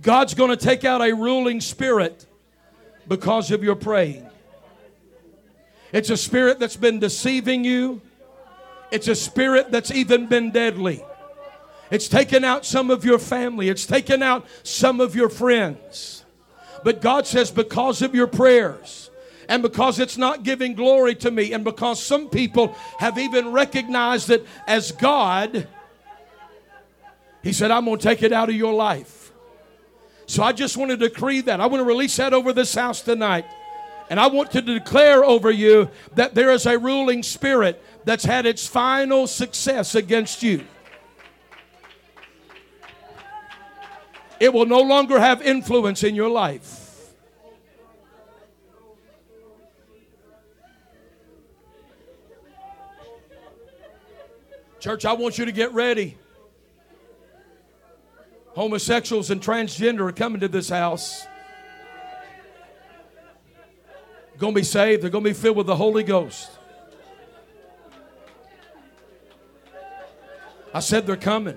God's 0.00 0.34
going 0.34 0.50
to 0.50 0.56
take 0.56 0.84
out 0.84 1.02
a 1.02 1.12
ruling 1.12 1.60
spirit 1.60 2.26
because 3.08 3.50
of 3.50 3.62
your 3.64 3.74
praying. 3.74 4.26
It's 5.92 6.10
a 6.10 6.16
spirit 6.16 6.60
that's 6.60 6.76
been 6.76 7.00
deceiving 7.00 7.64
you. 7.64 8.00
It's 8.90 9.08
a 9.08 9.14
spirit 9.14 9.70
that's 9.70 9.90
even 9.90 10.26
been 10.26 10.50
deadly. 10.50 11.02
It's 11.90 12.08
taken 12.08 12.44
out 12.44 12.64
some 12.64 12.90
of 12.90 13.04
your 13.04 13.18
family, 13.18 13.68
it's 13.68 13.86
taken 13.86 14.22
out 14.22 14.46
some 14.62 15.00
of 15.00 15.16
your 15.16 15.28
friends. 15.28 16.24
But 16.82 17.00
God 17.00 17.26
says, 17.26 17.50
because 17.50 18.00
of 18.00 18.14
your 18.14 18.26
prayers, 18.26 19.10
and 19.48 19.62
because 19.62 19.98
it's 19.98 20.16
not 20.16 20.44
giving 20.44 20.74
glory 20.74 21.14
to 21.16 21.30
me, 21.30 21.52
and 21.52 21.64
because 21.64 22.02
some 22.02 22.28
people 22.28 22.68
have 22.98 23.18
even 23.18 23.50
recognized 23.52 24.30
it 24.30 24.46
as 24.66 24.92
God, 24.92 25.66
He 27.42 27.52
said, 27.52 27.70
I'm 27.70 27.84
going 27.84 27.98
to 27.98 28.02
take 28.02 28.22
it 28.22 28.32
out 28.32 28.48
of 28.48 28.54
your 28.54 28.72
life. 28.72 29.32
So 30.26 30.44
I 30.44 30.52
just 30.52 30.76
want 30.76 30.92
to 30.92 30.96
decree 30.96 31.40
that. 31.40 31.60
I 31.60 31.66
want 31.66 31.80
to 31.80 31.84
release 31.84 32.16
that 32.18 32.32
over 32.32 32.52
this 32.52 32.72
house 32.72 33.02
tonight. 33.02 33.46
And 34.08 34.20
I 34.20 34.28
want 34.28 34.52
to 34.52 34.62
declare 34.62 35.24
over 35.24 35.50
you 35.50 35.88
that 36.14 36.36
there 36.36 36.52
is 36.52 36.66
a 36.66 36.78
ruling 36.78 37.24
spirit 37.24 37.82
that's 38.04 38.24
had 38.24 38.46
its 38.46 38.66
final 38.66 39.26
success 39.26 39.94
against 39.94 40.42
you. 40.42 40.64
It 44.38 44.54
will 44.54 44.66
no 44.66 44.80
longer 44.80 45.20
have 45.20 45.42
influence 45.42 46.02
in 46.02 46.14
your 46.14 46.30
life. 46.30 46.78
Church, 54.80 55.04
I 55.04 55.12
want 55.12 55.36
you 55.36 55.44
to 55.44 55.52
get 55.52 55.74
ready. 55.74 56.16
Homosexuals 58.54 59.30
and 59.30 59.42
transgender 59.42 60.08
are 60.08 60.12
coming 60.12 60.40
to 60.40 60.48
this 60.48 60.70
house. 60.70 61.26
Going 64.38 64.54
to 64.54 64.60
be 64.60 64.64
saved. 64.64 65.02
They're 65.02 65.10
going 65.10 65.24
to 65.24 65.30
be 65.30 65.34
filled 65.34 65.58
with 65.58 65.66
the 65.66 65.76
Holy 65.76 66.02
Ghost. 66.02 66.50
I 70.72 70.80
said 70.80 71.06
they're 71.06 71.16
coming. 71.16 71.56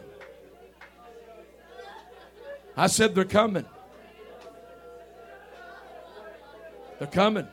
I 2.75 2.87
said 2.87 3.13
they're 3.13 3.25
coming. 3.25 3.65
They're 6.97 7.07
coming. 7.07 7.47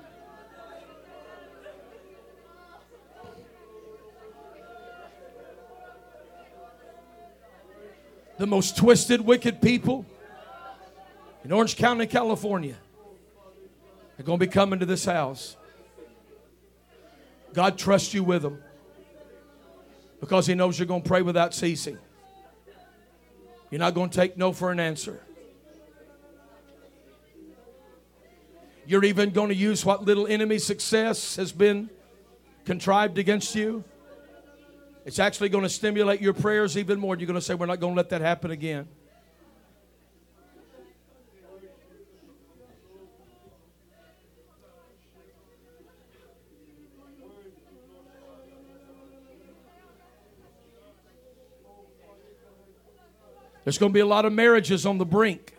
The 8.39 8.47
most 8.47 8.79
twisted, 8.79 9.21
wicked 9.21 9.61
people 9.61 10.07
in 11.45 11.53
Orange 11.53 11.77
County, 11.77 12.07
California, 12.07 12.77
are 14.19 14.23
going 14.23 14.39
to 14.39 14.47
be 14.47 14.51
coming 14.51 14.79
to 14.79 14.87
this 14.87 15.05
house. 15.05 15.59
God 17.53 17.77
trusts 17.77 18.15
you 18.15 18.25
with 18.25 18.41
them 18.41 18.63
because 20.21 20.47
He 20.47 20.55
knows 20.55 20.79
you're 20.79 20.87
going 20.87 21.03
to 21.03 21.09
pray 21.09 21.23
without 21.23 21.55
ceasing. 21.55 21.99
You're 23.71 23.79
not 23.79 23.95
going 23.95 24.11
to 24.11 24.17
take 24.17 24.37
no 24.37 24.53
for 24.53 24.71
an 24.71 24.81
answer. 24.81 25.21
You're 28.87 29.05
even 29.05 29.31
going 29.31 29.49
to 29.51 29.55
use 29.55 29.85
what 29.85 30.05
little 30.05 30.27
enemy 30.27 30.59
success 30.59 31.37
has 31.37 31.53
been 31.53 31.91
contrived 32.65 33.19
against 33.19 33.55
you. 33.55 33.85
It's 35.05 35.19
actually 35.19 35.49
going 35.49 35.63
to 35.63 35.69
stimulate 35.71 36.21
your 36.21 36.33
prayers 36.33 36.77
even 36.77 36.99
more. 36.99 37.17
You're 37.17 37.27
going 37.27 37.35
to 37.37 37.41
say, 37.41 37.55
We're 37.55 37.67
not 37.67 37.81
going 37.81 37.95
to 37.95 37.97
let 37.97 38.11
that 38.11 38.21
happen 38.21 38.51
again. 38.51 38.89
There's 53.65 53.79
going 53.79 53.93
to 53.93 53.95
be 53.95 54.01
a 54.01 54.07
lot 54.07 54.25
of 54.25 54.33
marriages 54.33 54.87
on 54.87 54.99
the 54.99 55.05
brink 55.05 55.57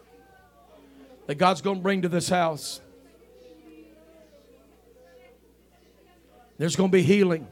that 1.27 1.35
God's 1.35 1.61
going 1.61 1.77
to 1.77 1.81
bring 1.83 2.01
to 2.01 2.09
this 2.09 2.29
house. 2.29 2.81
There's 6.57 6.75
going 6.75 6.89
to 6.89 6.97
be 6.97 7.03
healing. 7.03 7.47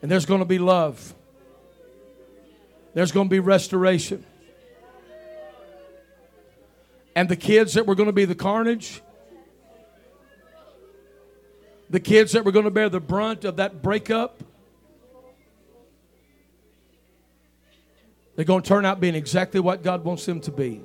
And 0.00 0.10
there's 0.10 0.26
going 0.26 0.40
to 0.40 0.46
be 0.46 0.58
love. 0.58 1.14
There's 2.94 3.12
going 3.12 3.28
to 3.28 3.30
be 3.30 3.38
restoration. 3.38 4.24
And 7.14 7.28
the 7.28 7.36
kids 7.36 7.74
that 7.74 7.86
were 7.86 7.94
going 7.94 8.08
to 8.08 8.12
be 8.12 8.24
the 8.24 8.34
carnage, 8.34 9.02
the 11.90 12.00
kids 12.00 12.32
that 12.32 12.44
were 12.44 12.52
going 12.52 12.64
to 12.64 12.70
bear 12.70 12.88
the 12.88 13.00
brunt 13.00 13.44
of 13.44 13.56
that 13.56 13.82
breakup, 13.82 14.42
They're 18.42 18.46
going 18.48 18.62
to 18.62 18.68
turn 18.68 18.84
out 18.84 18.98
being 18.98 19.14
exactly 19.14 19.60
what 19.60 19.84
God 19.84 20.02
wants 20.02 20.26
them 20.26 20.40
to 20.40 20.50
be. 20.50 20.82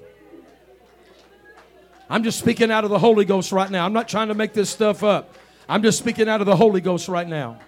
I'm 2.08 2.24
just 2.24 2.38
speaking 2.38 2.70
out 2.70 2.84
of 2.84 2.92
the 2.92 3.00
Holy 3.00 3.26
Ghost 3.26 3.52
right 3.52 3.72
now. 3.72 3.84
I'm 3.84 3.94
not 3.94 4.08
trying 4.08 4.28
to 4.28 4.36
make 4.36 4.54
this 4.54 4.70
stuff 4.70 5.04
up. 5.04 5.34
I'm 5.68 5.82
just 5.82 5.98
speaking 5.98 6.30
out 6.30 6.40
of 6.40 6.46
the 6.46 6.56
Holy 6.56 6.82
Ghost 6.82 7.08
right 7.08 7.28
now. 7.28 7.60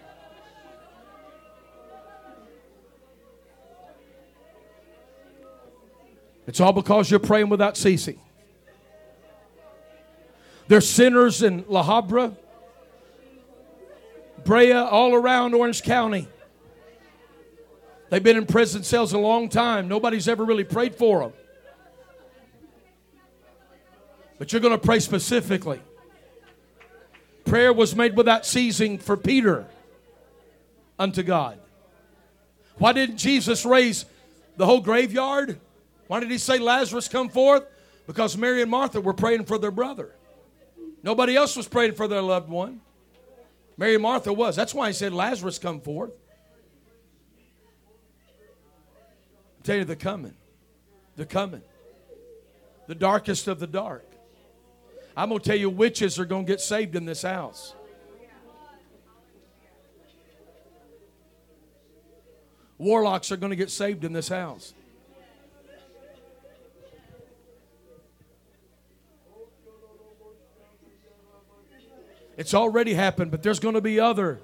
It's 6.45 6.59
all 6.59 6.71
because 6.71 7.09
you're 7.09 7.19
praying 7.19 7.49
without 7.49 7.75
ceasing. 7.75 8.19
There's 10.67 10.87
sinners 10.87 11.41
in 11.41 11.65
La 11.67 11.83
Habra, 11.83 12.35
Brea, 14.45 14.71
all 14.73 15.15
around 15.15 15.55
Orange 15.55 15.81
County 15.81 16.27
They've 18.09 18.23
been 18.23 18.37
in 18.37 18.45
prison 18.45 18.83
cells 18.83 19.13
a 19.13 19.19
long 19.19 19.49
time. 19.49 19.87
Nobody's 19.87 20.27
ever 20.27 20.43
really 20.43 20.63
prayed 20.63 20.95
for 20.95 21.19
them. 21.19 21.33
But 24.37 24.51
you're 24.51 24.61
going 24.61 24.77
to 24.77 24.83
pray 24.83 24.99
specifically. 24.99 25.79
Prayer 27.45 27.73
was 27.73 27.95
made 27.95 28.15
without 28.15 28.45
ceasing 28.45 28.97
for 28.97 29.17
Peter 29.17 29.65
unto 30.97 31.23
God. 31.23 31.59
Why 32.77 32.93
didn't 32.93 33.17
Jesus 33.17 33.65
raise 33.65 34.05
the 34.55 34.65
whole 34.65 34.81
graveyard? 34.81 35.59
Why 36.07 36.19
did 36.19 36.31
he 36.31 36.37
say, 36.37 36.57
Lazarus, 36.57 37.07
come 37.07 37.29
forth? 37.29 37.63
Because 38.07 38.37
Mary 38.37 38.61
and 38.61 38.71
Martha 38.71 39.01
were 39.01 39.13
praying 39.13 39.45
for 39.45 39.57
their 39.57 39.71
brother. 39.71 40.15
Nobody 41.03 41.35
else 41.35 41.55
was 41.55 41.67
praying 41.67 41.93
for 41.93 42.07
their 42.07 42.21
loved 42.21 42.49
one. 42.49 42.81
Mary 43.77 43.93
and 43.93 44.03
Martha 44.03 44.33
was. 44.33 44.55
That's 44.55 44.73
why 44.73 44.87
he 44.87 44.93
said, 44.93 45.13
Lazarus, 45.13 45.59
come 45.59 45.81
forth. 45.81 46.11
I 49.58 49.58
tell 49.69 49.77
you, 49.77 49.85
they're 49.85 49.95
coming. 49.95 50.33
They're 51.15 51.27
coming. 51.27 51.61
The 52.87 52.95
darkest 52.95 53.47
of 53.47 53.59
the 53.59 53.67
dark. 53.67 54.03
I'm 55.15 55.29
going 55.29 55.41
to 55.41 55.47
tell 55.47 55.57
you, 55.57 55.69
witches 55.69 56.17
are 56.17 56.25
going 56.25 56.45
to 56.45 56.51
get 56.51 56.59
saved 56.59 56.95
in 56.95 57.05
this 57.05 57.21
house. 57.21 57.75
Warlocks 62.79 63.31
are 63.31 63.37
going 63.37 63.51
to 63.51 63.55
get 63.55 63.69
saved 63.69 64.03
in 64.03 64.13
this 64.13 64.29
house. 64.29 64.73
It's 72.37 72.53
already 72.55 72.93
happened, 72.95 73.29
but 73.29 73.43
there's 73.43 73.59
going 73.59 73.75
to 73.75 73.81
be 73.81 73.99
other 73.99 74.39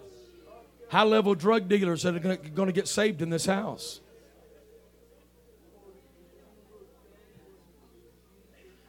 high 0.89 1.03
level 1.03 1.33
drug 1.33 1.67
dealers 1.67 2.03
that 2.03 2.15
are 2.15 2.19
going 2.19 2.67
to 2.67 2.73
get 2.73 2.87
saved 2.87 3.23
in 3.23 3.31
this 3.31 3.47
house. 3.47 4.01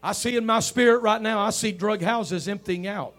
I 0.07 0.13
see 0.13 0.37
in 0.37 0.47
my 0.47 0.61
spirit 0.61 1.03
right 1.03 1.21
now, 1.21 1.41
I 1.41 1.51
see 1.51 1.73
drug 1.73 2.01
houses 2.01 2.47
emptying 2.47 2.87
out. 2.87 3.13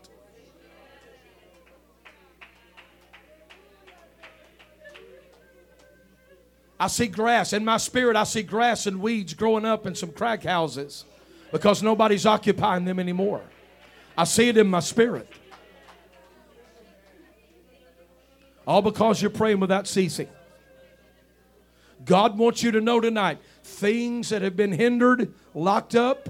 I 6.79 6.87
see 6.87 7.07
grass. 7.07 7.51
In 7.51 7.65
my 7.65 7.75
spirit, 7.75 8.15
I 8.15 8.23
see 8.23 8.41
grass 8.41 8.87
and 8.87 9.01
weeds 9.01 9.33
growing 9.33 9.65
up 9.65 9.85
in 9.85 9.95
some 9.95 10.13
crack 10.13 10.43
houses 10.43 11.03
because 11.51 11.83
nobody's 11.83 12.25
occupying 12.25 12.85
them 12.85 13.01
anymore. 13.01 13.41
I 14.17 14.23
see 14.23 14.47
it 14.47 14.55
in 14.55 14.67
my 14.67 14.79
spirit. 14.79 15.27
All 18.65 18.81
because 18.81 19.21
you're 19.21 19.29
praying 19.29 19.59
without 19.59 19.89
ceasing. 19.89 20.29
God 22.05 22.37
wants 22.37 22.63
you 22.63 22.71
to 22.71 22.79
know 22.79 23.01
tonight 23.01 23.39
things 23.61 24.29
that 24.29 24.41
have 24.41 24.55
been 24.55 24.71
hindered, 24.71 25.33
locked 25.53 25.93
up, 25.93 26.29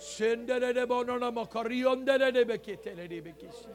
Sendere 0.00 0.72
de 0.72 0.86
bonona 0.88 1.30
makariyondere 1.30 2.32
de 2.34 2.44
beketele 2.48 3.08
de 3.10 3.20
bekisi. 3.24 3.68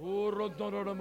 Uro 0.00 0.48
dono 0.48 0.94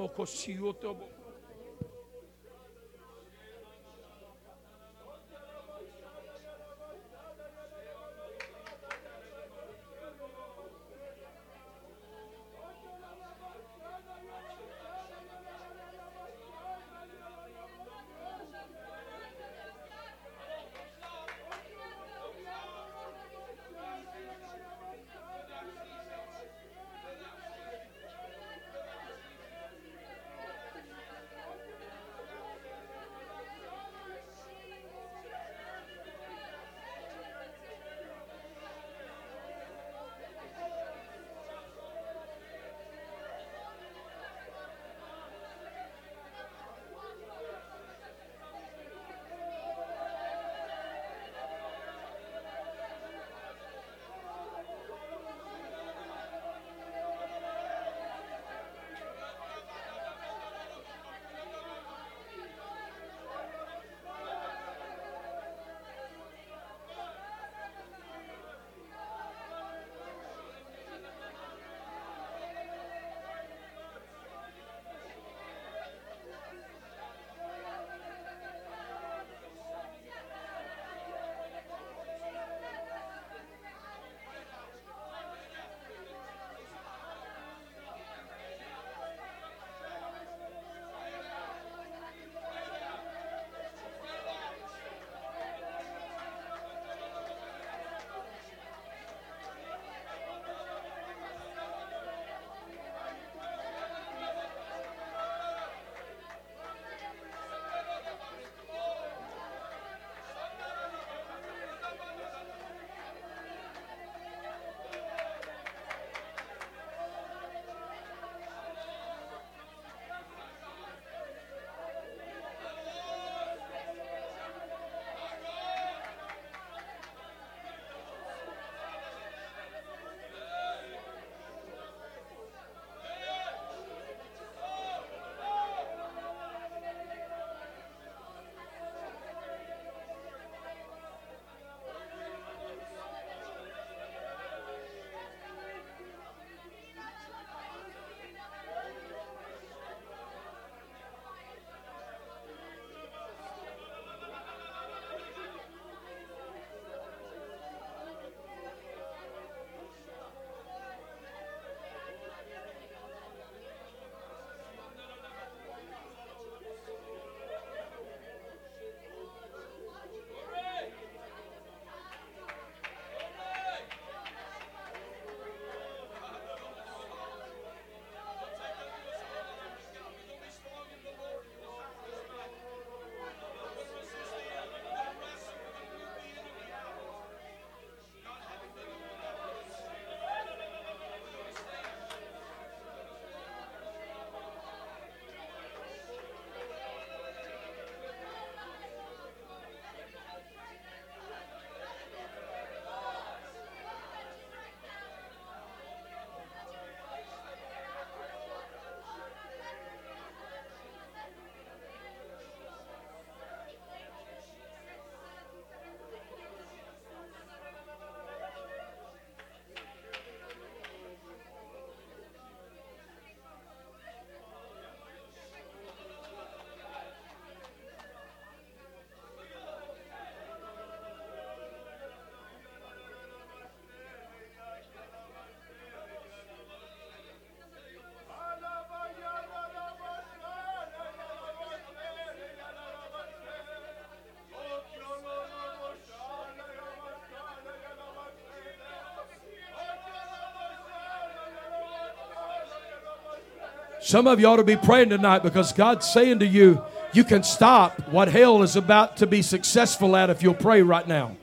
Some 254.03 254.27
of 254.27 254.37
you 254.37 254.47
ought 254.47 254.57
to 254.57 254.65
be 254.65 254.75
praying 254.75 255.09
tonight 255.09 255.43
because 255.43 255.71
God's 255.71 256.05
saying 256.05 256.39
to 256.39 256.45
you, 256.45 256.83
you 257.13 257.23
can 257.23 257.41
stop 257.41 258.09
what 258.09 258.27
hell 258.27 258.61
is 258.61 258.75
about 258.75 259.15
to 259.17 259.27
be 259.27 259.41
successful 259.41 260.17
at 260.17 260.29
if 260.29 260.43
you'll 260.43 260.53
pray 260.53 260.81
right 260.81 261.07
now. 261.07 261.37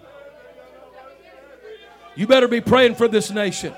You 2.14 2.26
better 2.26 2.48
be 2.48 2.60
praying 2.60 2.96
for 2.96 3.08
this 3.08 3.30
nation. 3.30 3.72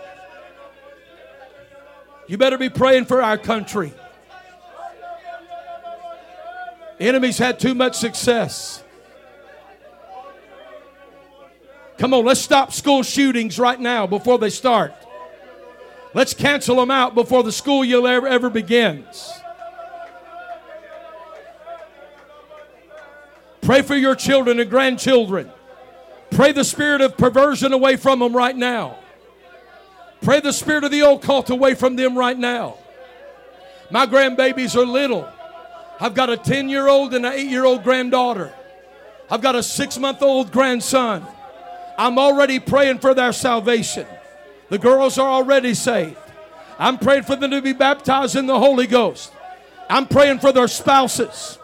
You 2.27 2.37
better 2.39 2.59
be 2.59 2.71
praying 2.71 3.05
for 3.05 3.23
our 3.23 3.39
country. 3.39 3.93
Enemies 6.99 7.39
had 7.39 7.61
too 7.61 7.77
much 7.77 7.97
success. 7.97 8.83
Come 11.99 12.15
on, 12.15 12.25
let's 12.25 12.41
stop 12.41 12.73
school 12.73 13.05
shootings 13.05 13.61
right 13.61 13.79
now 13.79 14.09
before 14.09 14.41
they 14.41 14.51
start. 14.51 14.93
Let's 16.15 16.35
cancel 16.35 16.77
them 16.77 16.91
out 16.91 17.15
before 17.15 17.43
the 17.43 17.53
school 17.53 17.85
year 17.85 18.07
ever, 18.07 18.27
ever 18.27 18.51
begins. 18.51 19.33
Pray 23.63 23.83
for 23.83 23.95
your 23.95 24.15
children 24.15 24.61
and 24.61 24.69
grandchildren. 24.69 25.51
Pray 26.31 26.53
the 26.53 26.65
spirit 26.65 27.01
of 27.01 27.17
perversion 27.17 27.73
away 27.73 27.97
from 27.97 28.19
them 28.19 28.35
right 28.37 28.57
now. 28.57 28.99
Pray 30.21 30.41
the 30.41 30.53
spirit 30.53 30.85
of 30.85 30.91
the 30.91 31.01
occult 31.01 31.51
away 31.51 31.75
from 31.75 31.97
them 31.97 32.17
right 32.17 32.39
now. 32.39 32.77
My 33.91 34.07
grandbabies 34.07 34.77
are 34.77 34.87
little. 34.87 35.29
I've 36.01 36.15
got 36.15 36.31
a 36.31 36.37
10 36.37 36.69
year 36.69 36.89
old 36.89 37.15
and 37.15 37.25
an 37.25 37.33
8 37.33 37.49
year 37.49 37.65
old 37.65 37.85
granddaughter. 37.85 38.53
I've 39.31 39.41
got 39.41 39.55
a 39.55 39.63
six 39.63 39.99
month 39.99 40.23
old 40.23 40.51
grandson. 40.51 41.27
I'm 41.97 42.19
already 42.19 42.59
praying 42.59 42.99
for 42.99 43.15
their 43.15 43.33
salvation. 43.33 44.07
The 44.69 44.79
girls 44.79 45.19
are 45.19 45.29
already 45.29 45.75
saved. 45.75 46.17
I'm 46.79 46.99
praying 46.99 47.25
for 47.25 47.37
them 47.37 47.51
to 47.51 47.63
be 47.63 47.73
baptized 47.73 48.37
in 48.37 48.47
the 48.47 48.59
Holy 48.59 48.87
Ghost. 48.87 49.33
I'm 49.89 50.07
praying 50.07 50.39
for 50.39 50.53
their 50.53 50.69
spouses. 50.69 51.59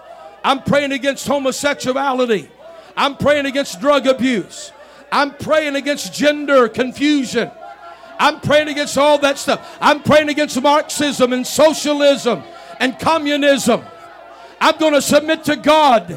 I'm 0.45 0.63
praying 0.63 0.93
against 0.93 1.27
homosexuality. 1.27 2.51
I'm 2.97 3.17
praying 3.17 3.47
against 3.47 3.81
drug 3.81 4.07
abuse. 4.07 4.73
I'm 5.11 5.33
praying 5.35 5.77
against 5.77 6.13
gender 6.13 6.69
confusion. 6.69 7.51
I'm 8.19 8.41
praying 8.41 8.69
against 8.69 8.99
all 8.99 9.19
that 9.19 9.39
stuff. 9.39 9.79
I'm 9.81 10.03
praying 10.03 10.29
against 10.29 10.61
Marxism 10.61 11.33
and 11.33 11.47
socialism 11.47 12.43
and 12.81 12.99
communism. 12.99 13.83
I'm 14.61 14.77
going 14.77 14.95
to 14.95 15.03
submit 15.03 15.45
to 15.45 15.57
God. 15.57 16.11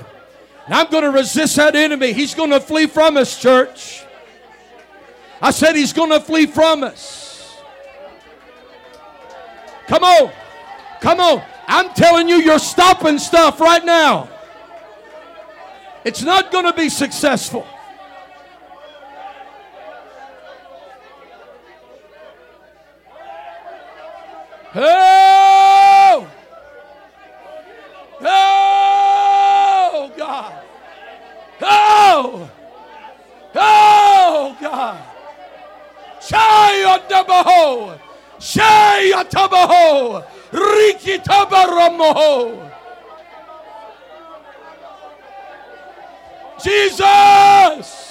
And 0.66 0.74
I'm 0.74 0.90
going 0.90 1.04
to 1.04 1.12
resist 1.12 1.56
that 1.56 1.76
enemy. 1.76 2.14
He's 2.14 2.34
going 2.34 2.50
to 2.50 2.60
flee 2.60 2.88
from 2.88 3.18
us, 3.18 3.40
church. 3.40 4.04
I 5.42 5.50
said 5.52 5.76
he's 5.76 5.92
going 5.92 6.12
to 6.12 6.20
flee 6.20 6.46
from 6.46 6.84
us. 6.84 7.58
Come 9.88 10.04
on. 10.04 10.32
Come 11.02 11.20
on. 11.20 11.44
I'm 11.68 11.90
telling 11.94 12.28
you, 12.30 12.36
you're 12.36 12.60
stopping 12.60 13.18
stuff 13.18 13.60
right 13.60 13.84
now. 13.84 14.30
It's 16.06 16.22
not 16.22 16.52
going 16.52 16.66
to 16.66 16.74
be 16.74 16.90
successful. 16.90 17.66
Oh! 24.76 26.28
Oh, 28.22 30.14
God. 30.18 30.64
Oh! 31.62 32.52
Oh, 33.56 34.58
God. 34.62 35.04
Shayatabaho. 36.22 37.98
Shayatabaho. 38.40 40.24
Rikitabaramoho. 40.52 42.70
Jesus. 46.64 48.11